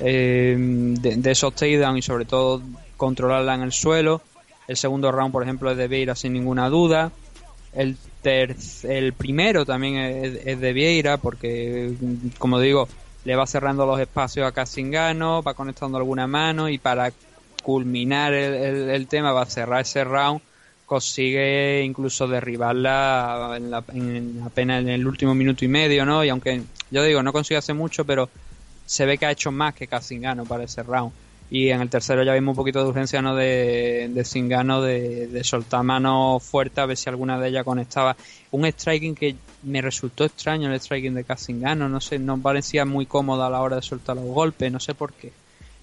[0.00, 2.60] eh, de, de esos takedown y sobre todo
[2.96, 4.20] controlarla en el suelo.
[4.66, 7.12] El segundo round, por ejemplo, es de Vieira sin ninguna duda.
[7.72, 7.96] El,
[8.84, 11.92] el primero también es, de Vieira porque,
[12.38, 12.88] como digo,
[13.24, 17.12] le va cerrando los espacios a Casingano, va conectando alguna mano y para
[17.62, 20.40] culminar el, el- el tema va a cerrar ese round
[20.84, 26.22] consigue incluso derribarla en la- en- apenas en el último minuto y medio, ¿no?
[26.22, 28.28] Y aunque yo digo, no consigue hacer mucho, pero
[28.84, 31.12] se ve que ha hecho más que Casingano para ese round.
[31.54, 33.34] Y en el tercero ya vimos un poquito de urgencia ¿no?
[33.36, 38.16] de, de Zingano de, de soltar manos fuertes a ver si alguna de ellas conectaba.
[38.52, 39.34] Un striking que
[39.64, 43.60] me resultó extraño el striking de Casingano, no sé, no parecía muy cómodo a la
[43.60, 45.30] hora de soltar los golpes, no sé por qué.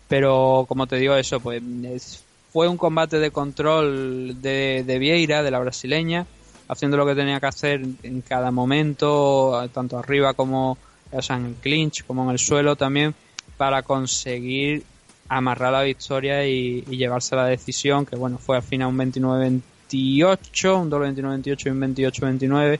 [0.08, 5.44] Pero como te digo eso, pues es- fue un combate de control de, de Vieira,
[5.44, 6.26] de la brasileña,
[6.68, 10.80] haciendo lo que tenía que hacer en cada momento, tanto arriba como
[11.12, 13.14] o sea, en el clinch, como en el suelo también,
[13.56, 14.84] para conseguir
[15.30, 20.90] amarrar la victoria y, llevarse la decisión, que bueno, fue al final un 29-28, un
[20.90, 22.80] doble 29-28 y un 28-29,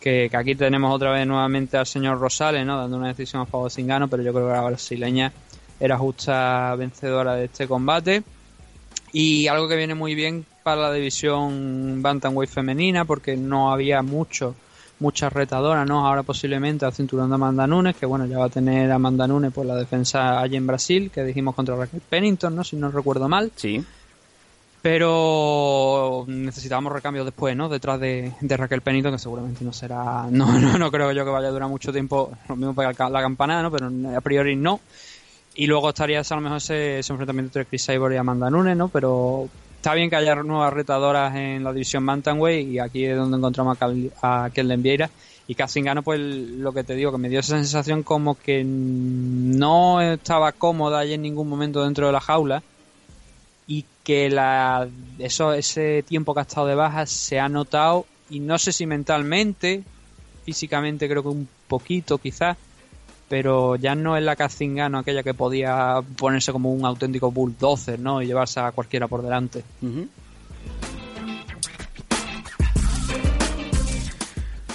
[0.00, 2.76] que, que aquí tenemos otra vez nuevamente al señor Rosales, ¿no?
[2.76, 5.32] Dando una decisión a favor de Zingano, pero yo creo que la brasileña
[5.80, 8.22] era justa vencedora de este combate.
[9.12, 14.54] Y algo que viene muy bien para la división Bantamweight femenina, porque no había mucho,
[14.98, 16.06] muchas retadoras, ¿no?
[16.06, 19.52] Ahora posiblemente al cinturón de Amanda Nunes, que bueno, ya va a tener Amanda Nunes
[19.52, 22.64] por la defensa allí en Brasil, que dijimos contra Raquel Pennington, ¿no?
[22.64, 23.52] Si no recuerdo mal.
[23.56, 23.84] Sí.
[24.82, 27.68] Pero necesitábamos recambios después, ¿no?
[27.68, 30.26] Detrás de, de Raquel Pennington, que seguramente no será.
[30.30, 32.32] No, no, no creo yo que vaya a durar mucho tiempo.
[32.48, 33.70] Lo mismo para la campanada, ¿no?
[33.70, 34.80] Pero a priori no.
[35.56, 38.76] Y luego estaría a lo mejor ese, ese enfrentamiento entre Chris Sabor y Amanda Nunes,
[38.76, 38.88] ¿no?
[38.88, 43.36] Pero está bien que haya nuevas retadoras en la división Bantamweight y aquí es donde
[43.36, 43.78] encontramos
[44.22, 45.10] a, Kelden Vieira.
[45.48, 50.00] Y Casingano, pues lo que te digo, que me dio esa sensación como que no
[50.00, 52.64] estaba cómoda y en ningún momento dentro de la jaula
[53.68, 54.88] y que la
[55.18, 58.86] eso ese tiempo que ha estado de baja se ha notado y no sé si
[58.86, 59.84] mentalmente
[60.44, 62.56] físicamente creo que un poquito quizás
[63.28, 68.22] pero ya no es la Cazingano aquella que podía ponerse como un auténtico bulldozer no
[68.22, 69.64] y llevarse a cualquiera por delante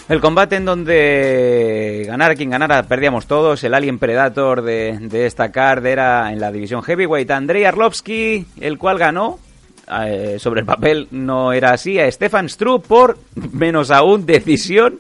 [0.10, 3.64] El combate en donde ganara quien ganara, perdíamos todos.
[3.64, 8.78] El Alien Predator de, de esta card era en la división Heavyweight Andrei Arlovsky, el
[8.78, 9.40] cual ganó.
[10.06, 11.98] eh, sobre el papel no era así.
[11.98, 13.20] A Stefan Struve por
[13.54, 15.00] menos aún decisión.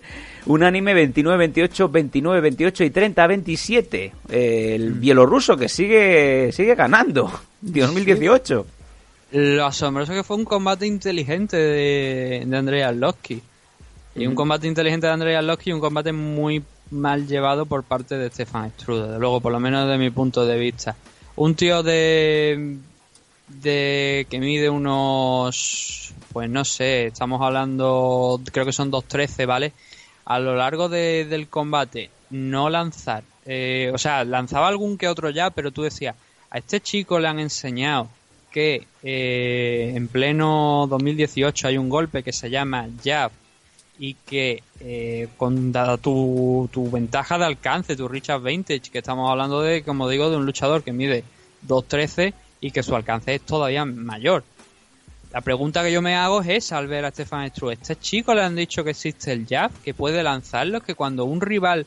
[0.51, 4.11] Unánime 29-28, 29-28 y 30-27.
[4.29, 7.31] Eh, el bielorruso que sigue sigue ganando.
[7.61, 8.65] 2018.
[9.33, 13.41] lo asombroso que fue un combate inteligente de, de Andrei Arlovsky
[14.15, 14.35] y un Ujú.
[14.35, 18.71] combate inteligente de Andrei Arlovsky y un combate muy mal llevado por parte de Stefan
[18.71, 20.95] Struve, desde luego, por lo menos desde mi punto de vista.
[21.37, 22.75] Un tío de,
[23.47, 29.71] de que mide unos, pues no sé, estamos hablando, creo que son 2.13, ¿vale?
[30.25, 35.29] A lo largo de- del combate, no lanzar, eh, o sea, lanzaba algún que otro
[35.29, 36.15] ya, pero tú decías,
[36.49, 38.07] a este chico le han enseñado
[38.51, 43.31] que eh, en pleno 2018 hay un golpe que se llama jab
[43.97, 49.29] y que eh, con dada tu, tu ventaja de alcance, tu Richard Vintage, que estamos
[49.29, 51.23] hablando de, como digo, de un luchador que mide
[51.67, 54.43] 2.13 y que su alcance es todavía mayor.
[55.33, 57.73] La pregunta que yo me hago es al ver a Stefan Struve.
[57.75, 61.39] ¿Este chico le han dicho que existe el jab, que puede lanzarlo, que cuando un
[61.39, 61.85] rival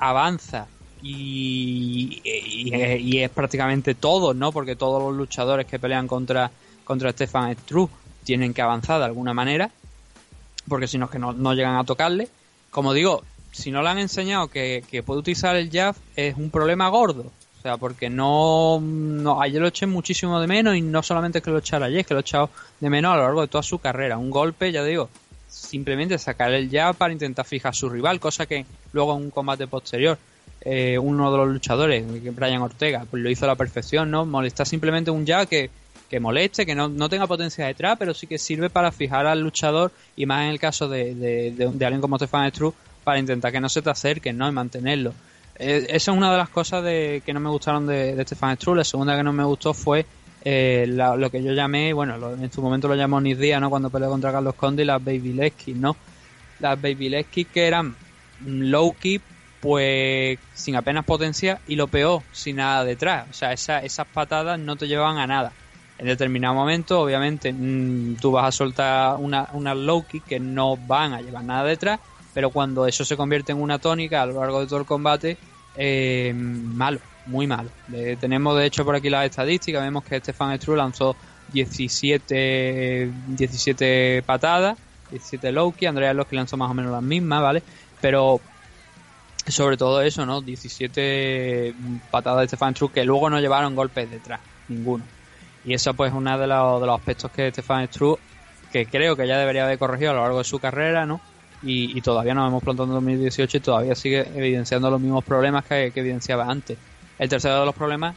[0.00, 0.66] avanza
[1.00, 4.50] y, y- y es prácticamente todos, ¿no?
[4.50, 6.50] Porque todos los luchadores que pelean contra,
[6.84, 7.92] contra Stefan Struve
[8.24, 9.70] tienen que avanzar de alguna manera,
[10.68, 12.28] porque si no es que no, no llegan a tocarle.
[12.70, 13.22] Como digo,
[13.52, 17.30] si no le han enseñado que, que puede utilizar el jab, es un problema gordo.
[17.62, 18.82] O sea, porque no,
[19.40, 22.14] ayer lo eché muchísimo de menos y no solamente que lo echara ayer, es que
[22.14, 24.18] lo he echado de menos a lo largo de toda su carrera.
[24.18, 25.08] Un golpe, ya digo,
[25.48, 29.30] simplemente sacar el jab para intentar fijar a su rival, cosa que luego en un
[29.30, 30.18] combate posterior
[30.62, 34.24] eh, uno de los luchadores, Brian Ortega, pues lo hizo a la perfección, ¿no?
[34.26, 35.70] Molestar simplemente un jab que,
[36.10, 39.40] que moleste, que no, no tenga potencia detrás, pero sí que sirve para fijar al
[39.40, 42.74] luchador y más en el caso de, de, de- alguien como Stefan Struve
[43.04, 44.48] para intentar que no se te acerquen, ¿no?
[44.48, 45.12] Y mantenerlo.
[45.58, 48.78] Eh, esa es una de las cosas de, que no me gustaron de, Stefan Struve.
[48.78, 50.06] La segunda que no me gustó fue
[50.44, 53.70] eh, la- lo que yo llamé, bueno, lo- en su momento lo llamó Nisdía, ¿no?
[53.70, 55.96] Cuando peleó contra Carlos Conde y las Baby Kick, ¿no?
[56.58, 57.90] Las Baby Kick que eran
[58.40, 59.22] mm, low kick,
[59.60, 63.26] pues sin apenas potencia y lo peor, sin nada detrás.
[63.30, 65.52] O sea, esa- esas patadas no te llevaban a nada.
[65.98, 70.76] En determinado momento, obviamente, mm, tú vas a soltar una, una low kick que no
[70.76, 72.00] van a llevar nada detrás,
[72.34, 75.36] pero cuando eso se convierte en una tónica a lo largo de todo el combate,
[75.76, 77.70] eh, malo, muy malo.
[78.20, 81.16] Tenemos de hecho por aquí las estadísticas, vemos que Stefan Struve lanzó
[81.52, 84.78] 17, 17 patadas,
[85.10, 87.62] 17 low kick, Andrea Lowski lanzó más o menos las mismas, ¿vale?
[88.00, 88.40] Pero
[89.46, 90.40] sobre todo eso, ¿no?
[90.40, 91.74] 17
[92.10, 95.04] patadas de Stefan Struve que luego no llevaron golpes detrás, ninguno.
[95.64, 98.20] Y eso pues es uno de los, de los aspectos que Stefan Struve,
[98.72, 101.20] que creo que ya debería haber corregido a lo largo de su carrera, ¿no?
[101.62, 105.64] Y, y todavía nos hemos plantado en 2018 y todavía sigue evidenciando los mismos problemas
[105.64, 106.76] que, evidenciaba antes.
[107.18, 108.16] El tercero de los problemas,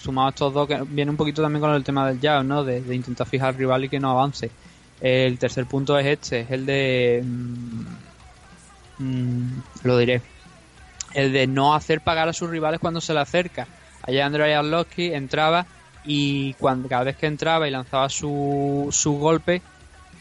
[0.00, 2.64] sumado a estos dos, que viene un poquito también con el tema del jab, ¿no?
[2.64, 4.50] De, de intentar fijar al rival y que no avance.
[5.00, 7.22] El tercer punto es este, es el de...
[7.24, 7.84] mm,
[8.98, 10.20] mm, lo diré.
[11.14, 13.66] El de no hacer pagar a sus rivales cuando se le acerca.
[14.02, 15.66] Allá Andrei Arlovski entraba
[16.04, 19.62] y cuando cada vez que entraba y lanzaba su, su golpe,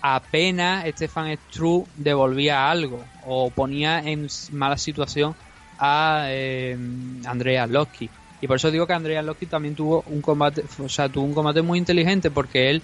[0.02, 5.36] apenas Stefan Struve devolvía algo o ponía en mala situación
[5.78, 6.78] a eh,
[7.26, 8.10] Andrea Arlovski.
[8.42, 11.34] Y por eso digo que Andrea Arlovski también tuvo un combate, o sea, tuvo un
[11.34, 12.82] combate muy inteligente porque él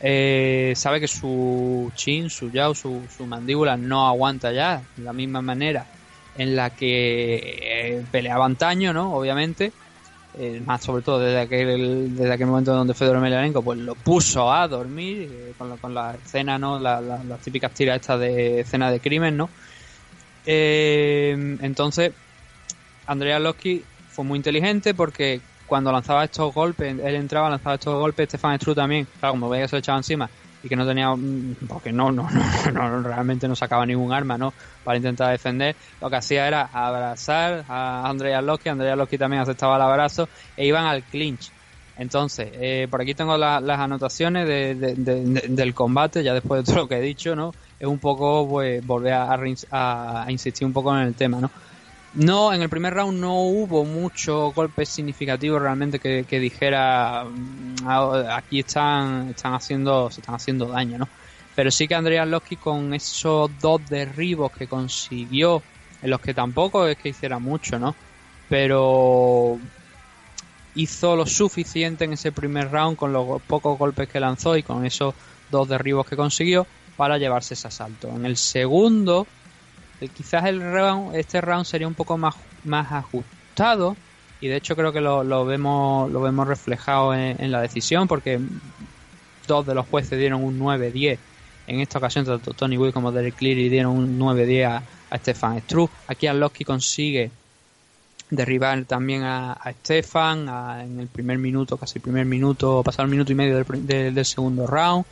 [0.00, 5.12] eh, sabe que su chin, su yaw, su, su mandíbula no aguanta ya de la
[5.12, 5.86] misma manera
[6.36, 9.14] en la que eh, peleaba ¿no?
[9.14, 9.72] Obviamente,
[10.38, 14.52] eh, más sobre todo desde aquel, desde aquel momento donde Fedor Emelianenko pues lo puso
[14.52, 16.78] a dormir eh, con, la, con la escena, ¿no?
[16.78, 19.48] La- la- las típicas tiras estas de escena de crimen, ¿no?
[20.44, 22.12] Eh, entonces,
[23.06, 28.28] Andrea Losky fue muy inteligente porque cuando lanzaba estos golpes, él entraba, lanzaba estos golpes,
[28.28, 30.30] Stefan Struve también, claro, como veía que se lo echaba encima
[30.66, 34.36] y que no tenía, mm, porque no, no, no, no, realmente no sacaba ningún arma,
[34.36, 34.54] ¿no?
[34.82, 39.76] Para intentar defender, lo que hacía era abrazar a Andrea Losky, Andrea Losky también aceptaba
[39.76, 41.52] el abrazo e iban al clinch.
[41.98, 46.34] Entonces, eh, por aquí tengo la- las anotaciones de- de- de- de- del combate, ya
[46.34, 47.54] después de todo lo que he dicho, ¿no?
[47.78, 49.32] Es un poco, pues, volver a,
[49.70, 51.50] a- a insistir un poco en el tema, ¿no?
[52.16, 57.74] No, en el primer round no hubo muchos golpes significativos realmente que, que dijera mm,
[57.84, 61.08] ah, aquí están, están haciendo, se están haciendo daño, ¿no?
[61.54, 65.62] Pero sí que Andrea Losky con esos dos derribos que consiguió,
[66.00, 67.94] en los que tampoco es que hiciera mucho, ¿no?
[68.48, 69.58] Pero
[70.74, 74.86] hizo lo suficiente en ese primer round con los pocos golpes que lanzó y con
[74.86, 75.14] esos
[75.50, 76.66] dos derribos que consiguió
[76.96, 78.08] para llevarse ese asalto.
[78.08, 79.26] En el segundo,
[80.14, 82.34] quizás el round, este round sería un poco más,
[82.92, 83.96] ajustado
[84.40, 88.38] y de hecho creo que lo, vemos lo vemos reflejado en, la decisión porque
[89.46, 91.18] dos de los jueces dieron un 9-10
[91.68, 95.60] en esta ocasión tanto Tony Will como Derek Cleary dieron un 9-10 a, a Stefan
[95.62, 97.30] Struve aquí Arlovski consigue
[98.30, 103.04] derribar también a, a Stefan a- en el primer minuto, casi el primer minuto, pasado
[103.04, 105.04] el minuto y medio del, del- del segundo round.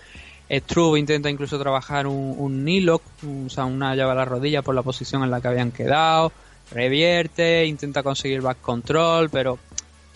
[0.51, 3.03] Struve intenta incluso trabajar un, un lock,
[3.47, 6.33] o sea, una llave a la rodilla por la posición en la que habían quedado.
[6.71, 9.59] Revierte, intenta conseguir back control, pero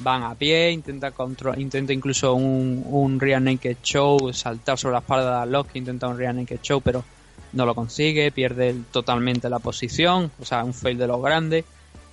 [0.01, 5.01] van a pie, intenta control, intenta incluso un, un rear naked show, saltar sobre la
[5.01, 7.05] espalda de Arlovski, intenta un rear naked show, pero
[7.53, 11.65] no lo consigue, pierde totalmente la posición, o sea, un fail de los grandes.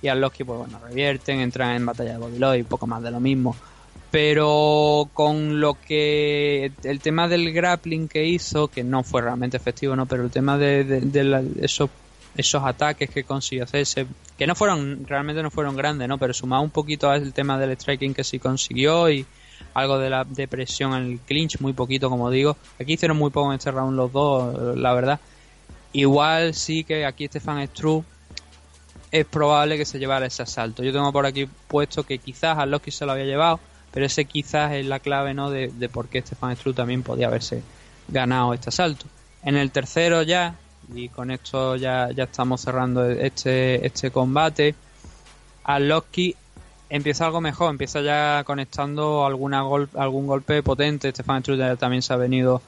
[0.02, 3.20] Y Arlovski, pues bueno, revierten, entran en batalla de Bobby Lloyd, poco más de lo
[3.20, 3.56] mismo.
[4.16, 6.72] Pero con lo que.
[6.84, 10.06] El tema del grappling que hizo, que no fue realmente efectivo, ¿no?
[10.06, 11.90] Pero el tema de, la- esos,
[12.34, 14.06] esos ataques que consiguió hacerse,
[14.38, 16.16] que no fueron, realmente no fueron grandes, ¿no?
[16.16, 19.26] Pero sumado un poquito al tema del striking que sí consiguió y
[19.74, 22.56] algo de la depresión en el clinch, muy poquito, como digo.
[22.80, 25.20] Aquí hicieron muy poco en este round los dos, la verdad.
[25.92, 28.06] Igual sí que aquí Stefan Struve
[29.12, 30.82] es probable que se llevara ese asalto.
[30.82, 33.60] Yo tengo por aquí puesto que quizás a Loki se lo había llevado,
[33.96, 35.48] pero ese quizás es la clave ¿no?
[35.48, 37.62] de, de por qué Stefan Struve también podía haberse
[38.08, 39.06] ganado este asalto.
[39.42, 40.54] En el tercero ya,
[40.94, 44.74] y con esto ya, ya estamos cerrando este, este combate,
[45.64, 46.36] a Loki
[46.90, 51.10] empieza algo mejor, empieza ya conectando alguna gol, algún golpe potente.
[51.10, 52.60] Stefan Struve también se ha venido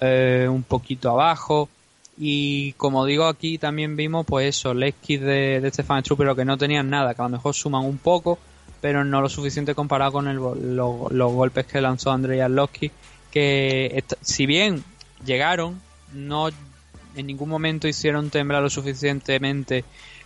[0.00, 1.68] eh, un poquito abajo.
[2.16, 6.36] Y como digo aquí también vimos pues eso, leg kicks de, de Stefan Struve pero
[6.36, 8.38] que no tenían nada, que a lo mejor suman un poco,
[8.80, 12.90] pero no lo suficiente comparado con el, lo- los golpes que lanzó Andrei Arlovski,
[13.30, 14.82] que si bien
[15.24, 15.80] llegaron,
[16.12, 19.84] no en ningún momento hicieron temblar lo suficientemente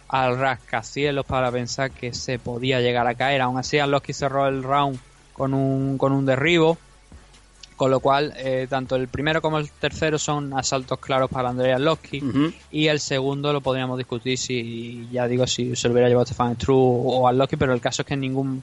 [0.08, 3.40] al rascacielos para pensar que se podía llegar a caer.
[3.42, 4.98] Aún así, Arlovski cerró el round
[5.32, 6.76] con un, con un derribo
[7.80, 11.76] Con lo cual, eh, tanto el primero como el tercero son asaltos claros para Andrea
[11.76, 12.22] Arlovski.
[12.70, 16.56] Y el segundo lo podríamos discutir si, ya digo, si se lo hubiera llevado Stefan
[16.56, 18.62] True o Arlovski, pero el caso es que en ningún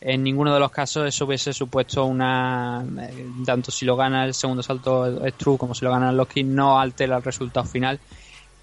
[0.00, 4.34] en ninguno de los casos eso hubiese supuesto una eh, tanto si lo gana el
[4.34, 8.00] segundo salto True como si lo gana Arlovski no altera el resultado final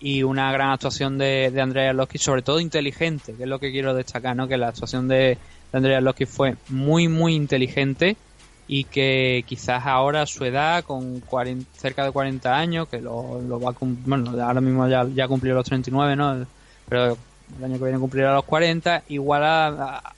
[0.02, 3.94] y una gran actuación de, de Andrea sobre todo inteligente que es lo que quiero
[3.94, 4.50] destacar ¿no?
[4.50, 5.38] que la actuación de,
[5.72, 8.18] de Andrea fue muy muy inteligente
[8.68, 13.60] y que quizás ahora su edad, con 40, cerca de 40 años, que lo, lo
[13.62, 16.48] va a cum- bueno, ahora mismo ya, ya cumplió los 39, ¿no?
[16.88, 17.18] Pero
[17.58, 20.15] el año que viene cumplirá los 40, igual a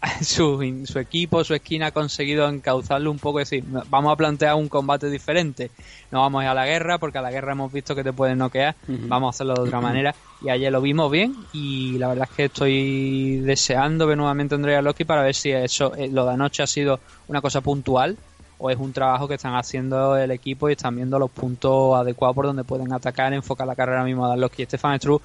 [0.22, 4.54] su, su equipo, su esquina ha conseguido encauzarlo un poco, es decir, vamos a plantear
[4.54, 5.70] un combate diferente,
[6.12, 8.12] no vamos a ir a la guerra, porque a la guerra hemos visto que te
[8.12, 12.08] pueden noquear, vamos a hacerlo de otra manera, y ayer lo vimos bien, y la
[12.08, 16.08] verdad es que estoy deseando ver nuevamente a Andrea Loki para ver si eso, eh,
[16.08, 18.16] lo de anoche ha sido una cosa puntual,
[18.60, 22.34] o es un trabajo que están haciendo el equipo y están viendo los puntos adecuados
[22.34, 24.64] por donde pueden atacar, enfocar la carrera mismo de Loki.
[24.64, 25.22] Stefan Struve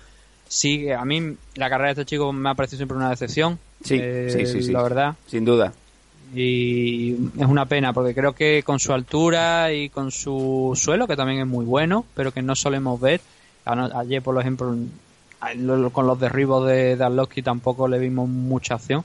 [0.48, 3.60] sí, a mí la carrera de este chico me ha parecido siempre una decepción.
[3.84, 4.72] Sí, eh, sí, sí, sí.
[4.72, 5.16] La verdad.
[5.28, 5.74] Sin duda.
[6.36, 11.16] Y es una pena porque creo que con su altura y con su suelo, que
[11.16, 13.22] también es muy bueno, pero que no solemos ver.
[13.66, 14.76] Ayer, por ejemplo,
[15.92, 19.04] con los derribos de Darlowski tampoco le vimos mucha acción.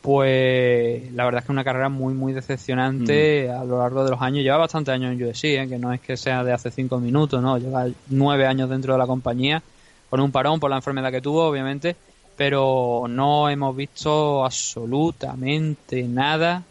[0.00, 4.10] Pues la verdad es que es una carrera muy, muy decepcionante a lo largo de
[4.10, 4.42] los años.
[4.42, 5.66] Lleva bastantes años en UFC, ¿eh?
[5.68, 7.58] que no es que sea de hace cinco minutos, no.
[7.58, 9.62] Lleva nueve años dentro de la compañía,
[10.08, 11.96] con un parón por la enfermedad que tuvo, obviamente,
[12.40, 16.62] pero no hemos visto absolutamente nada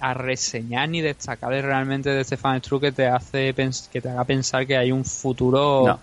[0.00, 3.52] a reseñar ni destacar realmente de Stefan Struve que te hace
[3.92, 6.00] que te haga pensar que hay un futuro No.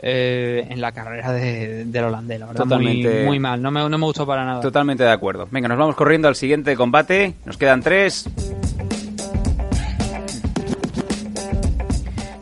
[0.00, 3.08] eh, en la carrera de, del holandés, la verdad, Totalmente.
[3.14, 4.60] muy, muy mal, no me, no me gustó para nada.
[4.60, 5.48] Totalmente de acuerdo.
[5.50, 7.32] Venga, nos vamos corriendo al siguiente combate.
[7.46, 8.28] Nos quedan tres.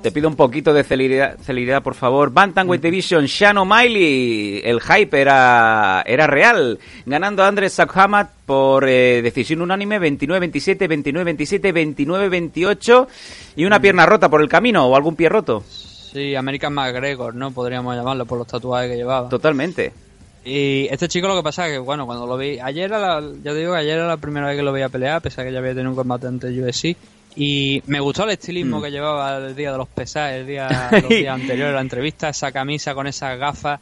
[0.05, 2.31] Te pido un poquito de celeridad, celeridad, por favor.
[2.31, 4.61] Bantamweight Division, Sean O'Malley.
[4.63, 6.79] El hype era, era real.
[7.07, 13.07] Ganando a Andrés Sakhamat por eh, decisión unánime 29-27, 29-27, 29-28.
[13.57, 15.65] Y una pierna rota por el camino o algún pie roto.
[15.67, 17.53] Sí, American McGregor, ¿no?
[17.53, 19.31] Podríamos llamarlo por los tatuajes que llevaba.
[19.31, 19.95] Totalmente.
[20.45, 22.59] Y este chico lo que pasa es que, bueno, cuando lo vi...
[22.59, 24.91] Ayer era la, ya te digo que ayer era la primera vez que lo veía
[24.91, 26.95] pelear, pese a que ya había tenido un combate ante UFC.
[27.37, 28.83] Y me gustó el estilismo Mm.
[28.85, 32.53] que llevaba el día de los pesajes, el día, los días anteriores, la entrevista, esa
[32.53, 33.81] camisa con esas gafas.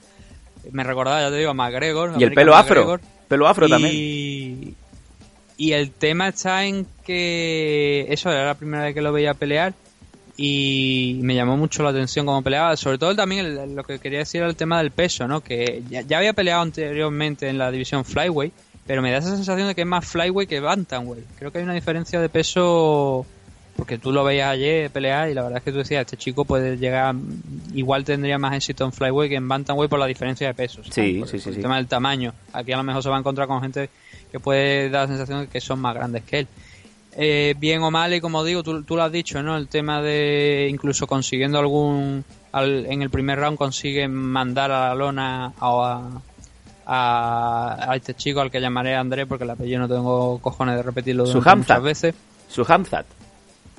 [0.71, 2.15] Me recordaba, ya te digo, a McGregor.
[2.19, 2.77] Y el pelo afro.
[2.81, 3.01] McGregor.
[3.29, 4.77] Pelo afro y, también.
[5.59, 9.75] Y el tema está en que eso era la primera vez que lo veía pelear
[10.37, 12.77] y me llamó mucho la atención cómo peleaba.
[12.77, 15.41] Sobre todo también el- lo que quería decir era el tema del peso, ¿no?
[15.43, 18.53] Que ya, ya había peleado anteriormente en la división flyweight,
[18.87, 21.27] pero me da esa sensación de que es más flyweight que bantamweight.
[21.39, 23.27] Creo que hay una diferencia de peso
[23.77, 26.45] porque tú lo veías ayer pelear y la verdad es que tú decías, este chico
[26.45, 27.15] puede llegar,
[27.75, 30.87] igual tendría más éxito en flyweight que en bantamweight por la diferencia de pesos.
[30.91, 31.61] Sí, Por- sí, por sí, El sí.
[31.63, 32.33] tema del tamaño.
[32.53, 33.89] Aquí a lo mejor se va a encontrar con gente
[34.31, 36.49] que puede dar la sensación de que son más grandes que él.
[37.15, 39.57] Eh, bien o mal, y como digo, tú, tú lo has dicho, ¿no?
[39.57, 42.25] El tema de incluso consiguiendo algún.
[42.53, 46.11] al- en el primer round consigue mandar a la lona a,
[46.87, 50.83] a, a este chico al que llamaré André, porque el apellido no tengo cojones de
[50.83, 52.15] repetirlo muchas veces.
[52.49, 53.07] Su Hamzat.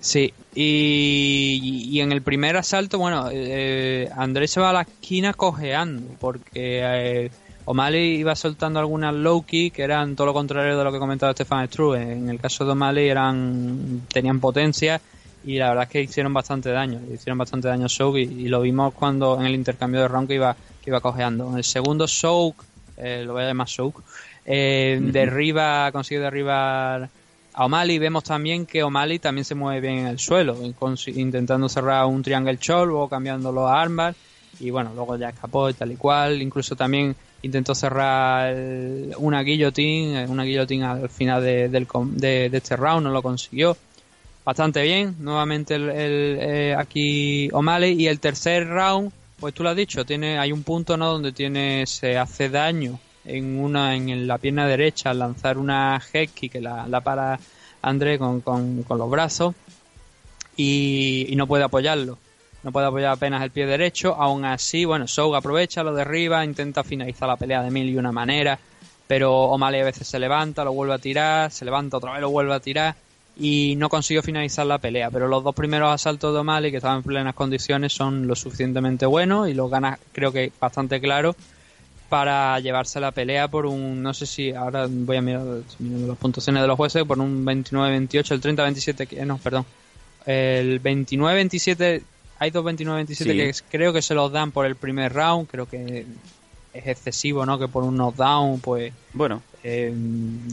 [0.04, 5.32] Sí, y, y en el primer asalto, bueno, eh, Andrés se va a la esquina
[5.32, 7.32] cojeando, porque eh,
[7.64, 11.32] O'Malley iba soltando algunas low kick que eran todo lo contrario de lo que comentaba
[11.32, 12.02] Stefan Struve.
[12.02, 15.00] En el caso de O'Malley eran, tenían potencia
[15.46, 18.48] y la verdad es que hicieron bastante daño, hicieron bastante daño a Souk y, y
[18.50, 20.54] lo vimos cuando en el intercambio de round que iba,
[20.84, 21.50] que iba cojeando.
[21.50, 22.62] En el segundo Souk,
[22.98, 24.04] eh, lo voy a llamar Souk,
[24.46, 27.10] eh, derriba, consigue derribar
[27.54, 28.00] a O'Malley.
[28.00, 30.58] Vemos también que O'Malley también se mueve bien en el suelo,
[31.08, 34.16] intentando cerrar un triangle choke, luego cambiándolo a armbar
[34.60, 38.56] y bueno, luego ya escapó y tal y cual, incluso también intentó cerrar
[39.18, 43.76] una guillotine, eh, una guillotine al final de, este round, no lo consiguió.
[44.46, 48.02] Bastante bien, nuevamente el, eh, aquí O'Malley.
[48.02, 51.32] Y el tercer round, pues tú lo has dicho, tiene hay un punto no donde
[51.32, 56.54] tiene se hace daño en una en la pierna derecha al lanzar una head kick
[56.54, 57.40] que la, la para
[57.82, 59.56] André con, con, con los brazos
[60.56, 62.18] y, no puede apoyarlo.
[62.64, 64.16] No puede apoyar apenas el pie derecho.
[64.16, 68.12] Aún así, bueno, Soug aprovecha, lo derriba, intenta finalizar la pelea de mil y una
[68.12, 68.58] manera.
[69.06, 72.30] Pero O'Malley a veces se levanta, lo vuelve a tirar, se levanta otra vez, lo
[72.30, 72.96] vuelve a tirar.
[73.38, 75.12] Y no consiguió finalizar la pelea.
[75.12, 79.06] Pero los dos primeros asaltos de O'Malley, que estaban en plenas condiciones, son lo suficientemente
[79.06, 81.36] buenos y los gana, creo que bastante claro
[82.14, 85.42] para llevarse la pelea por un, no sé si, ahora voy a mirar,
[85.80, 89.66] mirando las puntuaciones de los jueces, por un 29-28, el 30-27, que- no, perdón,
[90.28, 92.04] el 29-27,
[92.38, 93.26] hay dos 29-27 Sí.
[93.26, 96.06] que creo que se los dan por el primer round, creo que
[96.72, 97.58] es excesivo, ¿no?
[97.58, 99.92] Que por un knockdown, pues Bueno, eh,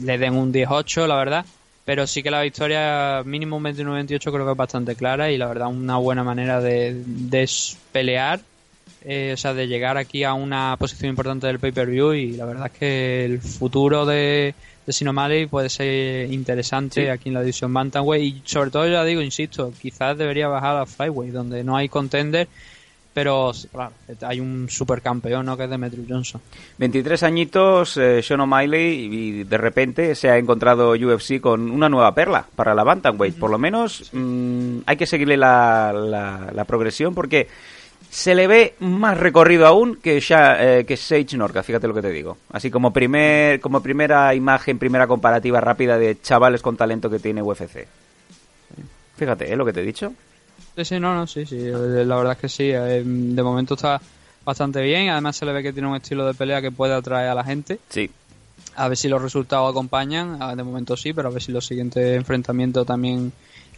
[0.03, 1.45] le den un 18, la verdad.
[1.85, 5.45] Pero sí que la victoria mínimo un 29-28 creo que es bastante clara y la
[5.47, 7.47] verdad una buena manera de, de
[7.91, 8.39] pelear,
[9.03, 12.67] eh, o sea, de llegar aquí a una posición importante del pay-per-view y la verdad
[12.71, 14.53] es que el futuro de,
[14.85, 17.07] de Sinomali puede ser interesante Sí.
[17.07, 20.85] aquí en la división Bantamweight y sobre todo ya digo, insisto, quizás debería bajar a
[20.85, 22.47] Flyweight donde no hay contender,
[23.13, 23.91] pero claro,
[24.21, 25.57] hay un supercampeón, ¿no?
[25.57, 26.39] Que es Demetrius Johnson.
[26.77, 32.15] 23 añitos, eh, Sean O'Malley, y de repente se ha encontrado UFC con una nueva
[32.15, 33.37] perla para la Bantamweight.
[33.37, 37.49] Por lo menos mm, hay que seguirle la, la- la progresión porque
[38.11, 42.01] se le ve más recorrido aún que, Sha- eh, que Sage Norca, fíjate lo que
[42.01, 42.37] te digo.
[42.51, 47.41] Así como, primer, como primera imagen, primera comparativa rápida de chavales con talento que tiene
[47.41, 47.87] UFC.
[49.17, 49.55] Fíjate, ¿eh?
[49.55, 50.13] Lo que te he dicho.
[50.75, 54.01] Sí, sí, no, no, sí, sí, eh, la verdad es que sí, de momento está
[54.43, 57.29] bastante bien, además se le ve que tiene un estilo de pelea que puede atraer
[57.29, 58.09] a la gente, Sí.
[58.75, 61.65] a ver si los resultados acompañan, ah, de momento sí, pero a ver si los
[61.65, 63.31] siguientes enfrentamientos también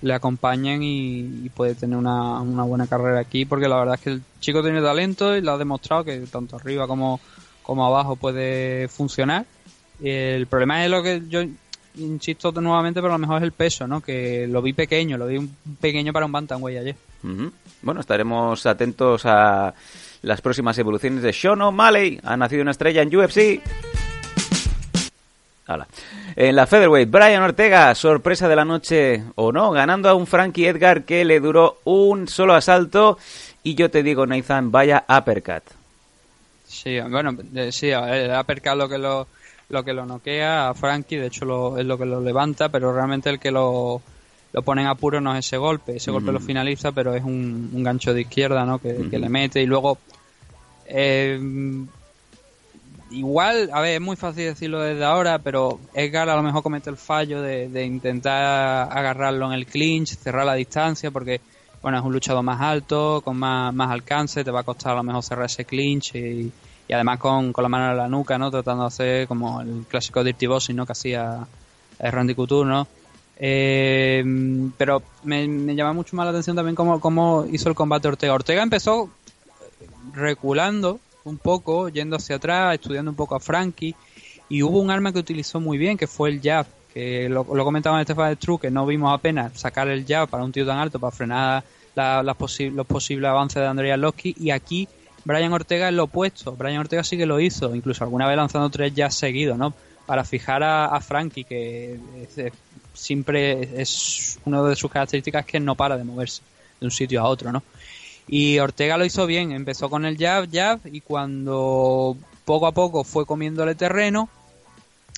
[0.04, 4.10] le acompañan y, puede tener una, una buena carrera aquí, porque la verdad es que
[4.10, 7.22] el chico tiene talento y lo ha demostrado que tanto arriba como,
[7.64, 9.46] como abajo puede funcionar.
[10.02, 11.42] El problema es lo que yo
[11.96, 14.02] insisto nuevamente, pero a lo mejor es el peso, ¿no?
[14.02, 16.96] Que lo vi pequeño, lo vi un pequeño para un bantamweight ayer.
[17.24, 17.52] Ujú.
[17.82, 19.74] Bueno, estaremos atentos a
[20.22, 22.20] las próximas evoluciones de Sean O'Malley.
[22.24, 23.62] Ha nacido una estrella en UFC.
[25.66, 25.88] Hala.
[26.36, 30.68] En la Featherweight, Brian Ortega, sorpresa de la noche o no, ganando a un Frankie
[30.68, 33.18] Edgar que le duró un solo asalto.
[33.64, 35.64] Y yo te digo, Nathan, vaya uppercut.
[36.68, 37.38] Sí, bueno,
[37.72, 39.28] sí, el uppercut lo que lo,
[39.70, 42.92] lo que lo noquea a Frankie, de hecho lo, es lo que lo levanta, pero
[42.94, 44.02] realmente el que lo,
[44.52, 47.70] lo pone en apuro no es ese golpe, ese golpe lo finaliza, pero es un,
[47.72, 48.80] un gancho de izquierda, ¿no?
[48.80, 49.98] Que, que le mete y luego...
[50.88, 51.40] eh,
[53.14, 56.90] igual, a ver, es muy fácil decirlo desde ahora, pero Edgar a lo mejor comete
[56.90, 61.40] el fallo de, de intentar agarrarlo en el clinch, cerrar la distancia, porque
[61.84, 64.96] bueno, es un luchador más alto, con más, más alcance, te va a costar a
[64.96, 66.52] lo mejor cerrar ese clinch y,
[66.92, 68.50] además con, con la mano en la nuca, ¿no?
[68.50, 70.86] Tratando de hacer como el clásico Dirty Bossing, ¿no?
[70.86, 71.46] Que hacía
[72.00, 72.88] eh, Randy Couture, ¿no?
[73.36, 74.24] Eh,
[74.78, 78.34] pero me, me llama mucho más la atención también cómo, cómo hizo el combate Ortega.
[78.34, 79.10] Ortega empezó
[80.14, 83.96] reculando un poco, yendo hacia atrás, estudiando un poco a Frankie,
[84.50, 87.64] y hubo un arma que utilizó muy bien, que fue el jab, que lo, lo
[87.64, 90.78] comentaba en Stefan True, que no vimos apenas sacar el jab para un tío tan
[90.78, 91.64] alto, para frenar
[91.96, 94.88] la- posi- los posibles avances de Andrea Losky, y aquí
[95.26, 98.70] Brian Ortega es lo opuesto, Brian Ortega sí que lo hizo, incluso alguna vez lanzando
[98.70, 99.74] tres jabs seguidos, ¿no?
[100.06, 102.52] Para fijar a, Frankie, que es-
[102.94, 106.42] siempre es una de sus características que no para de moverse
[106.80, 107.64] de un sitio a otro, ¿no?
[108.28, 113.04] Y Ortega lo hizo bien, empezó con el jab, jab, y cuando poco a poco
[113.04, 114.30] fue comiéndole terreno,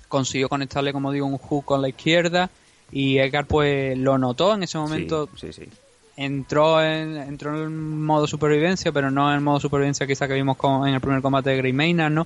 [0.07, 2.49] consiguió conectarle, como digo, un hook con la izquierda,
[2.91, 5.29] y Edgar pues lo notó en ese momento.
[5.35, 5.69] Sí, sí, sí.
[6.17, 10.55] Entró en, entró en modo supervivencia, pero no en el modo supervivencia quizá que vimos
[10.57, 12.25] con- en el primer combate de Grey Maynard, ¿no?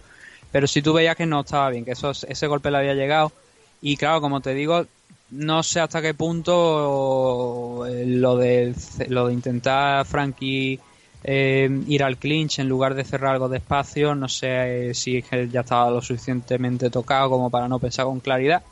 [0.51, 3.31] Pero sí tú veías que no estaba bien, que eso, ese golpe le había llegado.
[3.81, 4.85] Y claro, como te digo,
[5.31, 8.73] no sé hasta qué punto eh, lo de,
[9.09, 10.79] lo de intentar Frankie
[11.23, 15.17] eh, ir al clinch en lugar de cerrar algo de espacio, no sé eh, si
[15.17, 18.63] es que ya estaba lo suficientemente tocado como para no pensar con claridad.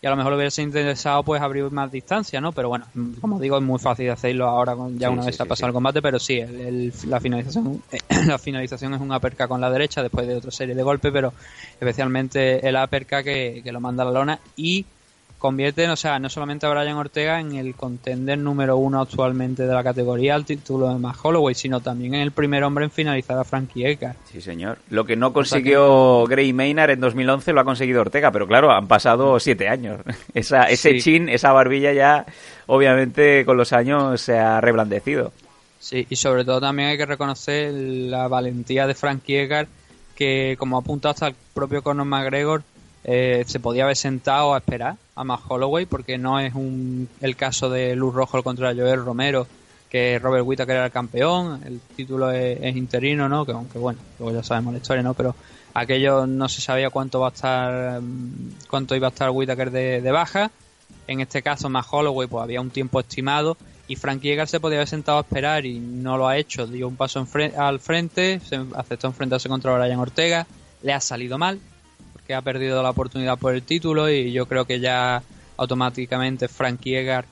[0.00, 2.52] Y a lo mejor le hubiese interesado pues abrir más distancia, ¿no?
[2.52, 2.86] Pero bueno,
[3.20, 5.42] como digo, es muy fácil de hacerlo ahora con- ya Sí, una sí, vez se
[5.42, 7.82] ha sí, pasado el combate, pero sí, el- el- la finalización
[8.28, 11.32] la finalización es un uppercut con la derecha después de otra serie de golpes, pero
[11.80, 14.86] especialmente el uppercut que, que lo manda a la lona y
[15.38, 19.72] convierte, o sea, no solamente a Brian Ortega en el contender número uno actualmente de
[19.72, 23.38] la categoría al título de Max Holloway, sino también en el primer hombre en finalizar
[23.38, 24.16] a Frankie Edgar.
[24.30, 24.78] Sí, señor.
[24.90, 28.88] Lo que no consiguió Gray Maynard en 2011 lo ha conseguido Ortega, pero claro, han
[28.88, 30.00] pasado siete años.
[30.34, 31.00] Esa, ese Sí.
[31.00, 32.26] chin, esa barbilla ya,
[32.66, 35.32] obviamente, con los años se ha reblandecido.
[35.80, 39.68] Sí, y sobre todo también hay que reconocer la valentía de Frankie Edgar,
[40.16, 42.62] que como ha apuntado hasta el propio Conor McGregor,
[43.10, 47.36] eh, se podía haber sentado a esperar a Max Holloway, porque no es un, el
[47.36, 49.46] caso de Luz Rojo contra Joel Romero,
[49.88, 53.46] que Robert Whittaker era el campeón, el título es, interino, ¿no?
[53.46, 55.14] Que aunque bueno, luego ya sabemos la historia, ¿no?
[55.14, 55.34] Pero
[55.72, 60.10] aquello no se sabía cuánto va a estar, mm, cuánto iba a estar Whittaker de,
[60.12, 60.50] baja.
[61.06, 63.56] En este caso, más Holloway, pues había un tiempo estimado
[63.86, 66.66] y Frankie Edgar se podía haber sentado a esperar y no lo ha hecho.
[66.66, 70.46] Dio un paso en al frente, se aceptó enfrentarse contra Brian Ortega,
[70.82, 71.58] le ha salido mal,
[72.28, 75.22] porque ha perdido la oportunidad por el título y yo creo que ya
[75.56, 77.24] automáticamente Frankie Edgar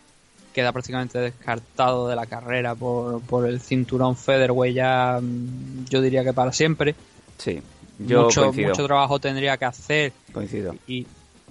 [0.54, 6.24] queda prácticamente descartado de la carrera por, por el cinturón featherweight ya mm, yo diría
[6.24, 6.94] que para siempre.
[7.36, 7.60] Sí,
[7.98, 8.70] yo mucho, coincido.
[8.70, 10.74] mucho trabajo tendría que hacer Coincido.
[10.86, 11.06] y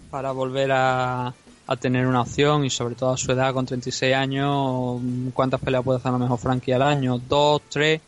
[0.09, 1.31] para volver a,
[1.67, 4.99] a tener una opción y sobre todo a su edad con 36 años
[5.35, 8.01] cuántas peleas puede hacer a lo mejor Frankie al año dos tres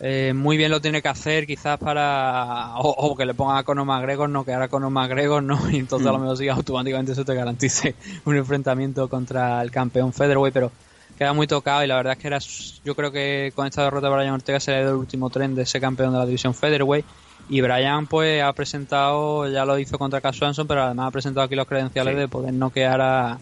[0.00, 3.64] Eh, muy bien lo tiene que hacer quizás para o, o que le pongan a
[3.64, 6.22] Conor McGregor no que ahora Conor McGregor no y entonces a lo Mm.
[6.22, 10.70] mejor sí automáticamente eso te garantice un enfrentamiento contra el campeón featherweight pero
[11.18, 14.08] queda muy tocado y la verdad es que era yo creo que con esta derrota
[14.08, 16.26] de Brian Ortega se le ha ido el último tren de ese campeón de la
[16.26, 17.04] división featherweight
[17.48, 21.44] y Brian pues ha presentado, ya lo hizo contra Cass Swanson, pero además ha presentado
[21.44, 22.20] aquí los credenciales Sí.
[22.20, 23.38] de poder noquear a,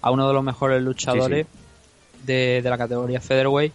[0.00, 1.46] a uno de los mejores luchadores
[2.24, 3.72] De, de la categoría featherweight.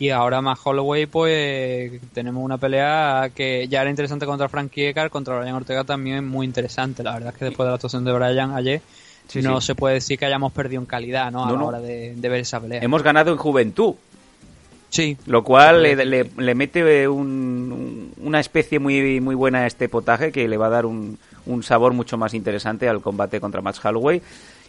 [0.00, 5.10] Y ahora más Holloway, pues tenemos una pelea que ya era interesante contra Frankie Edgar,
[5.10, 7.02] contra Brian Ortega también muy interesante.
[7.02, 8.80] La verdad es que después de la actuación de Brian ayer,
[9.28, 9.66] Sí, no sí.
[9.68, 11.44] se puede decir que hayamos perdido en calidad, ¿no?
[11.44, 11.66] A No, la no.
[11.66, 12.80] hora de, de ver esa pelea.
[12.82, 13.94] Hemos ganado en juventud.
[14.88, 15.16] Sí.
[15.26, 19.88] Lo cual le, le- le mete un- un- una especie muy, muy buena a este
[19.88, 21.16] potaje que le va a dar un,
[21.46, 24.20] un sabor mucho más interesante al combate contra Max Holloway.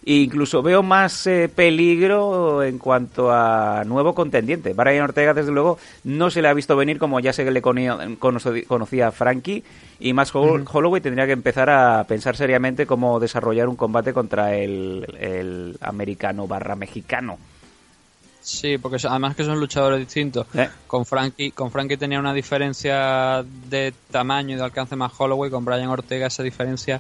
[0.03, 4.73] E incluso veo más eh, peligro en cuanto a nuevo contendiente.
[4.73, 7.97] Brian Ortega, desde luego, no se le ha visto venir como ya se le conía-
[8.19, 9.63] conocí- conocía a Frankie.
[9.99, 15.05] Y Hol- Holloway tendría que empezar a pensar seriamente cómo desarrollar un combate contra el,
[15.19, 17.37] el americano barra mexicano.
[18.41, 20.47] Sí, porque además que son luchadores distintos.
[20.55, 20.67] Eh.
[20.87, 25.63] Con Frankie, con Frankie tenía una diferencia de tamaño y de alcance más Holloway, con
[25.63, 26.99] Brian Ortega esa diferencia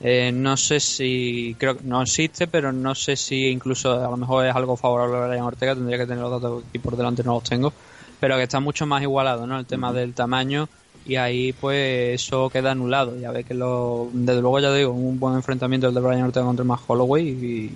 [0.00, 4.16] eh, no sé si creo que no existe, pero no sé si incluso a lo
[4.16, 7.22] mejor es algo favorable a Brian Ortega, tendría que tener los datos aquí por delante,
[7.24, 7.72] no los tengo,
[8.20, 9.58] pero que está mucho más igualado, ¿no?
[9.58, 10.68] El tema del tamaño
[11.06, 13.16] y ahí pues eso queda anulado.
[13.18, 16.44] Ya ve que lo desde luego ya digo, un buen enfrentamiento el de Brian Ortega
[16.46, 17.72] contra Max Holloway y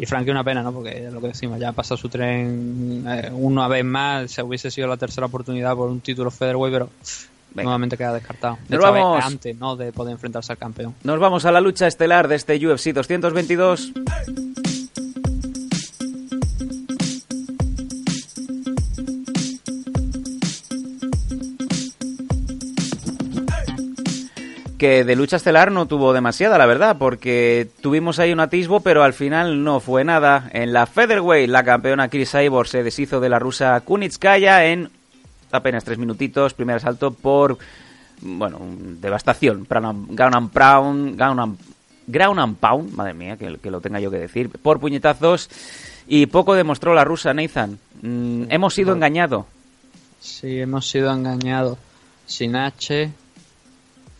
[0.00, 0.72] y Frankie una pena, ¿no?
[0.72, 4.42] Porque es lo que decimos, ya ha pasado su tren eh, una vez más, se
[4.42, 6.90] hubiese sido la tercera oportunidad por un título featherweight, pero
[7.54, 8.58] nuevamente queda descartado.
[8.68, 9.24] De Nos vamos.
[9.24, 9.76] antes, ¿no?
[9.76, 10.94] De poder enfrentarse al campeón.
[11.02, 13.92] Nos vamos a la lucha estelar de este UFC 222.
[24.78, 29.02] Que de lucha estelar no tuvo demasiada, la verdad, porque tuvimos ahí un atisbo, pero
[29.02, 30.48] al final no fue nada.
[30.52, 34.90] En la Featherweight, la campeona Chris Cyborg se deshizo de la rusa Kunitskaya en
[35.52, 36.54] apenas tres minutitos.
[36.54, 37.58] Primer asalto por
[38.20, 38.58] bueno,
[39.00, 39.66] devastación.
[39.68, 41.58] Ground and pound, ground and,
[42.06, 45.48] ground and pound, madre mía, que, que lo tenga yo que decir, por puñetazos.
[46.06, 47.78] Y poco demostró la rusa, Nathan.
[48.02, 49.44] Mm, hemos sido engañados.
[50.20, 51.78] Sí, hemos sido engañados.
[52.26, 53.10] Sin H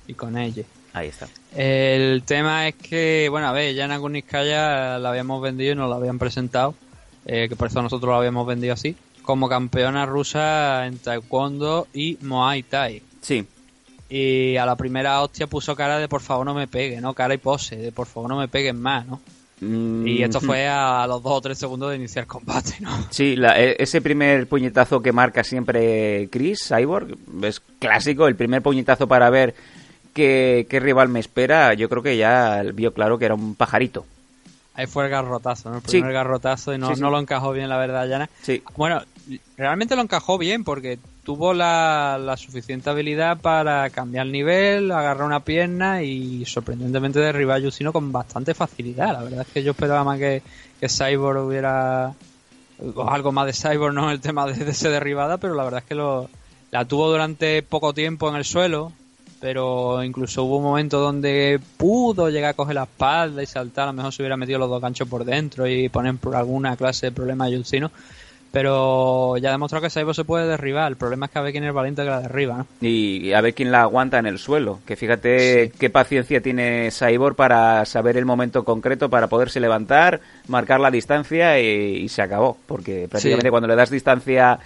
[0.07, 0.65] y con ella.
[0.93, 1.29] Ahí está.
[1.55, 5.97] El tema es que, bueno, a ver, Yana Kuniskaya la habíamos vendido y nos la
[5.97, 6.75] habían presentado,
[7.27, 8.97] eh, que por eso nosotros la habíamos vendido así,
[9.29, 13.03] como campeona rusa en taekwondo y muay thai.
[13.21, 13.45] Sí.
[14.09, 17.13] Y a la primera hostia puso cara de por favor no me pegue, ¿no?
[17.13, 19.21] Cara y pose, de por favor no me peguen más, ¿no?
[19.61, 22.89] Y esto Mm, fue a los dos o tres segundos de iniciar combate, ¿no?
[23.11, 28.63] Sí, la- e- ese primer puñetazo que marca siempre Chris Cyborg es clásico, el primer
[28.63, 29.55] puñetazo para ver
[30.15, 34.07] qué, qué rival me espera, yo creo que ya vio claro que era un pajarito.
[34.79, 35.77] Ahí fue el garrotazo, ¿no?
[35.79, 35.89] El Sí.
[35.91, 37.01] primer garrotazo y no, Sí, sí.
[37.01, 38.31] no lo encajó bien, la verdad, Yana.
[38.43, 38.63] Sí.
[38.77, 39.03] Bueno,
[39.57, 45.41] realmente lo encajó bien porque tuvo la, la suficiente habilidad para cambiar nivel, agarrar una
[45.41, 49.13] pierna y sorprendentemente derribar a Yusino con bastante facilidad.
[49.15, 50.43] La verdad es que yo esperaba más que,
[50.81, 52.15] que Cyborg hubiera
[52.95, 55.81] o algo más de Cyborg, no el tema de, de esa derribada, pero la verdad
[55.81, 56.31] es que lo,
[56.71, 58.93] la tuvo durante poco tiempo en el suelo,
[59.41, 63.87] pero incluso hubo un momento donde pudo llegar a coger la espalda y saltar, a
[63.89, 67.07] lo mejor se hubiera metido los dos ganchos por dentro y poner por alguna clase
[67.07, 67.91] de problema a Yusino.
[68.51, 70.91] Pero ya ha demostrado que Cyborg se puede derribar.
[70.91, 72.67] El problema es que a ver quién es el valiente que la derriba, ¿no?
[72.81, 74.81] Y a ver quién la aguanta en el suelo.
[74.87, 80.81] Que fíjate qué paciencia tiene Cyborg para saber el momento concreto para poderse levantar, marcar
[80.81, 81.67] la distancia y,
[81.99, 82.57] y se acabó.
[82.67, 83.51] Porque prácticamente Sí.
[83.51, 84.59] cuando le das distancia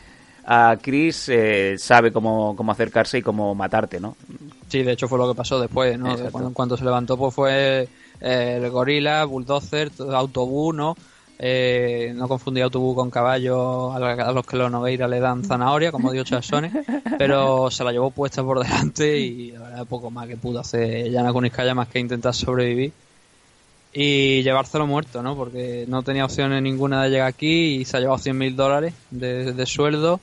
[0.44, 4.16] a Chris, eh, sabe cómo, cómo acercarse y cómo matarte, ¿no?
[4.68, 6.16] Sí, de hecho fue lo que pasó después, ¿no?
[6.30, 7.88] Cuando, en cuanto se levantó, pues fue
[8.20, 10.96] eh, el gorila, bulldozer, autobús, ¿no?
[11.44, 16.12] Eh, no confundí autobús con caballo, a, los que los Nogueira le dan zanahoria, como
[16.12, 16.70] dio Chasone,
[17.18, 21.10] pero se la llevó puesta por delante y la verdad poco más que pudo hacer
[21.10, 22.92] Yana Kuniskaya más que intentar sobrevivir
[23.92, 25.36] y llevárselo muerto, ¿no?
[25.36, 28.94] Porque no tenía opciones ninguna de llegar aquí y se ha llevado 100 mil dólares
[29.10, 30.20] de, de sueldo.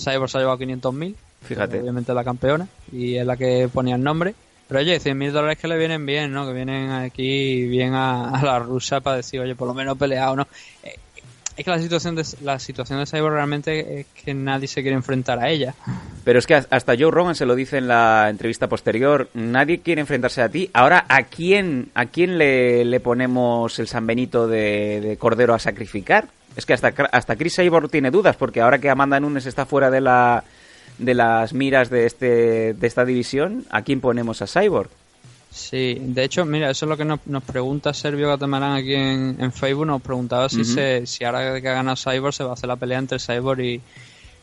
[0.00, 1.16] Cyborg se ha llevado 500 mil.
[1.42, 1.80] Fíjate.
[1.80, 4.34] Obviamente la campeona y es la que ponía el nombre.
[4.68, 6.46] Pero oye, 100 mil dólares que le vienen bien, ¿no?
[6.46, 10.36] Que vienen aquí bien a, a la rusa para decir, oye, por lo menos peleado,
[10.36, 10.46] ¿no?
[10.84, 10.94] Eh,
[11.56, 14.96] es que la situación de la situación de Cyborg realmente es que nadie se quiere
[14.96, 15.74] enfrentar a ella.
[16.24, 20.00] Pero es que hasta Joe Rogan se lo dice en la entrevista posterior, nadie quiere
[20.00, 20.70] enfrentarse a ti.
[20.72, 25.58] Ahora, ¿a quién, a quién le, le ponemos el San Benito de, de Cordero a
[25.58, 26.28] sacrificar?
[26.56, 29.90] Es que hasta, hasta Chris Cyborg tiene dudas, porque ahora que Amanda Nunes está fuera
[29.90, 30.44] de la
[30.98, 34.90] de las miras de este de esta división, ¿a quién ponemos a Cyborg?
[35.50, 39.36] Sí, de hecho, mira, eso es lo que nos, nos pregunta Servio Gatamarán aquí en,
[39.40, 39.86] en Facebook.
[39.86, 42.76] Nos preguntaba si, se, si ahora que ha ganado Cyborg se va a hacer la
[42.76, 43.80] pelea entre Cyborg y,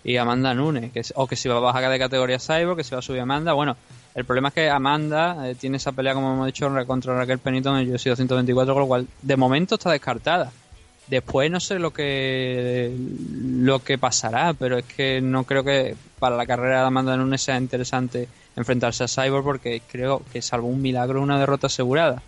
[0.03, 0.91] y Amanda Nunes.
[0.91, 3.21] Que, o que si va a bajar de categoría Cyborg, que se va a subir
[3.21, 3.53] Amanda.
[3.53, 3.77] Bueno,
[4.15, 7.69] el problema es que Amanda eh, tiene esa pelea, como hemos dicho, contra Raquel Penito
[7.69, 10.51] en el UFC 224, con lo cual de momento está descartada.
[11.07, 12.93] Después no sé lo que
[13.59, 17.41] lo que pasará, pero es que no creo que para la carrera de Amanda Nunes
[17.41, 18.27] sea interesante
[18.57, 22.21] enfrentarse a Cyborg porque creo que salvo un milagro una derrota asegurada.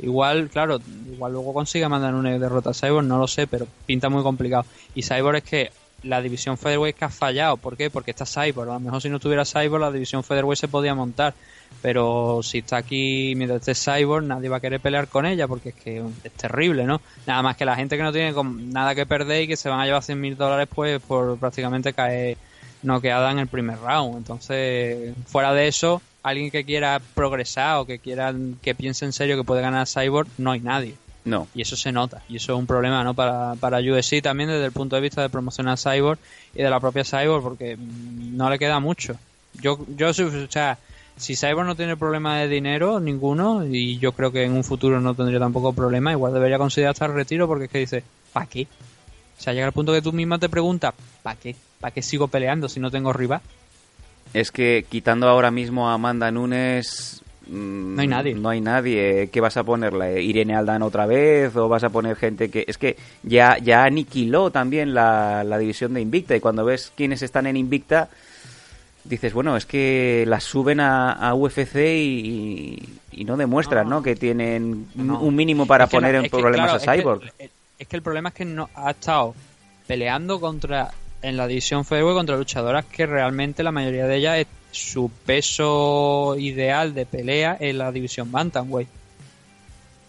[0.00, 0.80] Igual, claro,
[1.12, 4.64] igual luego consigue Amanda Nunes derrota a Cyborg, no lo sé, pero pinta muy complicado.
[4.96, 5.70] Y Cyborg es que
[6.04, 7.90] la división Featherweight que ha fallado, ¿por qué?
[7.90, 8.70] Porque está Cyborg.
[8.70, 11.34] A lo mejor si no tuviera Cyborg la división Featherweight se podía montar,
[11.82, 15.70] pero si está aquí mientras esté Cyborg nadie va a querer pelear con ella porque
[15.70, 17.00] es que es terrible, ¿no?
[17.26, 18.32] Nada más que la gente que no tiene
[18.72, 21.92] nada que perder y que se van a llevar 100 mil dólares pues por prácticamente
[21.92, 22.36] caer
[22.82, 24.16] noqueada en el primer round.
[24.16, 29.36] Entonces, fuera de eso, alguien que quiera progresar o que quiera que piense en serio
[29.36, 30.94] que puede ganar Cyborg, no hay nadie.
[31.24, 31.48] No.
[31.54, 32.22] Y eso se nota.
[32.28, 33.14] Y eso es un problema, ¿no?
[33.14, 36.18] Para, para UFC también desde el punto de vista de promocionar Cyborg
[36.54, 39.16] y de la propia Cyborg porque no le queda mucho.
[39.60, 40.78] Yo, yo, o sea,
[41.16, 45.00] si Cyborg no tiene problema de dinero, ninguno, y yo creo que en un futuro
[45.00, 48.46] no tendría tampoco problema, igual debería considerar hasta el retiro porque es que dice, ¿para
[48.46, 48.66] qué?
[49.38, 51.56] O sea, llega el punto que tú misma te preguntas, ¿para qué?
[51.80, 53.40] ¿Para qué sigo peleando si no tengo rival?
[54.32, 57.23] Es que quitando ahora mismo a Amanda Nunes...
[57.48, 58.34] mm, No hay nadie.
[58.34, 59.28] No hay nadie.
[59.32, 60.22] ¿Qué vas a ponerle?
[60.22, 61.54] ¿Irene Aldana otra vez?
[61.56, 62.64] ¿O vas a poner gente que...?
[62.66, 66.34] Es que ya, ya aniquiló también la, la división de Invicta.
[66.36, 68.08] Y cuando ves quiénes están en Invicta,
[69.04, 72.78] dices, bueno, es que las suben a, a UFC y,
[73.12, 74.02] y no demuestran, ¿no?
[74.02, 75.20] Que tienen No.
[75.20, 77.22] un mínimo para Es que poner no- en que, problemas claro, a es que- Cyborg.
[77.78, 79.34] Es que el problema es que no ha estado
[79.86, 80.90] peleando contra
[81.28, 86.36] en la división featherweight contra luchadoras que realmente la mayoría de ellas es su peso
[86.38, 88.88] ideal de pelea en la división bantamweight.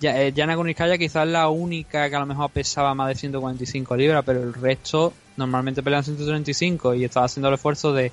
[0.02, 3.96] Ya, eh, Yana Kuniskaya quizás la única que a lo mejor pesaba más de 145
[3.96, 8.12] libras, pero el resto normalmente pelean 135 y estaba haciendo el esfuerzo de,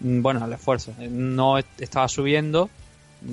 [0.00, 2.70] mm, bueno, el esfuerzo, eh, no est- estaba subiendo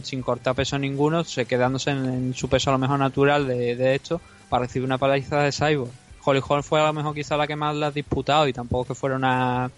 [0.03, 3.75] sin cortar peso ninguno, se quedándose en, en su peso a lo mejor natural de,
[3.75, 4.19] de esto
[4.49, 5.91] para recibir una paliza de Cyborg.
[6.23, 8.85] Holly Holm fue a lo mejor quizá la que más la ha disputado y tampoco
[8.89, 9.69] que fuera una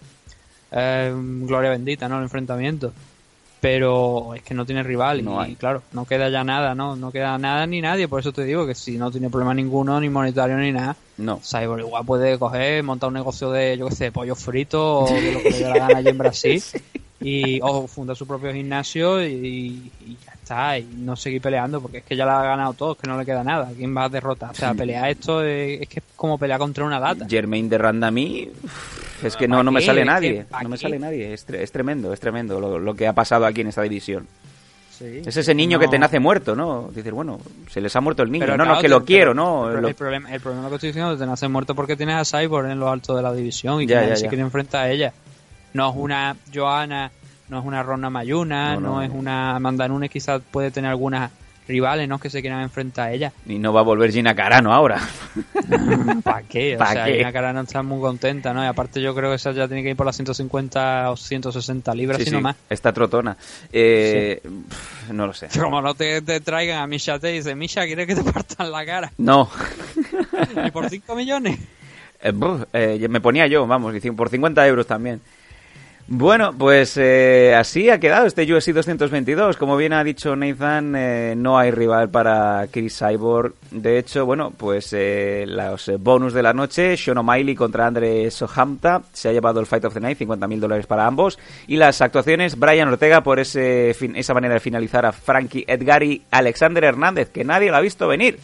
[0.72, 2.16] eh, gloria bendita, ¿no?
[2.18, 2.92] El enfrentamiento.
[3.60, 5.54] Pero es que no tiene rival No y hay.
[5.56, 6.96] claro, no queda ya nada, ¿no?
[6.96, 9.98] No queda nada ni nadie, por eso te digo que si no tiene problema ninguno,
[10.00, 11.40] ni monetario ni nada, No.
[11.42, 15.32] Cyborg igual puede coger, montar un negocio de, yo qué sé, pollo frito o de
[15.32, 16.62] lo que le dé la gana allí en Brasil
[17.22, 21.98] y o fundar su propio gimnasio y, y ya está, y no seguir peleando porque
[21.98, 23.70] es que ya la ha ganado todo, es que no le queda nada.
[23.76, 24.50] ¿Quién va a derrotar?
[24.52, 27.26] O sea, pelear esto es, es que es como pelear contra una lata.
[27.28, 28.48] Jermaine de Randami
[29.22, 29.86] es que no, ¿Pa no me qué?
[29.86, 30.44] sale Es que, nadie.
[30.48, 30.82] ¿pa No me qué?
[30.82, 31.32] sale nadie.
[31.34, 34.26] Es, es tremendo, es tremendo lo, lo que ha pasado aquí en esta división.
[34.90, 35.22] Sí.
[35.26, 35.80] Es ese niño No.
[35.80, 36.88] que te nace muerto, ¿no?
[36.94, 38.44] Dices, bueno, se les ha muerto el niño.
[38.44, 39.68] Pero no, claro, no, que pero- lo quiero, ¿no?
[39.70, 41.96] El, Lo- el problema, el problema que estoy diciendo es que te nace muerto porque
[41.96, 44.28] tienes a Cyborg en lo alto de la división y Ya, que nadie ya, se
[44.28, 45.12] quiere enfrentar a ella.
[45.72, 47.10] No es una Joana,
[47.48, 49.02] no es una Rona Mayuna, No, no, no.
[49.02, 51.30] es una Amanda Nunes, quizás puede tener algunas
[51.66, 52.18] rivales, ¿no?
[52.18, 53.32] Que se quieran enfrentar a ella.
[53.46, 55.00] Y no va a volver Gina Carano ahora.
[56.22, 56.74] ¿Para qué?
[56.76, 57.14] O ¿Pa sea, qué?
[57.16, 58.62] Gina Carano está muy contenta, ¿no?
[58.62, 61.94] Y aparte yo creo que esa ya tiene que ir por las 150 o 160
[61.94, 62.56] libras, Sí, si sí, no más.
[62.68, 63.36] está trotona.
[63.72, 64.42] Eh,
[65.10, 65.48] No lo sé.
[65.58, 68.70] Como no te, te traigan a Misha T y dice, Misha, ¿quieres que te partan
[68.70, 69.12] la cara?
[69.18, 69.48] No.
[70.66, 71.58] ¿Y por 5 millones?
[72.20, 75.20] Eh, brr, eh, me ponía yo, vamos, por 50 euros también.
[76.06, 79.56] Bueno, pues eh, así ha quedado este UFC 222.
[79.56, 83.54] Como bien ha dicho Nathan, eh, no hay rival para Chris Cyborg.
[83.70, 89.00] De hecho, bueno, pues eh, los bonus de la noche, Sean O'Malley contra Andre Sohamta,
[89.14, 91.38] se ha llevado el Fight of the Night, 50.000 dólares para ambos.
[91.68, 96.02] Y las actuaciones, Brian Ortega por ese fin- esa manera de finalizar a Frankie Edgar
[96.02, 98.38] y Alexander Hernández, que nadie lo ha visto venir.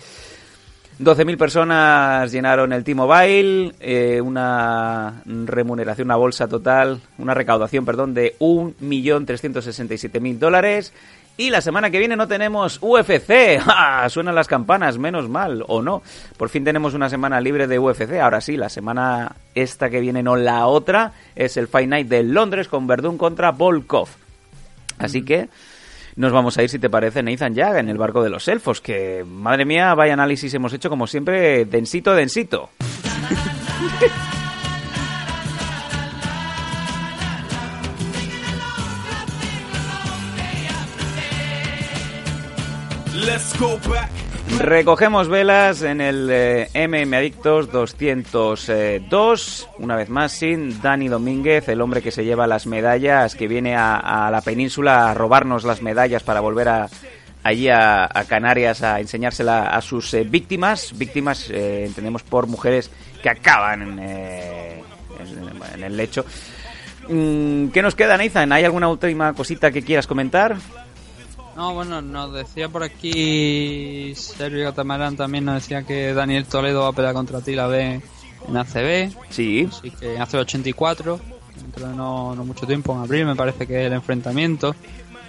[1.00, 8.36] 12.000 personas llenaron el T-Mobile, eh, una remuneración, una bolsa total, una recaudación, perdón, de
[8.38, 10.92] 1.367.000 dólares.
[11.38, 13.60] Y la semana que viene no tenemos UFC.
[13.64, 14.06] ¡Ja!
[14.10, 16.02] Suenan las campanas, menos mal, o no.
[16.36, 18.20] Por fin tenemos una semana libre de UFC.
[18.20, 22.24] Ahora sí, la semana esta que viene, no la otra, es el Fight Night de
[22.24, 24.08] Londres con Verdún contra Volkov.
[24.98, 25.48] Así que
[26.16, 28.80] nos vamos a ir, si te parece, Nathan ya en el barco de los elfos,
[28.80, 32.70] que, madre mía, vaya análisis hemos hecho, como siempre, densito, densito.
[43.12, 44.29] Let's go back.
[44.58, 51.80] Recogemos velas en el eh, MM Adictos 202, una vez más sin Dani Domínguez, el
[51.80, 56.22] hombre que se lleva las medallas, que viene a, la península a robarnos las medallas
[56.22, 56.88] para volver a,
[57.42, 62.90] allí a, Canarias a enseñársela a sus eh, víctimas, víctimas eh, entendemos por mujeres
[63.22, 64.82] que acaban eh,
[65.18, 66.24] en, en el lecho.
[67.08, 68.52] Mm, ¿Qué nos queda, Nathan?
[68.52, 70.56] ¿Hay alguna última cosita que quieras comentar?
[71.60, 76.88] No, bueno, nos decía por aquí Sergio Catamarán también nos decía que Daniel Toledo va
[76.88, 78.00] a pelear contra Tila B
[78.48, 79.12] en ACB.
[79.28, 79.68] Sí.
[79.70, 81.20] Así que en ACB 84,
[81.60, 84.74] dentro de no, no mucho tiempo, en abril me parece que es el enfrentamiento.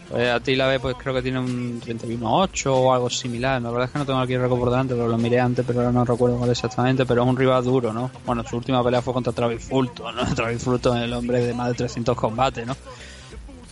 [0.09, 3.61] Pues Atila B pues creo que tiene un 31-8 o algo similar.
[3.61, 5.65] La verdad es que no tengo aquí el récord por delante, pero lo miré antes,
[5.67, 7.05] pero ahora no recuerdo cuál exactamente.
[7.05, 8.09] Pero es un rival duro, ¿no?
[8.25, 10.23] Bueno, su última pelea fue contra Travis Fulton, ¿no?
[10.35, 12.77] Travis Fulton es el hombre de más de 300 combates, ¿no?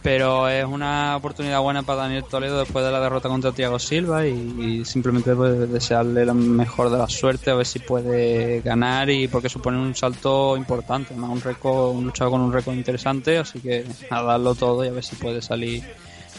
[0.01, 4.25] Pero es una oportunidad buena para Daniel Toledo después de la derrota contra Thiago Silva
[4.25, 9.27] y, simplemente pues, desearle la mejor de la suerte, a ver si puede ganar y
[9.27, 13.59] porque supone un salto importante, más un récord, un luchador con un récord interesante, así
[13.59, 15.83] que a darlo todo y a ver si puede salir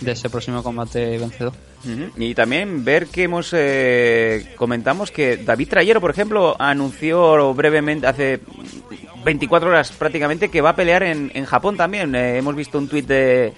[0.00, 1.52] de ese próximo combate vencedor.
[2.16, 8.40] Y también ver que hemos eh, comentamos que David Trayero, por ejemplo, anunció brevemente hace
[9.24, 12.14] 24 horas prácticamente que va a pelear en, en Japón también.
[12.14, 13.52] Eh, hemos visto un tuit de,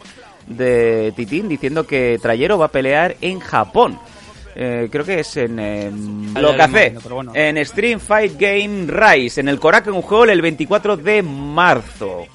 [0.47, 3.99] de Titín diciendo que Trayero va a pelear en Japón.
[4.55, 5.91] Eh, creo que es en eh,
[6.39, 7.33] lo café, bueno.
[7.35, 12.27] en Stream Fight Game Rise, en el Korakuen Hall el 24 de marzo.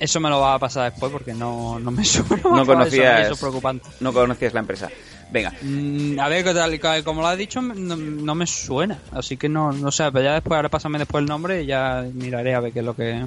[0.00, 2.42] Eso me lo va a pasar después porque no, no me suena.
[2.44, 3.88] No conocías, Eso es preocupante.
[4.00, 4.90] no conocías la empresa.
[5.30, 8.98] Venga, Mm, a ver, tal como lo has dicho, no, no me suena.
[9.12, 12.04] Así que no, no sé, pero ya después, ahora pásame después el nombre y ya
[12.12, 13.24] miraré a ver qué es lo que.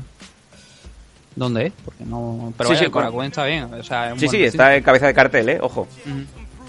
[1.35, 1.73] ¿Dónde es?
[1.85, 2.53] Porque no.
[2.57, 3.65] Pero Sí, vaya, sí, el Korakuen está bien.
[3.73, 5.87] O sea, es un sí, sí, está en cabeza de cartel, eh, ojo.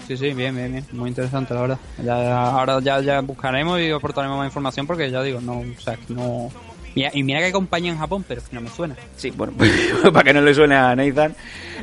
[0.07, 0.85] Sí, sí, bien, bien, bien.
[0.91, 1.79] Muy interesante, la verdad.
[2.03, 5.59] Ya, ahora ya, ya buscaremos y aportaremos más información porque ya digo, no.
[5.59, 6.51] O sea, no.
[6.95, 8.95] Mira, y mira que hay compañía en Japón, pero no me suena.
[9.15, 9.53] Sí, bueno,
[10.13, 11.35] para que no le suene a Nathan.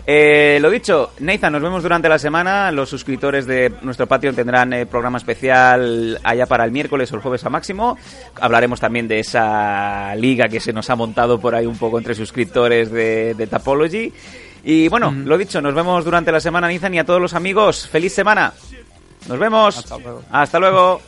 [0.06, 2.70] Eh, lo dicho, Nathan, nos vemos durante la semana.
[2.70, 7.22] Los suscriptores de nuestro Patreon tendrán eh, programa especial allá para el miércoles o el
[7.22, 7.96] jueves a máximo.
[8.40, 12.14] Hablaremos también de esa liga que se nos ha montado por ahí un poco entre
[12.14, 14.12] suscriptores de, de Tapology.
[14.64, 17.88] Y bueno, lo dicho, nos vemos durante la semana, Nathan, y a todos los amigos.
[17.88, 18.52] ¡Feliz semana!
[19.28, 19.78] Nos vemos.
[19.78, 20.22] Hasta luego.
[20.30, 21.00] Hasta luego.